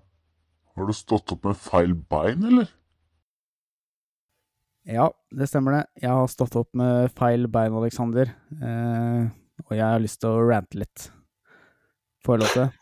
har 0.75 0.89
du 0.89 0.95
stått 0.95 1.31
opp 1.31 1.45
med 1.47 1.57
feil 1.57 1.93
bein, 1.95 2.43
eller? 2.43 2.71
Ja, 4.85 5.07
det 5.33 5.47
stemmer 5.49 5.79
det. 5.79 5.83
Jeg 6.03 6.11
har 6.13 6.27
stått 6.29 6.55
opp 6.59 6.69
med 6.77 7.09
feil 7.17 7.47
bein, 7.49 7.73
Aleksander. 7.73 8.29
Eh, 8.53 9.21
og 9.65 9.71
jeg 9.73 9.85
har 9.85 10.03
lyst 10.03 10.19
til 10.21 10.35
å 10.35 10.43
rante 10.45 10.77
litt. 10.77 11.07
Får 12.25 12.35
jeg 12.35 12.43
lov 12.43 12.53
til 12.53 12.65
det? 12.65 12.71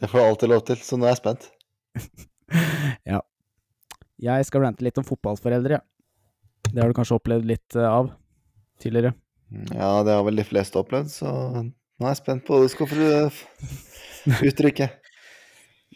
Det 0.00 0.08
får 0.08 0.16
du 0.16 0.24
alltid 0.24 0.48
lov 0.48 0.60
til, 0.64 0.78
så 0.80 0.96
nå 0.96 1.04
er 1.04 1.10
jeg 1.10 1.18
spent. 1.18 1.42
ja. 3.10 3.18
Jeg 4.22 4.46
skal 4.48 4.62
rante 4.64 4.84
litt 4.86 4.96
om 5.00 5.04
fotballforeldre. 5.04 5.80
Det 6.70 6.80
har 6.80 6.88
du 6.88 6.96
kanskje 6.96 7.18
opplevd 7.18 7.48
litt 7.50 7.76
eh, 7.76 7.84
av 7.84 8.08
tidligere? 8.80 9.12
Ja, 9.74 10.00
det 10.06 10.14
har 10.14 10.24
vel 10.24 10.40
de 10.40 10.46
fleste 10.46 10.80
opplevd, 10.80 11.10
så 11.12 11.28
nå 11.60 12.06
er 12.06 12.14
jeg 12.14 12.20
spent 12.22 12.46
på 12.46 12.56
hva 12.56 12.64
du 12.64 12.72
skal 12.72 12.88
få 12.88 13.10
uttrykke. 14.48 14.88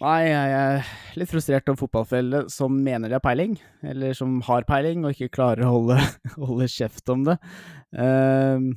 Nei, 0.03 0.25
jeg 0.27 0.55
er 0.59 0.89
litt 1.21 1.31
frustrert 1.31 1.69
over 1.71 1.85
fotballforeldre 1.85 2.49
som 2.51 2.75
mener 2.83 3.07
de 3.07 3.15
har 3.15 3.23
peiling, 3.23 3.53
eller 3.87 4.17
som 4.19 4.41
har 4.43 4.65
peiling 4.67 5.05
og 5.05 5.15
ikke 5.15 5.37
klarer 5.37 5.69
å 5.69 5.77
holde, 5.77 5.99
holde 6.49 6.67
kjeft 6.73 7.13
om 7.15 7.23
det. 7.29 7.37
Uh, 7.95 8.75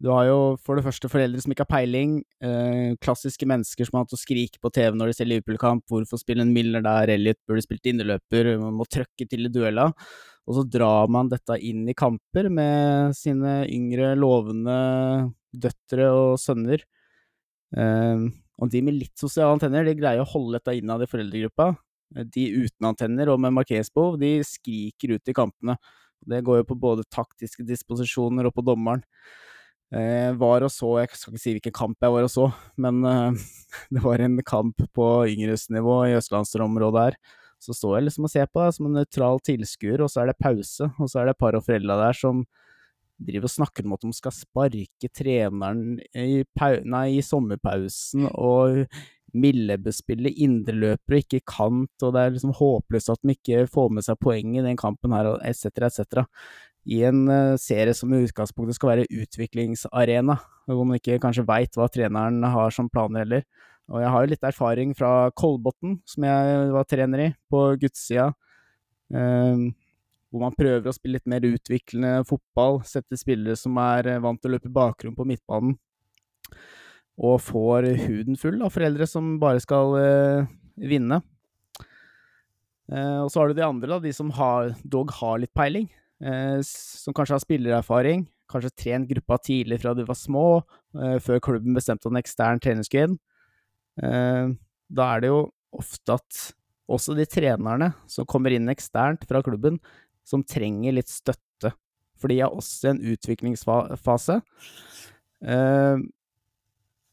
du 0.00 0.10
har 0.12 0.26
jo 0.28 0.36
for 0.60 0.76
det 0.76 0.84
første 0.84 1.08
foreldre 1.12 1.40
som 1.40 1.54
ikke 1.54 1.64
har 1.64 1.72
peiling, 1.72 2.18
uh, 2.44 2.92
klassiske 3.00 3.48
mennesker 3.48 3.88
som 3.88 3.96
har 3.96 4.04
hatt 4.04 4.18
å 4.18 4.20
skrike 4.20 4.60
på 4.60 4.72
TV 4.76 4.98
når 5.00 5.12
de 5.12 5.16
ser 5.16 5.30
Liverpool-kamp, 5.30 5.86
hvorfor 5.88 6.20
spiller 6.20 6.44
en 6.44 6.52
Miller 6.52 6.84
der, 6.84 7.14
Elliot 7.16 7.40
burde 7.48 7.64
spilt 7.64 7.88
inneløper, 7.88 8.52
man 8.60 8.76
må 8.82 8.88
trøkke 8.88 9.28
til 9.32 9.48
i 9.48 9.52
duella. 9.54 9.88
Og 10.44 10.58
så 10.58 10.66
drar 10.68 11.08
man 11.12 11.32
dette 11.32 11.56
inn 11.64 11.88
i 11.88 11.96
kamper 11.96 12.50
med 12.52 13.16
sine 13.16 13.62
yngre, 13.70 14.12
lovende 14.18 14.76
døtre 15.56 16.12
og 16.12 16.36
sønner. 16.42 16.84
Uh, 17.72 18.28
og 18.60 18.72
de 18.72 18.82
med 18.84 18.98
litt 18.98 19.16
sosiale 19.18 19.54
antenner, 19.56 19.86
de 19.86 19.96
greier 19.96 20.22
å 20.22 20.28
holde 20.28 20.58
dette 20.58 20.76
innad 20.76 21.04
i 21.04 21.08
foreldregruppa. 21.08 21.72
De 22.34 22.44
uten 22.66 22.88
antenner 22.90 23.30
og 23.32 23.40
med 23.40 23.54
markeringsbehov, 23.56 24.18
de 24.20 24.40
skriker 24.44 25.16
ut 25.16 25.30
i 25.30 25.36
kampene. 25.36 25.78
Det 26.20 26.42
går 26.44 26.60
jo 26.60 26.68
på 26.68 26.76
både 26.80 27.06
taktiske 27.08 27.64
disposisjoner 27.64 28.48
og 28.48 28.56
på 28.56 28.64
dommeren. 28.66 29.04
Eh, 29.90 30.30
var 30.38 30.62
og 30.62 30.70
så, 30.70 30.90
jeg 31.00 31.10
skal 31.18 31.32
ikke 31.32 31.42
si 31.42 31.52
hvilken 31.56 31.74
kamp 31.74 32.04
jeg 32.04 32.14
var 32.14 32.22
og 32.22 32.30
så, 32.30 32.44
men 32.78 33.00
eh, 33.10 33.40
det 33.96 34.02
var 34.04 34.22
en 34.22 34.36
kamp 34.46 34.84
på 34.94 35.06
yngresnivå 35.32 35.96
i 36.06 36.16
østlandsområdet 36.18 37.06
her. 37.08 37.16
Så 37.60 37.74
står 37.76 37.96
jeg 37.96 38.06
liksom 38.06 38.28
og 38.28 38.32
ser 38.32 38.46
på 38.48 38.62
det 38.62 38.76
som 38.76 38.86
en 38.86 38.94
nøytral 39.00 39.40
tilskuer, 39.44 40.04
og 40.04 40.12
så 40.12 40.22
er 40.22 40.30
det 40.30 40.40
pause, 40.40 40.92
og 40.96 41.10
så 41.10 41.20
er 41.20 41.28
det 41.28 41.34
et 41.34 41.42
par 41.42 41.58
av 41.58 41.66
foreldra 41.66 41.98
der 42.00 42.16
som 42.16 42.44
driver 43.26 43.48
og 43.48 43.54
snakker 43.54 43.86
om 43.86 43.94
at 43.96 44.04
de 44.04 44.12
skal 44.16 44.34
sparke 44.34 45.10
treneren 45.14 45.98
i, 46.16 46.42
nei, 46.88 47.06
i 47.18 47.24
sommerpausen, 47.24 48.28
og 48.32 48.86
Millebø 49.36 49.92
spiller 49.94 50.34
indreløper 50.42 51.14
og 51.14 51.22
ikke 51.22 51.42
kant, 51.46 52.02
og 52.02 52.14
det 52.14 52.22
er 52.22 52.34
liksom 52.34 52.56
håpløst 52.58 53.12
at 53.12 53.22
de 53.22 53.36
ikke 53.36 53.66
får 53.70 53.92
med 53.94 54.06
seg 54.06 54.18
poeng 54.22 54.56
i 54.56 54.64
den 54.64 54.78
kampen 54.80 55.14
her, 55.14 55.32
etc., 55.46 55.86
etc. 55.86 56.24
I 56.90 57.02
en 57.10 57.26
uh, 57.28 57.58
serie 57.60 57.94
som 57.94 58.12
i 58.14 58.22
utgangspunktet 58.24 58.78
skal 58.78 58.94
være 58.94 59.08
utviklingsarena, 59.22 60.38
hvor 60.70 60.86
man 60.86 60.98
ikke 60.98 61.20
kanskje 61.22 61.46
veit 61.48 61.76
hva 61.76 61.90
treneren 61.92 62.42
har 62.42 62.74
som 62.74 62.90
planer 62.90 63.24
heller. 63.24 63.44
Og 63.90 64.02
jeg 64.02 64.12
har 64.14 64.24
jo 64.24 64.30
litt 64.32 64.46
erfaring 64.46 64.94
fra 64.98 65.12
Kolbotn, 65.36 65.98
som 66.08 66.26
jeg 66.26 66.70
var 66.74 66.86
trener 66.88 67.24
i, 67.26 67.30
på 67.50 67.64
guttsida. 67.82 68.30
Uh, 69.10 69.70
hvor 70.30 70.44
man 70.44 70.54
prøver 70.56 70.86
å 70.86 70.94
spille 70.94 71.18
litt 71.18 71.30
mer 71.30 71.44
utviklende 71.46 72.24
fotball, 72.28 72.80
sette 72.86 73.18
spillere 73.18 73.58
som 73.58 73.78
er 73.82 74.12
eh, 74.14 74.22
vant 74.22 74.40
til 74.40 74.52
å 74.52 74.56
løpe 74.56 74.72
bakrom 74.72 75.16
på 75.18 75.26
midtbanen, 75.28 75.74
og 77.20 77.42
får 77.44 77.90
huden 78.06 78.38
full 78.40 78.62
av 78.64 78.72
foreldre 78.72 79.08
som 79.10 79.34
bare 79.42 79.60
skal 79.62 79.96
eh, 80.00 80.50
vinne. 80.90 81.20
Eh, 82.90 83.18
og 83.20 83.28
så 83.30 83.42
har 83.42 83.50
du 83.50 83.58
de 83.58 83.66
andre, 83.66 83.90
da, 83.90 83.98
de 84.02 84.12
som 84.16 84.30
har, 84.38 84.72
dog 84.82 85.12
har 85.18 85.42
litt 85.42 85.52
peiling. 85.56 85.90
Eh, 86.20 86.60
som 86.66 87.16
kanskje 87.16 87.36
har 87.36 87.44
spillererfaring, 87.44 88.24
kanskje 88.50 88.72
trent 88.82 89.08
gruppa 89.08 89.38
tidlig 89.40 89.80
fra 89.82 89.94
de 89.96 90.04
var 90.08 90.18
små, 90.18 90.62
eh, 90.98 91.18
før 91.22 91.40
klubben 91.40 91.76
bestemte 91.76 92.10
en 92.10 92.20
ekstern 92.20 92.60
trener 92.60 92.86
skulle. 92.86 93.18
Eh, 94.02 94.52
da 94.90 95.14
er 95.14 95.20
det 95.20 95.30
jo 95.30 95.42
ofte 95.76 96.16
at 96.18 96.40
også 96.90 97.14
de 97.14 97.26
trenerne 97.30 97.92
som 98.10 98.26
kommer 98.26 98.50
inn 98.50 98.68
eksternt 98.72 99.22
fra 99.28 99.42
klubben, 99.46 99.78
som 100.30 100.46
trenger 100.46 100.96
litt 100.96 101.10
støtte. 101.10 101.74
For 102.20 102.30
de 102.30 102.40
er 102.40 102.52
også 102.52 102.88
i 102.88 102.94
en 102.94 103.04
utviklingsfase. 103.14 104.40
Eh, 105.40 106.02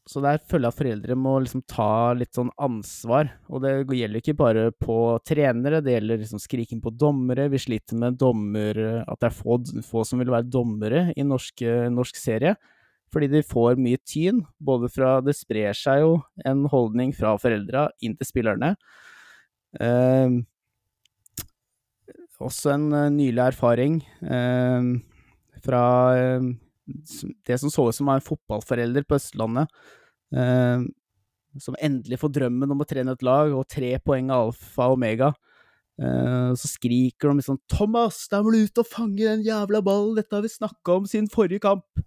så 0.08 0.22
der 0.24 0.40
føler 0.48 0.70
jeg 0.70 0.72
at 0.72 0.80
foreldre 0.80 1.16
må 1.20 1.34
liksom 1.44 1.64
ta 1.68 2.14
litt 2.16 2.36
sånn 2.38 2.52
ansvar. 2.64 3.34
Og 3.52 3.64
det 3.64 3.74
gjelder 3.84 4.22
ikke 4.22 4.38
bare 4.40 4.70
på 4.72 4.96
trenere, 5.28 5.82
det 5.84 5.98
gjelder 5.98 6.22
liksom 6.22 6.42
skriking 6.42 6.80
på 6.84 6.94
dommere. 6.96 7.50
Vi 7.52 7.60
sliter 7.60 8.00
med 8.00 8.20
dommer, 8.20 8.80
at 9.04 9.20
det 9.20 9.30
er 9.30 9.36
få, 9.36 9.60
få 9.84 10.06
som 10.08 10.24
vil 10.24 10.32
være 10.32 10.48
dommere 10.48 11.10
i 11.12 11.28
norsk, 11.28 11.66
norsk 11.92 12.20
serie. 12.20 12.56
Fordi 13.12 13.30
de 13.32 13.44
får 13.44 13.80
mye 13.80 14.00
tyn, 14.04 14.42
både 14.60 14.90
fra 14.92 15.18
Det 15.24 15.36
sprer 15.36 15.76
seg 15.76 16.02
jo 16.04 16.16
en 16.48 16.66
holdning 16.72 17.14
fra 17.16 17.36
foreldra 17.40 17.88
inn 18.04 18.16
til 18.20 18.32
spillerne. 18.32 18.76
Eh, 19.80 20.40
også 22.44 22.74
en 22.76 22.88
uh, 22.94 23.08
nylig 23.14 23.42
erfaring 23.50 24.02
eh, 24.22 24.90
fra 25.64 25.84
eh, 26.18 26.48
det 27.48 27.58
som 27.60 27.72
så 27.72 27.90
ut 27.90 27.98
som 27.98 28.08
var 28.10 28.20
en 28.20 28.26
fotballforelder 28.26 29.04
på 29.08 29.18
Østlandet, 29.18 29.68
eh, 30.36 30.86
som 31.60 31.78
endelig 31.84 32.20
får 32.22 32.34
drømmen 32.38 32.72
om 32.72 32.84
å 32.84 32.88
trene 32.88 33.16
et 33.18 33.26
lag, 33.26 33.52
og 33.52 33.68
tre 33.72 33.96
poeng 34.04 34.32
av 34.32 34.52
alfa 34.52 34.90
og 34.92 35.00
omega. 35.00 35.34
Eh, 35.98 36.52
så 36.54 36.70
skriker 36.70 37.32
de 37.32 37.42
liksom 37.42 37.58
'Thomas, 37.66 38.28
da 38.30 38.44
må 38.44 38.54
du 38.54 38.64
ut 38.64 38.84
og 38.84 38.88
fange 38.88 39.24
den 39.24 39.44
jævla 39.44 39.82
ballen, 39.82 40.16
dette 40.16 40.36
har 40.36 40.46
vi 40.46 40.54
snakka 40.54 41.02
om 41.02 41.10
siden 41.10 41.30
forrige 41.34 41.66
kamp'. 41.66 42.06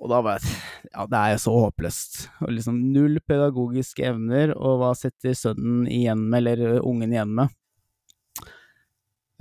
Og 0.00 0.10
da 0.10 0.20
var 0.20 0.38
jeg 0.38 0.60
Ja, 0.92 1.06
det 1.06 1.16
er 1.16 1.30
jo 1.32 1.38
så 1.38 1.52
håpløst. 1.64 2.28
Og 2.42 2.50
liksom 2.52 2.92
null 2.92 3.18
pedagogiske 3.26 4.04
evner, 4.04 4.52
og 4.54 4.78
hva 4.78 4.94
setter 4.94 5.32
sønnen 5.32 5.88
igjen 5.88 6.28
med, 6.28 6.46
eller 6.46 6.80
ungen 6.84 7.10
igjen 7.10 7.34
med? 7.34 7.48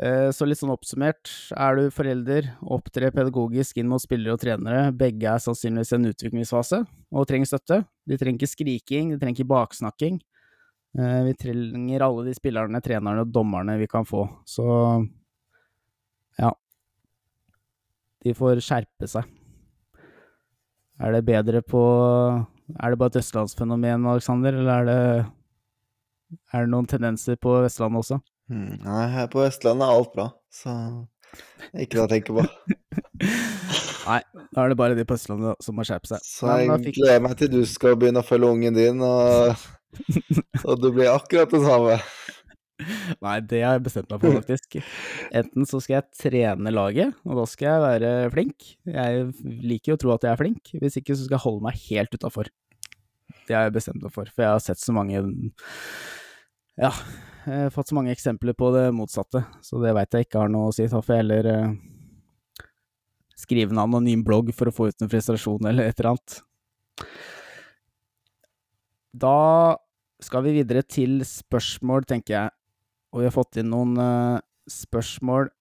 Eh, 0.03 0.29
Så 0.35 0.43
litt 0.47 0.59
sånn 0.59 0.73
oppsummert, 0.73 1.29
er 1.55 1.77
du 1.77 1.85
forelder, 1.93 2.49
opptrer 2.75 3.13
pedagogisk 3.15 3.77
inn 3.79 3.87
mot 3.91 4.01
spillere 4.03 4.35
og 4.35 4.41
trenere, 4.41 4.89
begge 4.91 5.29
er 5.31 5.39
sannsynligvis 5.43 5.93
i 5.93 5.97
en 5.99 6.09
utviklingsfase 6.11 6.79
og 7.13 7.27
trenger 7.29 7.47
støtte. 7.47 7.77
De 8.09 8.17
trenger 8.19 8.41
ikke 8.41 8.51
skriking, 8.51 9.13
de 9.13 9.19
trenger 9.21 9.39
ikke 9.39 9.51
baksnakking. 9.53 10.17
Eh, 10.97 11.21
Vi 11.29 11.33
trenger 11.39 12.01
alle 12.03 12.25
de 12.25 12.33
spillerne, 12.35 12.81
trenerne 12.83 13.21
og 13.23 13.31
dommerne 13.31 13.77
vi 13.79 13.87
kan 13.87 14.03
få, 14.03 14.25
så 14.45 15.07
ja. 16.39 16.51
De 18.25 18.33
får 18.33 18.59
skjerpe 18.65 19.07
seg. 19.07 19.23
Er 20.99 21.11
det 21.13 21.25
bedre 21.25 21.61
på 21.61 21.79
Er 22.79 22.89
det 22.91 22.97
bare 22.97 23.11
et 23.11 23.19
østlandsfenomen, 23.21 24.05
Aleksander, 24.07 24.53
eller 24.55 24.71
er 24.81 24.85
det 24.85 25.31
Er 26.53 26.61
det 26.63 26.69
noen 26.69 26.87
tendenser 26.87 27.35
på 27.35 27.61
Vestlandet 27.61 27.99
også? 27.99 28.21
Hmm, 28.51 28.75
Nei, 28.83 29.03
her 29.13 29.29
på 29.31 29.39
Vestlandet 29.43 29.87
er 29.87 29.97
alt 29.97 30.11
bra, 30.15 30.25
så 30.53 30.73
ikke 31.79 31.97
noe 31.97 32.07
å 32.07 32.11
tenke 32.11 32.35
på. 32.35 32.43
Nei, 34.03 34.19
da 34.51 34.65
er 34.65 34.73
det 34.73 34.77
bare 34.81 34.97
de 34.97 35.05
på 35.07 35.15
Østlandet 35.15 35.63
som 35.63 35.77
må 35.79 35.85
skjerpe 35.87 36.09
seg. 36.11 36.25
Så 36.27 36.49
jeg 36.59 36.73
fikk- 36.89 36.97
gleder 36.99 37.21
meg 37.23 37.37
til 37.39 37.53
du 37.53 37.61
skal 37.69 37.95
begynne 37.99 38.19
å 38.19 38.27
følge 38.27 38.49
ungen 38.51 38.75
din, 38.75 38.99
og, 39.05 39.55
og 40.67 40.81
du 40.83 40.89
blir 40.91 41.13
akkurat 41.13 41.53
det 41.55 41.61
samme. 41.63 41.95
Nei, 43.23 43.37
det 43.47 43.61
har 43.63 43.77
jeg 43.77 43.83
bestemt 43.85 44.11
meg 44.11 44.19
for, 44.25 44.35
faktisk. 44.41 44.75
Enten 45.39 45.67
så 45.69 45.79
skal 45.79 46.01
jeg 46.01 46.09
trene 46.19 46.73
laget, 46.73 47.13
og 47.23 47.37
da 47.39 47.45
skal 47.47 47.69
jeg 47.69 47.83
være 47.85 48.11
flink. 48.33 48.69
Jeg 48.91 49.23
liker 49.71 49.93
jo 49.93 49.95
å 49.95 50.01
tro 50.03 50.13
at 50.17 50.27
jeg 50.27 50.33
er 50.35 50.41
flink, 50.41 50.73
hvis 50.83 50.99
ikke 50.99 51.15
så 51.15 51.23
skal 51.29 51.37
jeg 51.37 51.45
holde 51.45 51.63
meg 51.69 51.79
helt 51.87 52.17
utafor. 52.19 52.49
Det 53.47 53.55
har 53.55 53.69
jeg 53.69 53.77
bestemt 53.77 54.03
meg 54.03 54.11
for, 54.11 54.27
for 54.35 54.43
jeg 54.43 54.51
har 54.57 54.61
sett 54.63 54.79
så 54.83 54.91
mange 54.95 55.21
Ja, 56.79 56.91
jeg 57.45 57.65
har 57.65 57.73
fått 57.75 57.91
så 57.91 57.97
mange 57.97 58.13
eksempler 58.13 58.55
på 58.55 58.69
det 58.75 58.87
motsatte, 58.95 59.43
så 59.63 59.81
det 59.83 59.93
veit 59.95 60.15
jeg 60.15 60.27
ikke 60.27 60.45
har 60.45 60.51
noe 60.51 60.69
å 60.69 60.75
si. 60.75 60.87
Da 60.87 61.01
får 61.03 61.15
jeg 61.15 61.23
heller 61.23 61.49
eh, 61.51 61.73
skrive 63.43 63.75
en 63.75 63.83
anonym 63.83 64.23
blogg 64.25 64.53
for 64.55 64.69
å 64.69 64.75
få 64.75 64.89
ut 64.91 65.03
en 65.03 65.11
frustrasjon 65.11 65.69
eller 65.69 65.89
et 65.89 65.99
eller 65.99 66.13
annet. 66.13 66.37
Da 69.13 69.37
skal 70.23 70.45
vi 70.45 70.55
videre 70.57 70.83
til 70.87 71.19
spørsmål, 71.27 72.07
tenker 72.09 72.37
jeg. 72.37 72.53
Og 73.13 73.21
vi 73.21 73.27
har 73.27 73.35
fått 73.35 73.59
inn 73.61 73.69
noen 73.73 73.97
eh, 74.01 74.39
spørsmål. 74.71 75.51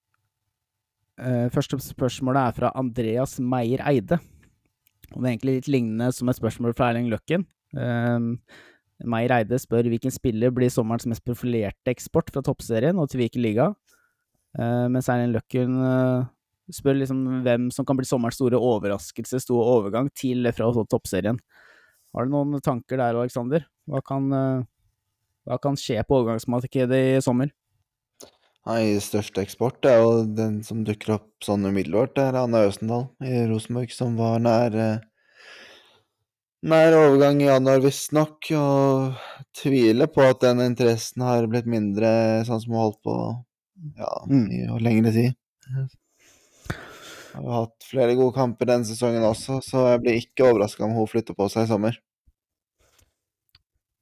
Eh, 1.20 1.49
første 1.53 1.78
spørsmålet 1.83 2.47
er 2.47 2.59
fra 2.61 2.72
Andreas 2.78 3.37
Meyer 3.43 3.83
Eide. 3.91 4.20
Og 5.12 5.18
det 5.18 5.26
er 5.26 5.33
egentlig 5.35 5.57
litt 5.59 5.72
lignende 5.74 6.12
som 6.16 6.30
et 6.30 6.39
spørsmål 6.39 6.76
fra 6.78 6.93
Erling 6.93 7.11
Løkken. 7.12 7.45
Eh, 7.76 8.30
Meyer 9.09 9.34
Eide 9.38 9.59
spør 9.61 9.88
hvilken 9.90 10.12
spiller 10.14 10.53
blir 10.55 10.70
sommerens 10.72 11.09
mest 11.11 11.24
profilerte 11.26 11.92
eksport 11.92 12.30
fra 12.32 12.42
toppserien 12.44 12.98
og 13.00 13.11
til 13.11 13.22
hvilken 13.22 13.44
liga. 13.44 13.72
Uh, 14.59 14.86
mens 14.92 15.09
Erlend 15.09 15.34
Løkken 15.36 15.78
uh, 15.80 16.28
spør 16.72 16.98
liksom 17.00 17.22
hvem 17.44 17.70
som 17.74 17.86
kan 17.88 17.98
bli 17.98 18.07
sommerens 18.09 18.38
store 18.40 18.61
overraskelse, 18.61 19.40
stor 19.42 19.70
overgang 19.78 20.11
til 20.16 20.46
fra 20.55 20.70
toppserien. 20.84 21.40
Har 22.12 22.28
du 22.28 22.34
noen 22.34 22.61
tanker 22.61 23.00
der, 23.00 23.16
Aleksander? 23.16 23.64
Hva 23.88 24.03
eh, 24.05 24.64
hva 25.48 25.59
kan 25.59 25.78
skje 25.80 25.96
på 26.07 26.20
overgangsmarkedet 26.20 26.98
i 27.16 27.20
sommer? 27.24 27.50
Nei, 28.68 28.94
største 29.03 29.42
eksport 29.42 29.82
er 29.90 29.96
jo 29.98 30.11
den 30.28 30.61
som 30.62 30.84
dukker 30.86 31.16
opp 31.16 31.30
sånn 31.42 31.66
umiddelbart. 31.66 32.12
Det 32.14 32.28
er 32.28 32.38
Anna 32.44 32.61
Øsendal 32.68 33.09
i 33.26 33.40
Rosenborg, 33.50 33.90
som 33.90 34.14
var 34.20 34.38
nær 34.44 34.76
Nær 36.63 36.95
overgang 36.95 37.41
i 37.43 37.49
januar, 37.49 37.81
visstnok, 37.83 38.47
og 38.55 39.17
tviler 39.59 40.07
på 40.07 40.23
at 40.23 40.45
den 40.45 40.63
interessen 40.63 41.25
har 41.27 41.49
blitt 41.51 41.67
mindre, 41.67 42.13
sånn 42.47 42.63
som 42.63 42.77
hun 42.77 42.85
holdt 42.85 43.01
på 43.03 43.17
ja, 43.99 44.13
Mm. 44.31 44.47
i 44.47 44.61
lengre 44.85 45.11
tid. 45.13 45.35
Har 47.33 47.43
jo 47.43 47.51
hatt 47.57 47.89
flere 47.89 48.15
gode 48.15 48.37
kamper 48.37 48.69
denne 48.71 48.87
sesongen 48.87 49.25
også, 49.27 49.59
så 49.65 49.89
jeg 49.91 50.03
blir 50.05 50.21
ikke 50.21 50.47
overraska 50.53 50.85
om 50.87 50.95
hun 50.95 51.11
flytter 51.11 51.35
på 51.35 51.49
seg 51.51 51.67
i 51.67 51.73
sommer. 51.73 51.99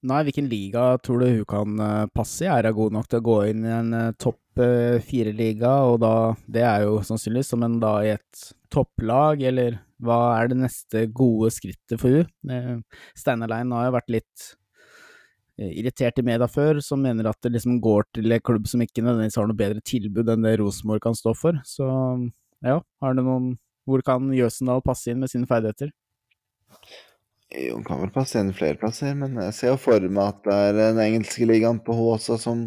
Nei, 0.03 0.23
hvilken 0.25 0.49
liga 0.49 0.99
tror 1.05 1.21
du 1.21 1.27
hun 1.29 1.45
kan 1.49 1.81
eh, 1.81 2.07
passe 2.13 2.45
i? 2.45 2.49
Er 2.49 2.69
hun 2.71 2.77
god 2.77 2.93
nok 2.93 3.09
til 3.09 3.21
å 3.21 3.25
gå 3.27 3.39
inn 3.51 3.65
i 3.65 3.73
en 3.77 3.93
eh, 3.95 4.13
topp 4.17 4.61
eh, 4.65 4.97
fire-liga, 5.05 5.73
og 5.89 6.01
da 6.01 6.15
Det 6.49 6.63
er 6.65 6.87
jo 6.87 7.03
sannsynligvis 7.05 7.53
som 7.53 7.63
en 7.65 7.79
da 7.81 7.99
i 8.05 8.15
et 8.15 8.47
topplag, 8.73 9.43
eller 9.45 9.79
hva 10.01 10.16
er 10.40 10.48
det 10.53 10.59
neste 10.62 11.05
gode 11.12 11.51
skrittet 11.55 12.01
for 12.01 12.09
henne? 12.22 12.26
Eh, 12.51 13.05
Steinar 13.18 13.48
Lein 13.53 13.72
har 13.76 13.86
jo 13.88 13.94
vært 13.98 14.11
litt 14.16 14.44
eh, 15.59 15.70
irritert 15.80 16.18
i 16.18 16.24
media 16.26 16.48
før, 16.51 16.80
som 16.84 17.03
mener 17.05 17.28
at 17.30 17.40
det 17.44 17.53
liksom 17.57 17.80
går 17.84 18.07
til 18.16 18.32
en 18.32 18.40
klubb 18.40 18.66
som 18.70 18.80
ikke 18.84 19.05
nødvendigvis 19.05 19.36
har 19.40 19.46
noe 19.51 19.57
bedre 19.61 19.80
tilbud 19.84 20.28
enn 20.32 20.46
det 20.46 20.57
Rosenborg 20.61 21.03
kan 21.05 21.14
stå 21.18 21.34
for. 21.36 21.61
Så 21.68 21.86
ja, 22.64 22.80
har 23.03 23.14
du 23.14 23.22
noen 23.22 23.53
Hvor 23.88 24.03
kan 24.05 24.28
Jøsendal 24.36 24.82
passe 24.84 25.09
inn 25.11 25.18
med 25.22 25.30
sine 25.32 25.48
ferdigheter? 25.51 25.88
Jo, 27.51 27.76
Hun 27.80 27.84
kan 27.88 27.98
vel 28.05 28.11
passe 28.14 28.38
inn 28.38 28.53
flere 28.55 28.78
plasser, 28.78 29.14
men 29.18 29.34
jeg 29.40 29.55
ser 29.57 29.72
jo 29.72 29.78
for 29.80 30.05
meg 30.07 30.28
at 30.36 30.42
det 30.44 30.59
er 30.68 30.76
den 30.76 31.01
engelske 31.03 31.48
ligaen 31.48 31.80
på 31.82 31.96
H 31.96 32.05
også 32.14 32.36
som 32.38 32.61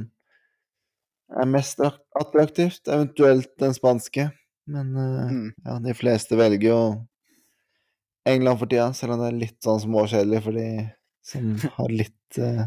er 1.39 1.47
mest 1.47 1.79
at- 1.79 2.01
attraktivt, 2.19 2.81
eventuelt 2.91 3.53
den 3.61 3.73
spanske. 3.77 4.25
Men 4.67 4.91
eh, 4.97 5.31
Mm. 5.31 5.53
ja, 5.65 5.77
de 5.79 5.93
fleste 5.93 6.35
velger 6.37 6.67
jo 6.69 7.07
England 8.29 8.59
for 8.61 8.69
tida, 8.71 8.89
selv 8.95 9.15
om 9.15 9.21
det 9.23 9.29
er 9.31 9.39
litt 9.41 9.57
sånn 9.65 9.81
småkjedelig 9.83 10.41
for 10.45 10.55
de 10.55 10.67
som 11.27 11.49
har 11.77 11.91
litt 11.91 12.39
uh, 12.39 12.65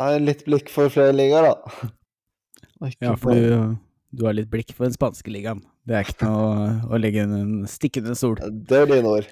Har 0.00 0.18
litt 0.22 0.44
blikk 0.46 0.70
for 0.72 0.90
flere 0.90 1.14
ligaer, 1.14 1.46
da. 1.52 1.90
Ikke 2.88 3.06
Ja, 3.06 3.12
for 3.20 3.38
du, 3.38 3.76
du 4.10 4.24
har 4.26 4.34
litt 4.34 4.50
blikk 4.50 4.72
for 4.74 4.88
den 4.88 4.94
spanske 4.96 5.30
ligaen. 5.30 5.60
Det 5.86 5.94
er 5.98 6.06
ikke 6.08 6.26
noe 6.26 6.72
å 6.90 6.98
legge 6.98 7.22
en 7.26 7.62
stikke 7.70 8.02
under 8.02 8.18
stol. 8.18 8.38
Det 8.42 8.80
er 8.82 8.90
dine 8.90 9.12
ord. 9.18 9.28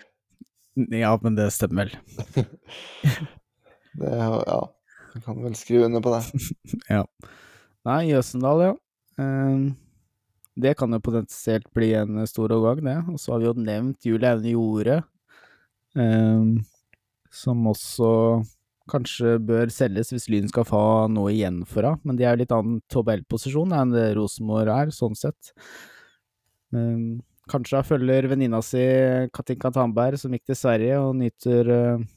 Ja, 0.95 1.17
men 1.23 1.35
det 1.39 1.49
stemmer 1.55 1.91
vel. 1.91 1.97
Det, 4.01 4.07
er- 4.07 4.45
ja, 4.47 4.59
jeg 5.17 5.23
kan 5.25 5.41
vel 5.43 5.57
skrive 5.59 5.89
under 5.91 6.03
på 6.05 6.13
det. 6.15 6.23
Ja. 6.95 7.01
Nei, 7.89 8.03
Jøsendal, 8.13 8.61
ja. 8.63 8.73
Ehm, 9.19 9.65
det 10.59 10.75
kan 10.79 10.93
jo 10.93 11.01
potensielt 11.03 11.69
bli 11.77 11.93
en 11.99 12.25
stor 12.27 12.53
overgang, 12.53 12.85
det. 12.85 12.99
Og 13.13 13.21
så 13.21 13.35
har 13.35 13.43
vi 13.43 13.49
jo 13.49 13.57
nevnt 13.59 14.07
Julie 14.07 14.33
Aune 14.35 14.55
Jorde, 14.55 14.97
ehm, 15.97 16.57
som 17.31 17.67
også 17.71 18.11
kanskje 18.91 19.37
bør 19.47 19.71
selges 19.71 20.11
hvis 20.11 20.27
Lyn 20.33 20.49
skal 20.51 20.67
få 20.67 20.83
noe 21.15 21.31
igjen 21.33 21.63
for 21.69 21.87
henne. 21.87 22.03
Men 22.05 22.19
de 22.19 22.27
er 22.27 22.35
jo 22.35 22.43
litt 22.43 22.55
annen 22.55 22.81
tabellposisjon 22.91 23.75
enn 23.77 23.95
det 23.95 24.09
Rosenborg 24.19 24.73
er, 24.75 24.95
sånn 24.95 25.15
sett. 25.19 25.53
Ehm, 26.75 27.21
kanskje 27.51 27.81
hun 27.81 27.89
følger 27.89 28.29
venninna 28.31 28.61
si 28.63 28.83
Katinka 29.35 29.73
Tandberg, 29.75 30.19
som 30.19 30.35
gikk 30.35 30.51
til 30.51 30.59
Sverige 30.59 30.99
og 31.03 31.15
nyter 31.19 31.71
eh, 31.75 32.09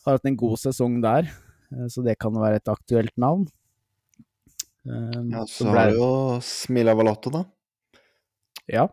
Har 0.00 0.16
hatt 0.16 0.26
en 0.26 0.36
god 0.38 0.56
sesong 0.58 1.00
der. 1.04 1.28
eh, 1.72 1.86
så 1.92 2.02
det 2.02 2.18
kan 2.18 2.32
være 2.34 2.56
et 2.56 2.70
aktuelt 2.72 3.14
navn. 3.20 3.46
Eh, 4.86 5.22
Ja, 5.30 5.44
så 5.46 5.64
så 5.64 5.70
ble- 5.70 5.78
har 5.78 5.90
du 5.90 5.96
jo 5.96 6.40
Smila 6.40 6.94
Valotto, 6.94 7.30
da. 7.30 7.44
Ja, 8.68 8.88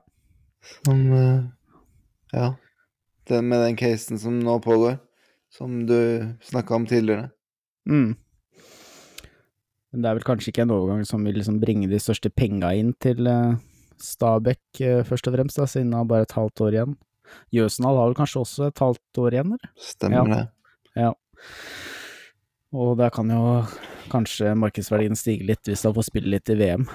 Som 0.86 1.14
eh, 1.14 1.44
Ja. 2.34 2.56
Den 3.28 3.48
med 3.50 3.60
den 3.66 3.76
casen 3.76 4.18
som 4.20 4.40
nå 4.40 4.60
pågår. 4.64 5.00
Som 5.50 5.86
du 5.86 6.36
snakka 6.42 6.76
om 6.76 6.86
tidligere. 6.86 7.32
mm. 7.88 8.16
Men 9.94 10.02
det 10.02 10.10
er 10.10 10.16
vel 10.16 10.24
kanskje 10.28 10.52
ikke 10.52 10.62
en 10.66 10.72
overgang 10.76 11.06
som 11.08 11.24
vil 11.24 11.34
liksom 11.36 11.60
bringe 11.62 11.88
de 11.90 11.96
største 11.98 12.30
penga 12.30 12.74
inn 12.76 12.94
til 13.00 13.26
eh, 13.28 13.56
Stabæk, 13.98 14.60
eh, 14.82 15.04
først 15.04 15.28
og 15.28 15.34
fremst, 15.34 15.56
da, 15.58 15.64
siden 15.66 15.94
han 15.94 16.04
har 16.04 16.06
bare 16.06 16.22
et 16.28 16.32
halvt 16.36 16.62
år 16.62 16.72
igjen. 16.76 16.98
Jøsendal 17.52 17.96
har 17.98 18.08
vel 18.12 18.16
kanskje 18.20 18.42
også 18.44 18.68
et 18.68 18.78
halvt 18.84 19.18
år 19.24 19.32
igjen, 19.34 19.54
eller? 19.56 19.70
Stemmer 19.80 20.28
Ja. 20.28 20.36
det. 20.36 20.50
Ja. 20.96 21.14
Og 22.74 22.98
der 22.98 23.10
kan 23.10 23.30
jo 23.32 23.66
kanskje 24.12 24.56
markedsverdien 24.60 25.16
stiger 25.20 25.52
litt 25.54 25.68
hvis 25.70 25.84
han 25.88 25.96
får 25.96 26.08
spille 26.10 26.32
litt 26.36 26.50
i 26.50 26.58
VM. 26.60 26.88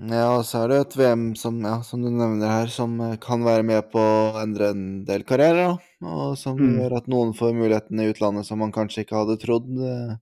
Ja, 0.00 0.38
og 0.38 0.44
så 0.48 0.62
er 0.62 0.68
det 0.70 0.76
et 0.80 0.94
VM 0.96 1.24
som, 1.36 1.58
ja, 1.66 1.80
som 1.84 2.00
du 2.00 2.08
nevner 2.08 2.48
her, 2.48 2.70
som 2.72 2.94
eh, 3.04 3.16
kan 3.20 3.42
være 3.44 3.64
med 3.66 3.90
på 3.92 4.00
å 4.00 4.38
endre 4.40 4.70
en 4.72 4.84
del 5.04 5.24
karrierer, 5.28 5.74
da. 5.74 6.06
Og 6.08 6.38
som 6.40 6.56
Mm. 6.56 6.78
gjør 6.78 6.96
at 6.96 7.08
noen 7.10 7.34
får 7.36 7.52
muligheten 7.58 8.00
i 8.00 8.08
utlandet 8.12 8.46
som 8.46 8.58
man 8.62 8.72
kanskje 8.72 9.04
ikke 9.04 9.18
hadde 9.18 9.36
trodd. 9.42 9.66
Det 9.76 10.18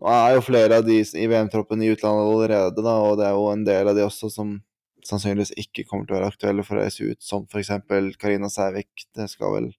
Nå 0.00 0.08
er 0.12 0.34
jo 0.36 0.40
flere 0.44 0.76
av 0.76 0.84
de 0.84 0.98
i 1.00 1.26
VM-troppen 1.26 1.80
i 1.82 1.88
utlandet 1.94 2.26
allerede, 2.28 2.82
da, 2.84 2.96
og 3.00 3.16
det 3.16 3.26
er 3.26 3.32
jo 3.32 3.46
en 3.48 3.64
del 3.64 3.88
av 3.88 3.94
de 3.96 4.02
også 4.04 4.30
som 4.30 4.50
sannsynligvis 5.02 5.54
ikke 5.56 5.86
kommer 5.88 6.06
til 6.06 6.16
å 6.16 6.18
være 6.20 6.32
aktuelle 6.34 6.64
for 6.66 6.76
å 6.76 6.82
reise 6.84 7.00
ut, 7.12 7.22
som 7.22 7.46
eksempel 7.46 8.10
Karina 8.20 8.48
Sævik. 8.52 9.06
Det 9.16 9.28
skal 9.30 9.52
vel 9.54 9.70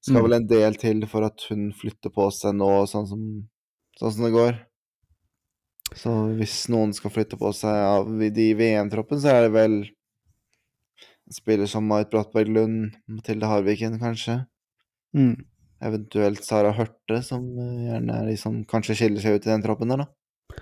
skal 0.00 0.22
Mm. 0.22 0.22
vel 0.22 0.32
en 0.34 0.46
del 0.46 0.74
til 0.74 1.06
for 1.06 1.24
at 1.24 1.40
hun 1.50 1.72
flytter 1.72 2.10
på 2.14 2.30
seg 2.32 2.54
nå, 2.54 2.86
sånn 2.86 3.08
som, 3.08 3.48
sånn 4.00 4.12
som 4.12 4.24
det 4.24 4.32
går. 4.32 4.58
Så 5.94 6.12
hvis 6.38 6.68
noen 6.72 6.92
skal 6.96 7.12
flytte 7.14 7.38
på 7.38 7.52
seg 7.54 7.70
av 7.70 8.08
de 8.18 8.30
i 8.42 8.54
VM-troppen, 8.58 9.20
så 9.22 9.30
er 9.32 9.46
det 9.46 9.52
vel 9.54 9.76
en 9.86 11.34
spiller 11.34 11.66
som 11.70 11.86
Marit 11.86 12.10
Brattberg 12.10 12.50
Lund, 12.52 12.96
Mathilde 13.10 13.48
Harviken 13.50 13.98
kanskje, 14.02 14.46
Mm. 15.16 15.44
eventuelt 15.80 16.42
Sara 16.44 16.72
Hørte, 16.76 17.22
som 17.24 17.44
eh, 17.58 17.86
gjerne 17.88 18.18
er 18.18 18.26
de 18.26 18.36
som 18.36 18.58
kanskje 18.68 18.96
skiller 18.98 19.22
seg 19.22 19.38
ut 19.38 19.46
i 19.46 19.50
den 19.50 19.62
troppen 19.64 19.88
der, 19.88 20.04
da. 20.04 20.60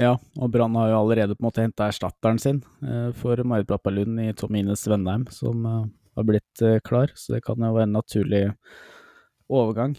Ja, 0.00 0.12
og 0.40 0.50
Brann 0.50 0.74
har 0.74 0.88
jo 0.88 1.00
allerede 1.02 1.36
på 1.36 1.44
en 1.44 1.48
måte 1.50 1.62
henta 1.62 1.90
erstatteren 1.92 2.40
sin 2.40 2.62
eh, 2.82 3.12
for 3.12 3.36
Marit 3.44 3.68
Brattberg 3.68 4.00
Lund 4.00 4.20
i 4.24 4.32
Tom 4.32 4.56
Ines 4.56 4.86
Vennheim, 4.88 5.26
som 5.30 5.66
eh, 5.68 5.84
har 6.16 6.24
blitt 6.28 6.64
klar, 6.84 7.12
så 7.14 7.36
det 7.36 7.42
kan 7.44 7.60
jo 7.60 7.72
være 7.76 7.86
en 7.88 7.94
naturlig 7.96 8.42
overgang. 9.52 9.94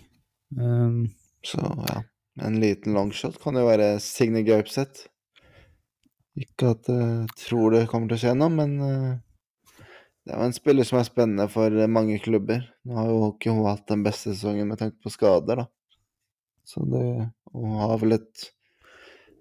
Um, 0.58 1.08
Så 1.46 1.58
ja, 1.60 2.02
en 2.42 2.60
liten 2.62 2.96
longshot 2.98 3.38
kan 3.42 3.58
jo 3.60 3.68
være 3.68 3.98
Signe 4.02 4.42
Gaupseth. 4.48 5.08
Ikke 6.40 6.72
at 6.74 6.90
jeg 6.90 7.28
tror 7.44 7.76
det 7.76 7.88
kommer 7.92 8.10
til 8.10 8.18
å 8.18 8.22
skje 8.24 8.34
noe, 8.38 8.50
men 8.54 8.74
eh, 8.82 9.12
det 10.24 10.34
er 10.34 10.40
jo 10.40 10.48
en 10.48 10.56
spiller 10.56 10.88
som 10.88 10.98
er 10.98 11.06
spennende 11.06 11.46
for 11.52 11.76
eh, 11.78 11.92
mange 11.92 12.18
klubber. 12.24 12.64
Nå 12.88 12.98
har 12.98 13.12
jo 13.12 13.20
ikke 13.34 13.54
hun 13.54 13.68
hatt 13.68 13.86
den 13.92 14.06
beste 14.06 14.32
sesongen 14.32 14.72
med 14.72 14.82
tanke 14.82 14.98
på 15.04 15.14
skader, 15.14 15.62
da. 15.62 15.70
Så 16.66 16.86
det 16.88 17.30
Hun 17.54 17.76
har 17.78 18.00
vel 18.02 18.16
et 18.16 18.46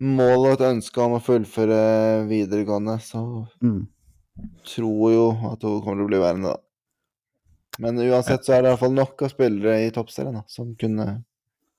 mål 0.03 0.43
og 0.43 0.51
et 0.53 0.65
ønske 0.67 1.01
om 1.01 1.15
å 1.17 1.23
fullføre 1.23 2.27
videregående, 2.29 2.99
så 3.01 3.23
mm. 3.63 3.79
tror 4.69 5.13
jo 5.15 5.23
at 5.49 5.65
hun 5.65 5.79
kommer 5.81 6.03
til 6.03 6.05
å 6.05 6.11
bli 6.11 6.21
værende, 6.21 6.53
da. 6.53 6.61
Men 7.81 8.03
uansett 8.05 8.45
så 8.45 8.53
er 8.53 8.61
det 8.61 8.69
i 8.69 8.75
hvert 8.75 8.83
fall 8.83 8.99
nok 8.99 9.23
av 9.25 9.33
spillere 9.33 9.79
i 9.87 9.93
toppserien 9.95 10.37
da, 10.37 10.43
som 10.51 10.75
kunne 10.77 11.07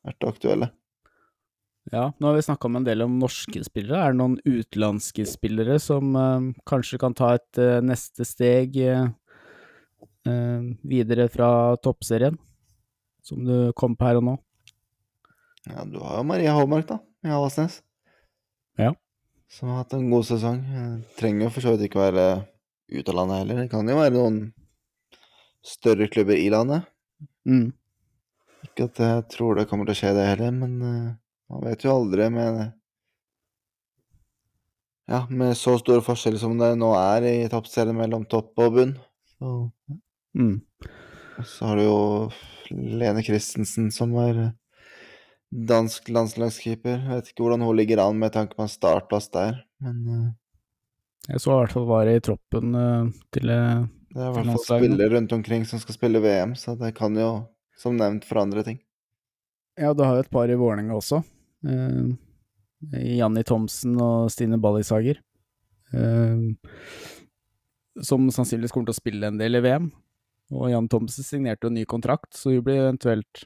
vært 0.01 0.25
aktuelle. 0.25 0.71
Ja, 1.91 2.13
nå 2.17 2.29
har 2.29 2.37
vi 2.37 2.45
snakka 2.45 2.69
om 2.69 2.77
en 2.79 2.85
del 2.87 3.03
om 3.03 3.17
norske 3.19 3.59
spillere. 3.65 3.99
Er 3.99 4.13
det 4.13 4.19
noen 4.21 4.37
utenlandske 4.45 5.25
spillere 5.27 5.75
som 5.83 6.15
eh, 6.15 6.47
kanskje 6.69 6.99
kan 7.01 7.15
ta 7.17 7.33
et 7.35 7.59
eh, 7.59 7.81
neste 7.83 8.23
steg 8.27 8.77
eh, 8.79 9.09
eh, 10.29 10.69
videre 10.87 11.27
fra 11.33 11.49
toppserien, 11.83 12.39
som 13.25 13.43
du 13.43 13.73
kom 13.75 13.97
på 13.99 14.07
her 14.07 14.21
og 14.21 14.27
nå? 14.29 14.37
Ja, 15.67 15.83
du 15.87 15.99
har 16.03 16.21
jo 16.21 16.27
Maria 16.27 16.55
Håmark, 16.55 16.87
da, 16.87 16.99
i 17.23 17.31
Avaldsnes. 17.31 17.81
Ja. 18.79 18.93
Som 19.51 19.69
har 19.69 19.83
hatt 19.83 19.93
en 19.95 20.09
god 20.11 20.25
sesong. 20.27 20.63
Jeg 20.63 20.97
Trenger 21.19 21.47
jo 21.47 21.53
for 21.53 21.65
så 21.65 21.75
vidt 21.75 21.87
ikke 21.89 22.01
være 22.01 22.27
ut 22.93 23.09
av 23.09 23.15
landet 23.15 23.43
heller. 23.43 23.61
Det 23.63 23.71
kan 23.71 23.87
jo 23.87 23.99
være 23.99 24.15
noen 24.15 24.39
større 25.63 26.07
klubber 26.11 26.39
i 26.39 26.49
landet. 26.51 26.87
Mm. 27.47 27.71
Ikke 28.67 28.87
at 28.89 28.99
jeg 29.03 29.27
tror 29.31 29.59
det 29.59 29.67
kommer 29.69 29.87
til 29.87 29.95
å 29.95 29.99
skje, 29.99 30.15
det 30.15 30.25
heller, 30.31 30.55
men 30.55 30.73
eh, 30.87 31.11
man 31.53 31.67
vet 31.69 31.85
jo 31.85 31.93
aldri 31.93 32.29
med 32.33 32.63
Ja, 35.11 35.25
med 35.29 35.57
så 35.59 35.75
store 35.81 36.01
forskjeller 36.03 36.39
som 36.39 36.53
det 36.57 36.69
nå 36.79 36.93
er 36.95 37.25
i 37.27 37.47
toppserien 37.51 37.97
mellom 37.97 38.23
topp 38.31 38.53
og 38.63 38.77
bunn. 38.77 38.93
Så, 39.35 39.71
Mm. 40.33 40.61
så 41.45 41.65
har 41.67 41.75
du 41.77 41.83
jo 41.83 41.97
Lene 42.71 43.21
Christensen, 43.21 43.91
som 43.91 44.15
er 44.17 44.53
dansk 45.51 46.07
landslagskeeper. 46.09 46.95
Jeg 47.03 47.09
vet 47.19 47.27
ikke 47.29 47.43
hvordan 47.43 47.61
hun 47.61 47.75
ligger 47.77 47.99
an 48.01 48.17
med 48.17 48.31
tanke 48.33 48.55
på 48.55 48.63
en 48.63 48.71
startplass 48.71 49.29
der, 49.29 49.59
men 49.83 49.99
eh, 50.07 50.31
Jeg 51.29 51.39
så 51.43 51.51
i 51.51 51.59
hvert 51.59 51.71
fall 51.75 51.85
var 51.85 52.07
i 52.09 52.19
troppen 52.19 52.73
eh, 52.75 53.11
til 53.31 53.49
eh, 53.53 53.83
det 54.13 54.21
er 54.21 54.29
i 54.31 54.33
hvert 54.39 54.49
fall 54.55 54.65
spillere 54.79 55.11
rundt 55.15 55.31
omkring 55.33 55.65
som 55.65 55.79
skal 55.79 55.95
spille 55.95 56.19
VM, 56.23 56.55
så 56.55 56.75
det 56.79 56.95
kan 56.95 57.15
jo, 57.17 57.47
som 57.77 57.95
nevnt, 57.97 58.25
forandre 58.25 58.63
ting. 58.63 58.79
Ja, 59.77 59.93
du 59.93 60.03
har 60.05 60.15
jo 60.15 60.23
et 60.25 60.29
par 60.33 60.49
i 60.49 60.55
Vålerenga 60.57 60.93
også. 60.95 61.23
Eh, 61.63 62.13
Janni 63.17 63.43
Thomsen 63.47 63.95
og 64.01 64.29
Stine 64.33 64.59
Ballishager. 64.59 65.19
Eh, 65.93 66.53
som 68.03 68.27
sannsynligvis 68.33 68.73
kommer 68.73 68.89
til 68.89 68.95
å 68.95 69.01
spille 69.01 69.29
en 69.29 69.39
del 69.39 69.55
i 69.59 69.63
VM. 69.63 69.91
Og 70.53 70.69
Jan 70.69 70.89
Thomsen 70.91 71.25
signerte 71.25 71.67
jo 71.67 71.73
ny 71.73 71.85
kontrakt, 71.89 72.33
så 72.35 72.51
hun 72.53 72.63
blir 72.65 72.81
eventuelt 72.81 73.45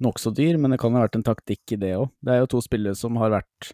nokså 0.00 0.32
dyr, 0.36 0.56
men 0.60 0.72
det 0.72 0.78
kan 0.80 0.94
ha 0.96 1.02
vært 1.04 1.18
en 1.18 1.26
taktikk 1.26 1.74
i 1.74 1.80
det 1.80 1.94
òg. 1.98 2.10
Det 2.24 2.32
er 2.32 2.42
jo 2.42 2.50
to 2.54 2.60
spillere 2.64 2.96
som 2.96 3.16
har 3.20 3.32
vært 3.40 3.72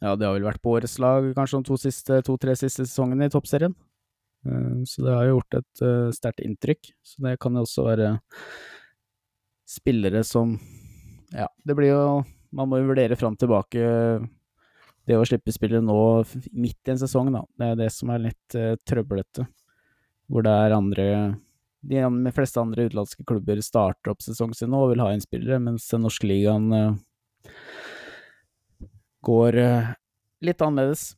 Ja, 0.00 0.14
det 0.16 0.24
har 0.24 0.32
vel 0.32 0.46
vært 0.48 0.62
på 0.64 0.72
årets 0.78 0.94
lag 0.98 1.26
kanskje 1.36 1.58
de 1.60 1.68
to 1.68 1.76
siste, 1.76 2.22
to-tre 2.24 2.54
siste 2.56 2.86
sesongene 2.86 3.26
i 3.28 3.32
toppserien. 3.32 3.74
Eh, 4.46 4.84
Så 4.88 5.04
det 5.04 5.12
har 5.12 5.26
jo 5.26 5.34
gjort 5.38 5.58
et 5.58 5.82
sterkt 6.16 6.40
inntrykk. 6.40 6.92
Så 7.04 7.20
det 7.20 7.38
kan 7.38 7.52
jo 7.52 7.66
også 7.66 7.84
være 7.84 8.20
spillere 9.68 10.24
som 10.24 10.58
Ja, 11.32 11.46
det 11.66 11.76
blir 11.76 11.92
jo 11.92 12.24
Man 12.56 12.70
må 12.70 12.80
jo 12.80 12.90
vurdere 12.90 13.18
fram 13.18 13.36
tilbake 13.38 13.82
det 15.08 15.18
å 15.18 15.26
slippe 15.26 15.52
spillet 15.54 15.82
nå 15.84 15.98
midt 16.52 16.88
i 16.88 16.94
en 16.94 17.00
sesong, 17.00 17.30
da. 17.34 17.44
Det 17.58 17.68
er 17.68 17.78
det 17.80 17.90
som 17.94 18.10
er 18.12 18.26
litt 18.28 18.56
uh, 18.58 18.74
trøblete. 18.86 19.46
Hvor 20.30 20.44
det 20.46 20.52
er 20.54 20.76
andre 20.76 21.06
De 21.80 22.32
fleste 22.36 22.60
andre 22.60 22.84
utenlandske 22.86 23.24
klubber 23.26 23.58
starter 23.64 24.12
opp 24.12 24.20
sesongen 24.22 24.54
sin 24.54 24.70
nå 24.70 24.82
og 24.84 24.92
vil 24.92 25.02
ha 25.02 25.08
inn 25.14 25.24
spillere, 25.24 25.58
mens 25.62 25.88
den 25.90 26.04
norske 26.04 26.28
ligaen 26.28 26.68
uh, 26.74 27.56
går 29.26 29.58
uh, 29.58 29.94
litt 30.44 30.62
annerledes. 30.62 31.14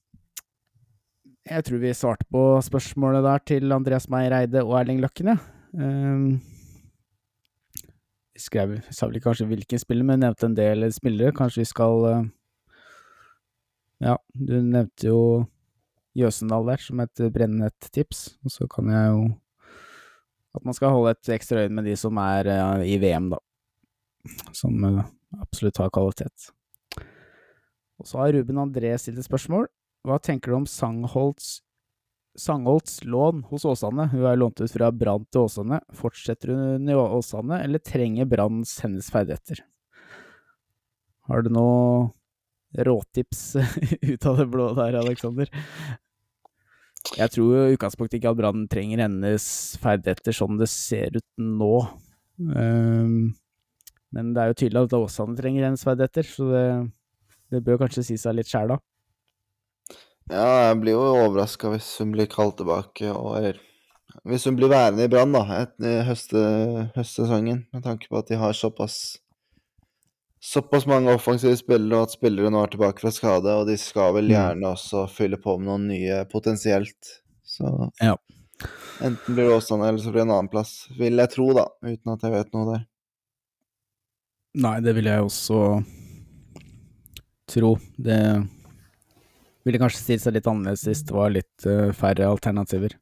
Jeg 1.43 1.67
tror 1.67 1.83
vi 1.83 1.91
svarte 1.99 2.29
på 2.31 2.45
spørsmålet 2.63 3.25
der 3.27 3.43
til 3.51 3.75
Andreas 3.75 4.07
Meyer 4.13 4.37
Eide 4.37 4.63
og 4.63 4.77
Erling 4.79 5.03
Løkken, 5.03 5.33
ja. 5.35 5.39
Ehm, 5.73 6.37
vi 6.39 6.52
skrev, 8.39 8.79
sa 8.91 9.09
vel 9.09 9.21
kanskje 9.23 9.47
hvilken 9.51 9.81
spiller, 9.81 10.07
men 10.07 10.23
nevnte 10.23 10.49
en 10.49 10.57
del 10.57 10.87
spillere. 10.95 11.35
Kanskje 11.37 11.63
vi 11.63 11.69
skal 11.71 12.07
eh, 12.11 12.23
Ja, 14.03 14.17
du 14.35 14.55
nevnte 14.61 15.11
jo 15.11 15.21
Jøsendal 16.19 16.67
der 16.69 16.83
som 16.83 17.01
et 17.01 17.23
brennende 17.33 17.71
tips, 17.89 18.35
og 18.45 18.53
så 18.53 18.67
kan 18.69 18.91
jeg 18.93 19.07
jo 19.09 19.23
At 20.53 20.67
man 20.69 20.77
skal 20.77 20.93
holde 20.93 21.15
et 21.15 21.31
ekstra 21.33 21.63
øye 21.63 21.73
med 21.73 21.87
de 21.89 21.95
som 21.97 22.19
er 22.21 22.49
eh, 22.53 22.87
i 22.93 22.99
VM, 23.01 23.31
da. 23.33 23.39
Som 24.53 24.85
eh, 24.85 25.05
absolutt 25.41 25.81
har 25.81 25.93
kvalitet. 25.93 26.51
Og 27.97 28.09
så 28.09 28.19
har 28.19 28.35
Ruben 28.37 28.61
André 28.61 28.91
stilt 28.99 29.17
et 29.23 29.25
spørsmål. 29.25 29.71
Hva 30.05 30.19
tenker 30.21 30.51
du 30.51 30.59
om 30.59 30.67
Sangholts 30.69 31.63
Sangholts 32.39 33.05
lån 33.05 33.43
hos 33.51 33.65
Åsane. 33.65 34.07
Hun 34.13 34.25
er 34.25 34.39
lånt 34.41 34.61
ut 34.61 34.73
fra 34.73 34.89
Brann 34.93 35.27
til 35.29 35.45
Åsane. 35.45 35.83
Fortsetter 35.97 36.55
hun 36.55 36.89
i 36.89 36.97
Åsane, 36.97 37.61
eller 37.65 37.83
trenger 37.83 38.29
Branns 38.29 38.79
hennes 38.85 39.11
ferdigheter? 39.13 39.61
Har 41.29 41.45
du 41.45 41.53
noe 41.53 42.11
råtips 42.73 43.43
ut 44.13 44.27
av 44.27 44.41
det 44.41 44.49
blå 44.51 44.71
der, 44.79 44.97
Aleksander? 45.03 45.53
Jeg 47.19 47.35
tror 47.35 47.53
i 47.59 47.75
utgangspunktet 47.75 48.21
ikke 48.21 48.33
at 48.33 48.39
Brann 48.39 48.65
trenger 48.71 49.05
hennes 49.05 49.45
ferdigheter 49.83 50.37
sånn 50.37 50.61
det 50.61 50.71
ser 50.73 51.19
ut 51.19 51.29
nå. 51.37 51.75
Ehm, 52.57 53.35
men 54.15 54.33
det 54.33 54.41
er 54.41 54.53
jo 54.53 54.59
tydelig 54.63 54.87
at 54.87 54.97
Åsane 54.97 55.37
trenger 55.37 55.67
hennes 55.69 55.85
ferdigheter, 55.85 56.29
så 56.29 56.49
det, 56.49 56.65
det 57.53 57.63
bør 57.67 57.83
kanskje 57.85 58.07
si 58.07 58.19
seg 58.21 58.39
litt 58.39 58.49
sjæl, 58.49 58.73
da. 58.73 58.81
Ja, 60.31 60.69
jeg 60.69 60.79
blir 60.81 60.95
jo 60.95 61.03
overraska 61.27 61.71
hvis 61.73 61.89
hun 62.01 62.13
blir 62.15 62.29
kalt 62.31 62.57
tilbake, 62.61 63.11
og 63.13 63.37
eller 63.41 63.61
Hvis 64.29 64.45
hun 64.45 64.57
blir 64.59 64.69
værende 64.69 65.07
i 65.07 65.09
Brann, 65.09 65.33
da, 65.33 65.41
etter 65.63 66.03
høste, 66.05 66.41
høstsesongen, 66.95 67.63
med 67.73 67.83
tanke 67.83 68.07
på 68.11 68.19
at 68.21 68.29
de 68.29 68.37
har 68.37 68.53
såpass 68.53 69.17
såpass 70.43 70.85
mange 70.87 71.09
offensive 71.15 71.57
spillere, 71.57 71.97
og 71.97 72.03
at 72.11 72.15
spillere 72.19 72.51
nå 72.53 72.61
er 72.63 72.71
tilbake 72.75 73.01
fra 73.01 73.11
skade, 73.15 73.47
og 73.57 73.67
de 73.71 73.77
skal 73.79 74.13
vel 74.15 74.27
Mm. 74.29 74.35
gjerne 74.35 74.69
også 74.75 75.07
fylle 75.09 75.39
på 75.41 75.57
med 75.59 75.67
noen 75.71 75.89
nye 75.89 76.25
potensielt. 76.27 77.23
Så 77.43 77.91
Ja. 78.03 78.17
enten 79.01 79.35
blir 79.35 79.49
det 79.49 79.57
Åsane, 79.57 79.89
eller 79.89 79.99
så 79.99 80.11
blir 80.13 80.21
det 80.25 80.29
en 80.29 80.37
annen 80.37 80.51
plass. 80.51 80.89
Vil 80.99 81.17
jeg 81.17 81.31
tro, 81.31 81.53
da, 81.55 81.65
uten 81.83 82.13
at 82.13 82.21
jeg 82.21 82.33
vet 82.33 82.53
noe 82.53 82.73
der. 82.77 82.87
Nei, 84.55 84.81
det 84.81 84.95
vil 84.95 85.05
jeg 85.05 85.21
også 85.25 85.85
tro. 87.47 87.77
Det 87.99 88.47
ville 89.67 89.81
kanskje 89.83 90.03
stilt 90.03 90.25
seg 90.25 90.37
litt 90.37 90.49
annerledes 90.51 90.85
hvis 90.89 91.05
det 91.09 91.17
var 91.17 91.33
litt 91.35 91.67
uh, 91.69 91.93
færre 91.97 92.29
alternativer. 92.29 92.97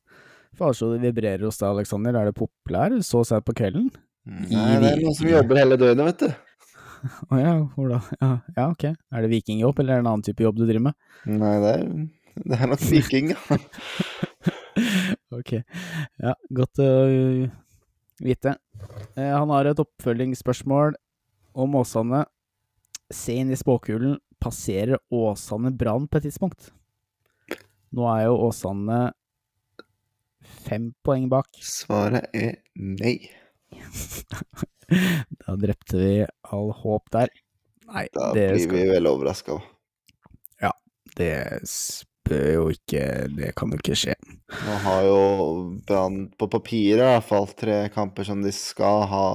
For 0.59 0.71
altså, 0.71 0.93
det 0.93 1.03
vibrerer 1.07 1.47
hos 1.47 1.61
deg, 1.61 1.71
Aleksander. 1.71 2.19
Er 2.19 2.31
det 2.31 2.39
populær 2.39 2.97
så 3.07 3.23
seint 3.27 3.47
på 3.47 3.57
kvelden? 3.57 3.91
Nei, 4.29 4.77
det 4.83 4.91
er 4.93 5.03
noen 5.03 5.17
som 5.17 5.29
jobber 5.31 5.61
hele 5.61 5.79
døgnet, 5.81 6.11
vet 6.11 6.25
du. 6.25 6.49
Å 7.33 7.41
ja, 7.41 7.53
hvor 7.75 7.93
da? 7.95 8.01
Ja, 8.21 8.31
ja, 8.57 8.67
ok. 8.69 8.85
Er 8.93 9.25
det 9.25 9.31
vikingjobb, 9.33 9.81
eller 9.81 9.95
er 9.95 10.01
det 10.01 10.05
en 10.05 10.11
annen 10.13 10.27
type 10.27 10.45
jobb 10.45 10.59
du 10.61 10.67
driver 10.67 10.91
med? 10.91 10.99
Nei, 11.31 11.55
det 11.63 11.73
er, 11.79 11.87
det 12.45 12.59
er 12.59 12.73
nok 12.75 12.85
viking, 12.91 13.33
ja. 13.35 13.61
Ok. 15.41 15.53
Ja, 16.21 16.35
godt 16.57 16.81
å 16.83 16.89
uh, 17.07 17.49
vite. 18.25 18.57
Eh, 19.15 19.31
han 19.31 19.53
har 19.53 19.69
et 19.71 19.81
oppfølgingsspørsmål 19.83 20.97
om 21.55 21.77
Åsane. 21.81 22.25
Se 23.15 23.37
inn 23.39 23.53
i 23.53 23.59
spåkulen. 23.59 24.19
Passerer 24.41 24.99
Åsane 25.13 25.73
Brann 25.77 26.09
på 26.09 26.19
et 26.21 26.29
tidspunkt? 26.29 26.71
Nå 27.97 28.07
er 28.11 28.27
jo 28.29 28.39
Åsane 28.49 29.01
fem 30.67 30.91
poeng 31.05 31.29
bak. 31.31 31.49
Svaret 31.65 32.31
er 32.37 32.59
nei. 32.75 33.19
Da 34.91 35.55
drepte 35.55 36.01
vi 36.01 36.15
all 36.51 36.73
håp 36.75 37.13
der. 37.15 37.31
Nei, 37.91 38.09
Da 38.15 38.33
det, 38.35 38.49
blir 38.57 38.65
skal, 38.65 38.79
vi 38.81 38.89
veldig 38.91 39.13
overraska. 39.13 39.61
det 41.19 41.33
spør 41.69 42.47
jo 42.55 42.67
ikke 42.75 43.03
Det 43.37 43.53
kan 43.59 43.73
jo 43.73 43.79
ikke 43.81 43.99
skje. 43.99 44.17
Nå 44.67 44.77
har 44.85 45.07
jo 45.07 45.21
Brann 45.87 46.25
på 46.39 46.49
papiret 46.51 47.03
i 47.03 47.09
hvert 47.09 47.27
fall 47.27 47.49
tre 47.59 47.81
kamper 47.95 48.27
som 48.27 48.43
de 48.45 48.53
skal 48.55 49.07
ha. 49.11 49.27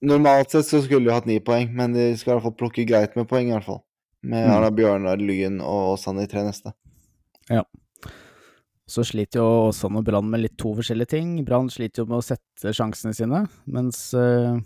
Normalt 0.00 0.50
sett 0.50 0.66
så 0.66 0.80
skulle 0.80 1.10
de 1.10 1.14
hatt 1.14 1.28
ni 1.28 1.36
poeng, 1.44 1.68
men 1.76 1.92
de 1.92 2.10
skal 2.16 2.32
i 2.32 2.34
hvert 2.36 2.46
fall 2.48 2.58
plukke 2.62 2.86
greit 2.88 3.16
med 3.18 3.28
poeng, 3.28 3.50
i 3.50 3.56
hvert 3.56 3.68
fall. 3.68 3.82
Med 4.22 4.46
Mm. 4.46 4.52
Arna 4.54 4.70
Bjørnar, 4.70 5.20
Lyn 5.20 5.60
og 5.60 5.94
Åsane 5.94 6.24
i 6.24 6.28
tre 6.28 6.44
neste. 6.44 6.72
Ja. 7.48 7.64
Så 8.90 9.04
sliter 9.06 9.40
jo 9.40 9.68
Åsane 9.68 10.00
og 10.00 10.04
Brann 10.04 10.28
med 10.30 10.42
litt 10.42 10.56
to 10.58 10.72
forskjellige 10.76 11.12
ting. 11.14 11.44
Brann 11.44 11.70
sliter 11.70 12.02
jo 12.02 12.10
med 12.10 12.18
å 12.18 12.26
sette 12.26 12.72
sjansene 12.74 13.14
sine, 13.14 13.44
mens 13.70 14.10
uh, 14.18 14.58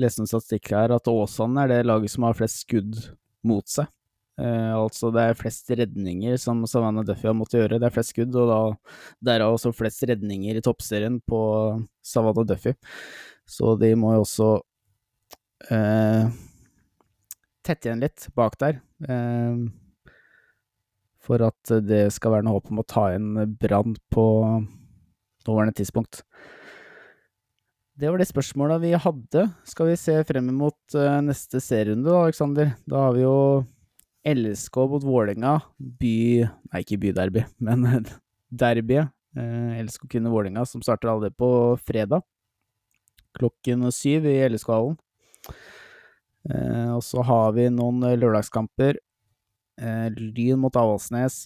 leste 0.00 0.24
en 0.24 0.30
statistikk 0.30 0.72
her 0.74 0.94
at 0.96 1.10
Åsane 1.12 1.64
er 1.64 1.70
det 1.70 1.84
laget 1.86 2.10
som 2.10 2.26
har 2.26 2.34
flest 2.34 2.64
skudd 2.64 2.98
mot 3.46 3.68
seg. 3.68 3.86
Uh, 4.40 4.74
altså 4.80 5.12
det 5.14 5.22
er 5.22 5.38
flest 5.38 5.70
redninger 5.70 6.40
som 6.42 6.64
Savannah 6.66 7.06
Duffy 7.06 7.28
har 7.30 7.36
måttet 7.38 7.60
gjøre. 7.60 7.78
Det 7.78 7.86
er 7.86 7.94
flest 7.94 8.16
skudd, 8.16 8.34
og 8.34 8.50
da 8.50 8.58
derav 9.30 9.54
også 9.54 9.70
flest 9.76 10.02
redninger 10.10 10.58
i 10.58 10.64
toppserien 10.64 11.20
på 11.22 11.44
Savannah 12.02 12.48
Duffy. 12.48 12.74
Så 13.48 13.74
de 13.80 13.92
må 13.98 14.14
jo 14.14 14.24
også 14.24 14.50
eh, 15.74 16.28
tette 17.64 17.88
igjen 17.90 18.04
litt 18.04 18.28
bak 18.36 18.56
der. 18.60 18.80
Eh, 19.08 19.64
for 21.24 21.44
at 21.46 21.76
det 21.84 22.06
skal 22.12 22.36
være 22.36 22.46
noe 22.46 22.58
håp 22.58 22.72
om 22.72 22.82
å 22.82 22.88
ta 22.88 23.08
igjen 23.12 23.56
Brann 23.60 23.96
på 24.12 24.26
nåværende 25.44 25.76
tidspunkt. 25.76 26.22
Det 27.94 28.10
var 28.10 28.18
de 28.18 28.26
spørsmåla 28.26 28.80
vi 28.82 28.90
hadde. 28.98 29.46
Skal 29.70 29.92
vi 29.92 30.00
se 30.00 30.16
frem 30.26 30.50
mot 30.56 30.98
eh, 30.98 31.20
neste 31.22 31.60
serierunde, 31.62 32.08
da, 32.10 32.24
Aleksander? 32.24 32.74
Da 32.90 33.06
har 33.06 33.14
vi 33.14 33.22
jo 33.22 33.36
LSK 34.26 34.78
mot 34.90 35.04
Vålerenga. 35.04 35.58
By 35.78 36.16
Nei, 36.42 36.80
ikke 36.82 36.98
byderby, 37.04 37.44
men 37.62 37.86
derbyet. 38.64 39.12
Uh, 39.34 39.80
LSK 39.82 40.06
kunne 40.12 40.30
Vålerenga, 40.30 40.62
som 40.66 40.82
starter 40.82 41.10
allerede 41.10 41.34
på 41.38 41.48
fredag. 41.86 42.22
Klokken 43.34 43.88
syv 43.94 44.28
i 44.30 44.36
LSK-hallen. 44.48 44.96
Eh, 46.50 46.90
og 46.94 47.02
så 47.02 47.24
har 47.24 47.54
vi 47.56 47.68
noen 47.72 48.04
lørdagskamper. 48.20 48.98
Eh, 49.80 50.08
Lyn 50.14 50.60
mot 50.62 50.76
Avaldsnes, 50.78 51.44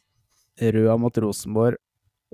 Røa 0.58 0.98
mot 1.00 1.16
Rosenborg, 1.22 1.78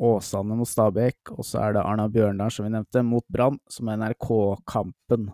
Åsane 0.01 0.57
mot 0.59 0.67
Stabæk, 0.67 1.31
og 1.37 1.45
så 1.47 1.61
er 1.63 1.77
det 1.77 1.85
Arna 1.87 2.09
Bjørndal, 2.11 2.51
som 2.51 2.67
vi 2.67 2.73
nevnte, 2.75 3.05
mot 3.07 3.25
Brann, 3.31 3.61
som 3.71 3.89
er 3.93 4.01
NRK-kampen. 4.01 5.29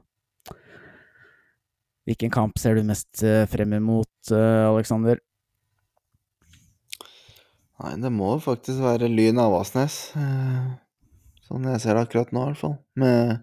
Hvilken 2.08 2.32
kamp 2.34 2.58
ser 2.58 2.76
du 2.76 2.84
mest 2.84 3.22
eh, 3.24 3.46
frem 3.48 3.72
imot, 3.78 4.10
eh, 4.34 4.66
Aleksander? 4.68 5.20
Nei, 7.80 7.94
det 8.02 8.10
må 8.12 8.34
faktisk 8.42 8.82
være 8.84 9.08
Lyn 9.08 9.40
Avaldsnes. 9.40 10.00
eh, 10.18 10.70
Sånn 11.46 11.64
jeg 11.66 11.80
ser 11.82 11.96
det 11.96 12.04
akkurat 12.06 12.34
nå, 12.34 12.42
i 12.42 12.50
hvert 12.50 12.60
fall. 12.60 12.76
Med 13.00 13.40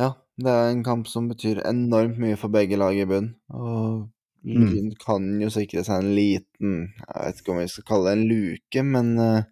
Ja, 0.00 0.10
det 0.40 0.50
er 0.50 0.72
en 0.72 0.82
kamp 0.86 1.06
som 1.10 1.28
betyr 1.30 1.62
enormt 1.66 2.18
mye 2.18 2.36
for 2.40 2.50
begge 2.54 2.78
lag 2.80 2.96
i 2.98 3.06
bunn. 3.08 3.34
Og 3.54 4.10
Mm. 4.44 4.90
Kan 5.00 5.40
jo 5.40 5.48
sikre 5.48 5.80
seg 5.86 6.02
en 6.02 6.10
liten 6.12 6.72
Jeg 7.00 7.14
vet 7.16 7.38
ikke 7.40 7.52
om 7.54 7.60
vi 7.62 7.68
skal 7.72 7.86
kalle 7.88 8.10
det 8.10 8.18
en 8.18 8.24
luke, 8.28 8.82
men 8.84 9.06
eh, 9.16 9.46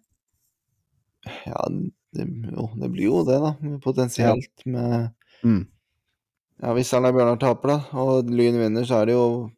Ja, 1.47 1.63
det, 2.13 2.27
jo, 2.53 2.67
det 2.77 2.89
blir 2.93 3.07
jo 3.07 3.23
det, 3.25 3.39
da. 3.41 3.55
Potensielt 3.81 4.65
med 4.69 5.09
Mm. 5.43 5.65
Ja, 6.61 6.71
hvis 6.77 6.93
Arna 6.93 7.09
Bjørnar 7.11 7.39
taper, 7.41 7.67
da, 7.73 7.99
og 7.99 8.29
Lyn 8.31 8.55
vinner, 8.61 8.85
så 8.87 9.01
er 9.01 9.09
det 9.09 9.15
jo 9.17 9.49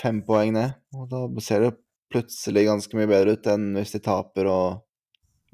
fem 0.00 0.22
poeng 0.26 0.50
ned. 0.56 0.72
Og 0.96 1.04
da 1.12 1.20
ser 1.44 1.60
det 1.62 1.76
plutselig 2.10 2.64
ganske 2.66 2.96
mye 2.98 3.06
bedre 3.06 3.36
ut 3.36 3.46
enn 3.52 3.68
hvis 3.76 3.92
de 3.94 4.00
taper 4.02 4.48
og 4.50 4.80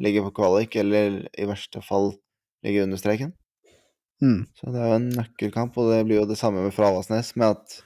ligger 0.01 0.25
på 0.31 0.33
kvalik, 0.39 0.79
eller 0.81 1.27
i 1.37 1.45
verste 1.51 1.83
fall 1.85 2.15
ligger 2.65 2.87
under 2.87 2.97
streken. 3.03 3.35
Mm. 4.23 4.45
Så 4.55 4.71
det 4.71 4.79
er 4.81 4.93
jo 4.93 4.99
en 5.01 5.09
nøkkelkamp, 5.17 5.79
og 5.79 5.91
det 5.91 6.05
blir 6.07 6.21
jo 6.21 6.29
det 6.31 6.39
samme 6.39 6.63
med 6.65 6.75
Fralasnes, 6.75 7.35
med 7.37 7.57
at 7.57 7.81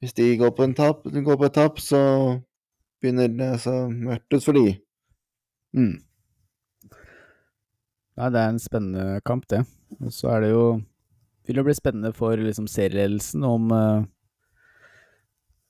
hvis 0.00 0.14
de 0.16 0.28
går 0.40 0.52
på, 0.56 0.64
en 0.64 0.76
tap, 0.76 1.02
går 1.04 1.40
på 1.40 1.48
et 1.48 1.56
tap, 1.56 1.80
så 1.82 2.00
begynner 3.02 3.28
det 3.34 3.50
så 3.64 3.74
mørkt 3.90 4.32
ut 4.32 4.46
for 4.46 4.56
de. 4.56 4.78
Mm. 5.76 5.98
Nei, 8.20 8.30
det 8.30 8.40
er 8.40 8.48
en 8.52 8.62
spennende 8.62 9.20
kamp, 9.26 9.44
det. 9.50 9.64
Og 10.00 10.14
så 10.14 10.30
er 10.34 10.46
det 10.46 10.54
jo 10.54 10.64
Vil 11.48 11.58
jo 11.58 11.64
bli 11.66 11.72
spennende 11.74 12.12
for 12.14 12.38
liksom 12.38 12.68
serieledelsen 12.70 13.42
om 13.42 13.72
eh, 13.74 14.02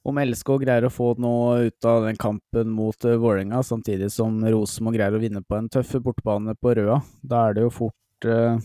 om 0.08 0.18
LSK 0.18 0.54
greier 0.62 0.86
å 0.88 0.92
få 0.92 1.12
noe 1.20 1.68
ut 1.68 1.86
av 1.88 2.06
den 2.06 2.18
kampen 2.20 2.70
mot 2.72 3.04
uh, 3.04 3.16
Vålerenga, 3.20 3.60
samtidig 3.64 4.08
som 4.12 4.38
Rosenborg 4.40 4.96
greier 4.96 5.16
å 5.16 5.20
vinne 5.20 5.42
på 5.44 5.58
en 5.58 5.68
tøff 5.72 5.92
bortebane 6.00 6.54
på 6.56 6.74
Røa. 6.78 7.00
Da 7.20 7.46
er 7.46 7.56
det 7.56 7.66
jo 7.66 7.72
fort 7.82 8.28
eh, 8.28 8.56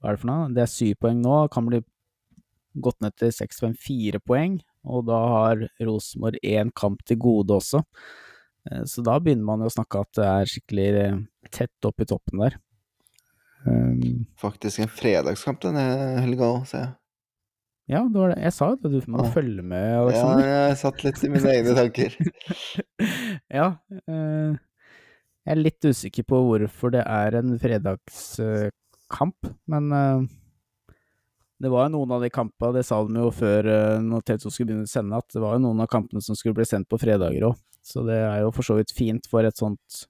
Hva 0.00 0.08
er 0.10 0.16
det 0.16 0.20
for 0.22 0.30
noe? 0.32 0.48
Det 0.56 0.62
er 0.64 0.70
syv 0.72 0.94
poeng 1.04 1.20
nå. 1.22 1.36
Kan 1.52 1.66
bli 1.68 1.82
gått 2.80 3.00
ned 3.04 3.16
til 3.20 3.32
seks, 3.34 3.60
fem, 3.60 3.74
fire 3.76 4.20
poeng. 4.24 4.60
Og 4.88 5.04
da 5.10 5.18
har 5.34 5.64
Rosenborg 5.84 6.38
én 6.46 6.70
kamp 6.72 7.02
til 7.04 7.18
gode 7.20 7.52
også. 7.58 7.82
Eh, 8.70 8.84
Så 8.88 9.02
da 9.04 9.18
begynner 9.20 9.44
man 9.44 9.60
jo 9.60 9.68
å 9.68 9.74
snakke 9.76 10.00
at 10.00 10.12
det 10.16 10.24
er 10.30 10.48
skikkelig 10.54 10.88
eh, 11.04 11.18
tett 11.52 11.84
opp 11.88 12.00
i 12.00 12.08
toppen 12.08 12.40
der. 12.46 12.56
Um, 13.66 14.24
Faktisk 14.40 14.80
en 14.80 14.88
fredagskamp 14.88 15.60
denne 15.60 15.82
helga 16.24 16.46
òg, 16.48 16.62
ser 16.70 16.78
jeg. 16.86 16.94
ja, 17.92 18.00
det 18.08 18.16
var 18.22 18.30
det. 18.32 18.38
Jeg 18.46 18.52
sa 18.56 18.68
jo 18.70 18.76
det, 18.80 18.90
du 19.04 19.10
må 19.12 19.20
Ja. 19.26 19.30
følge 19.34 19.62
med, 19.62 19.84
Ja, 19.90 20.00
Aleksander. 20.00 20.46
jeg 20.48 20.76
satt 20.80 21.04
litt 21.04 21.24
i 21.24 21.28
mine 21.28 21.52
egne 21.58 21.74
tanker. 21.76 22.16
Ja. 23.50 23.66
Uh, 24.08 24.56
jeg 25.44 25.52
er 25.56 25.60
litt 25.60 25.84
usikker 25.84 26.24
på 26.24 26.40
hvorfor 26.46 26.92
det 26.94 27.02
er 27.04 27.36
en 27.36 27.58
fredagskamp, 27.58 28.72
men 29.70 29.92
eh, 29.92 30.28
det 31.60 31.68
var 31.68 31.86
jo 31.86 31.92
noen 31.98 32.14
av 32.16 32.22
de 32.24 32.30
kampene, 32.32 32.72
det 32.78 32.86
sa 32.88 33.02
de 33.04 33.20
jo 33.20 33.28
før 33.36 33.66
uh, 33.68 33.98
når 34.00 34.22
TV2 34.24 34.48
skulle 34.52 34.70
begynne 34.70 34.88
å 34.88 34.90
sende, 34.90 35.18
at 35.20 35.34
det 35.34 35.42
var 35.42 35.58
jo 35.58 35.64
noen 35.66 35.82
av 35.84 35.90
kampene 35.92 36.22
som 36.24 36.38
skulle 36.38 36.56
bli 36.56 36.64
sendt 36.64 36.88
på 36.88 36.98
fredager 37.00 37.50
òg. 37.50 37.58
Så 37.84 38.00
det 38.06 38.16
er 38.16 38.38
jo 38.46 38.52
for 38.56 38.64
så 38.64 38.78
vidt 38.78 38.94
fint 38.96 39.28
for 39.28 39.44
et 39.44 39.60
sånt 39.60 40.04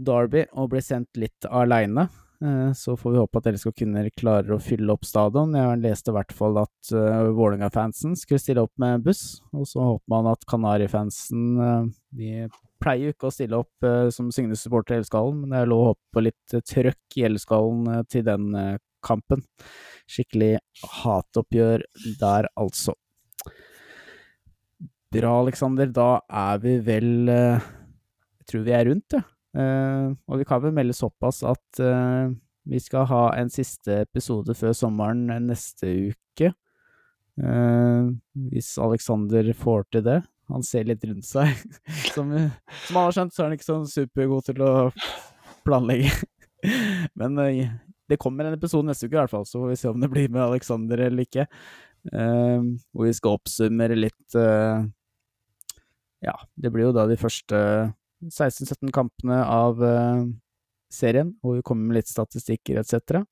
derby 0.00 0.46
å 0.56 0.64
bli 0.70 0.80
sendt 0.84 1.20
litt 1.20 1.44
aleine. 1.50 2.06
Eh, 2.40 2.72
Så 2.72 2.96
får 2.96 3.12
vi 3.12 3.20
håpe 3.20 3.40
at 3.40 3.50
LSK 3.52 3.74
kunne 3.82 4.06
klarer 4.16 4.56
å 4.56 4.60
fylle 4.64 4.96
opp 4.96 5.04
stadion. 5.04 5.52
Jeg 5.56 5.82
leste 5.84 6.12
i 6.12 6.16
hvert 6.16 6.32
fall 6.32 6.56
at 6.62 6.94
Vålerenga-fansen 7.36 8.16
skulle 8.16 8.40
stille 8.40 8.64
opp 8.64 8.72
med 8.80 9.04
buss, 9.04 9.42
og 9.52 9.68
så 9.68 9.84
håper 9.92 10.08
man 10.16 10.32
at 10.32 10.48
Kanari-fansen 10.48 11.44
eh, 11.68 11.92
De 12.16 12.32
pleier 12.84 13.08
jo 13.08 13.14
ikke 13.14 13.30
å 13.30 13.34
stille 13.34 13.60
opp 13.64 13.86
eh, 13.86 14.08
som 14.14 14.30
Signes 14.34 14.62
supporter 14.64 14.96
i 14.96 15.02
Elskallen, 15.02 15.42
men 15.42 15.54
det 15.54 15.62
er 15.62 15.70
lov 15.70 15.92
å 15.92 15.94
på 16.12 16.24
litt 16.24 16.56
eh, 16.56 16.64
trøkk 16.64 17.18
i 17.18 17.26
Elskallen 17.30 17.88
eh, 17.90 18.02
til 18.12 18.26
den 18.26 18.50
kampen. 19.04 19.44
Skikkelig 20.10 20.58
hatoppgjør 21.02 21.84
der, 22.20 22.48
altså. 22.60 22.96
Bra, 25.14 25.32
Aleksander. 25.44 25.90
Da 25.94 26.08
er 26.26 26.58
vi 26.62 26.78
vel 26.82 27.28
Jeg 27.28 28.48
tror 28.50 28.64
vi 28.66 28.74
er 28.74 28.88
rundt, 28.88 29.14
ja. 29.14 29.22
Og 29.54 30.40
vi 30.40 30.46
kan 30.48 30.58
vel 30.64 30.72
melde 30.74 30.96
såpass 30.98 31.44
at 31.46 31.78
Vi 32.66 32.80
skal 32.82 33.06
ha 33.06 33.20
en 33.38 33.52
siste 33.52 34.00
episode 34.02 34.56
før 34.58 34.74
sommeren 34.74 35.28
neste 35.46 35.92
uke. 36.10 36.50
Hvis 37.38 38.72
Alexander 38.82 39.52
får 39.60 39.86
til 39.92 40.06
det. 40.08 40.18
Han 40.52 40.64
ser 40.66 40.84
litt 40.88 41.04
rundt 41.08 41.26
seg. 41.26 41.54
Som, 42.14 42.30
som 42.84 42.98
alle 42.98 43.06
har 43.08 43.16
skjønt, 43.16 43.34
så 43.34 43.42
er 43.42 43.48
han 43.48 43.56
ikke 43.56 43.66
sånn 43.66 43.88
supergod 43.90 44.46
til 44.50 44.60
å 44.64 44.72
planlegge. 45.66 46.12
Men 47.20 47.40
eh, 47.42 47.72
det 48.08 48.20
kommer 48.20 48.46
en 48.46 48.56
episode 48.56 48.86
neste 48.88 49.08
uke 49.08 49.16
i 49.16 49.20
hvert 49.22 49.32
fall, 49.32 49.46
så 49.48 49.62
får 49.62 49.72
vi 49.72 49.80
se 49.80 49.90
om 49.90 50.00
det 50.02 50.10
blir 50.12 50.28
med 50.32 50.44
Alexander 50.44 51.00
eller 51.06 51.26
ikke. 51.26 51.46
Eh, 52.12 52.68
hvor 52.92 53.08
vi 53.08 53.16
skal 53.16 53.38
oppsummere 53.38 53.96
litt 53.96 54.36
eh, 54.36 54.84
Ja, 56.24 56.34
det 56.60 56.72
blir 56.74 56.90
jo 56.90 56.96
da 56.96 57.06
de 57.08 57.16
første 57.16 57.58
16-17 58.28 58.92
kampene 58.92 59.38
av 59.48 59.80
eh, 59.84 60.26
serien, 60.92 61.32
hvor 61.40 61.56
vi 61.56 61.64
kommer 61.64 61.88
med 61.88 62.02
litt 62.02 62.12
statistikker 62.12 62.82
etc. 62.82 63.24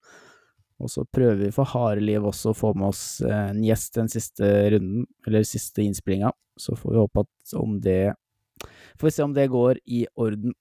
Og 0.82 0.90
så 0.90 1.04
prøver 1.06 1.38
vi 1.44 1.52
for 1.54 1.68
harde 1.72 2.02
liv 2.02 2.24
også 2.26 2.50
å 2.50 2.58
få 2.58 2.72
med 2.74 2.88
oss 2.90 3.04
eh, 3.22 3.52
en 3.52 3.62
gjest 3.62 3.98
den 4.00 4.10
siste 4.10 4.48
runden, 4.74 5.06
eller 5.26 5.46
siste 5.46 5.84
innspillinga. 5.84 6.32
Så 6.58 6.74
får 6.78 6.92
vi 6.92 7.00
håpe 7.00 7.24
at 7.24 7.54
om 7.58 7.78
det 7.82 8.02
Får 9.00 9.08
vi 9.08 9.14
se 9.14 9.24
om 9.24 9.32
det 9.34 9.48
går 9.50 9.78
i 9.90 10.04
orden. 10.20 10.52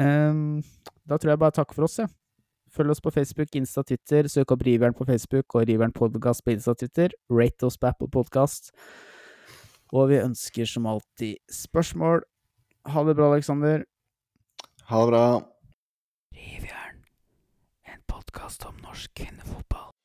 Um, 0.00 0.62
da 1.04 1.18
tror 1.18 1.34
jeg 1.34 1.40
bare 1.42 1.52
takk 1.58 1.74
for 1.74 1.84
oss, 1.84 1.98
jeg. 2.00 2.08
Følg 2.72 2.94
oss 2.94 3.02
på 3.02 3.12
Facebook, 3.12 3.50
Insta, 3.58 3.82
Twitter. 3.84 4.28
Søk 4.30 4.54
opp 4.54 4.64
Riveren 4.64 4.96
på 4.96 5.04
Facebook 5.08 5.56
og 5.58 5.66
Riveren 5.68 5.92
Podcast 5.96 6.44
på 6.44 6.54
Insta, 6.54 6.76
Twitter. 6.78 7.12
Rate 7.32 7.68
oss 7.68 7.76
på 7.80 7.90
Apple 7.90 8.08
Podcast. 8.12 8.72
Og 9.92 10.10
vi 10.12 10.22
ønsker 10.22 10.68
som 10.70 10.88
alltid 10.90 11.36
spørsmål. 11.52 12.24
Ha 12.92 13.04
det 13.04 13.18
bra, 13.18 13.32
Aleksander. 13.34 13.86
Ha 14.90 15.04
det 15.04 15.12
bra. 15.12 15.28
Rivjern 16.36 16.75
podkast 18.26 18.66
om 18.66 18.74
norsk 18.82 19.14
kvinnefotball. 19.14 19.95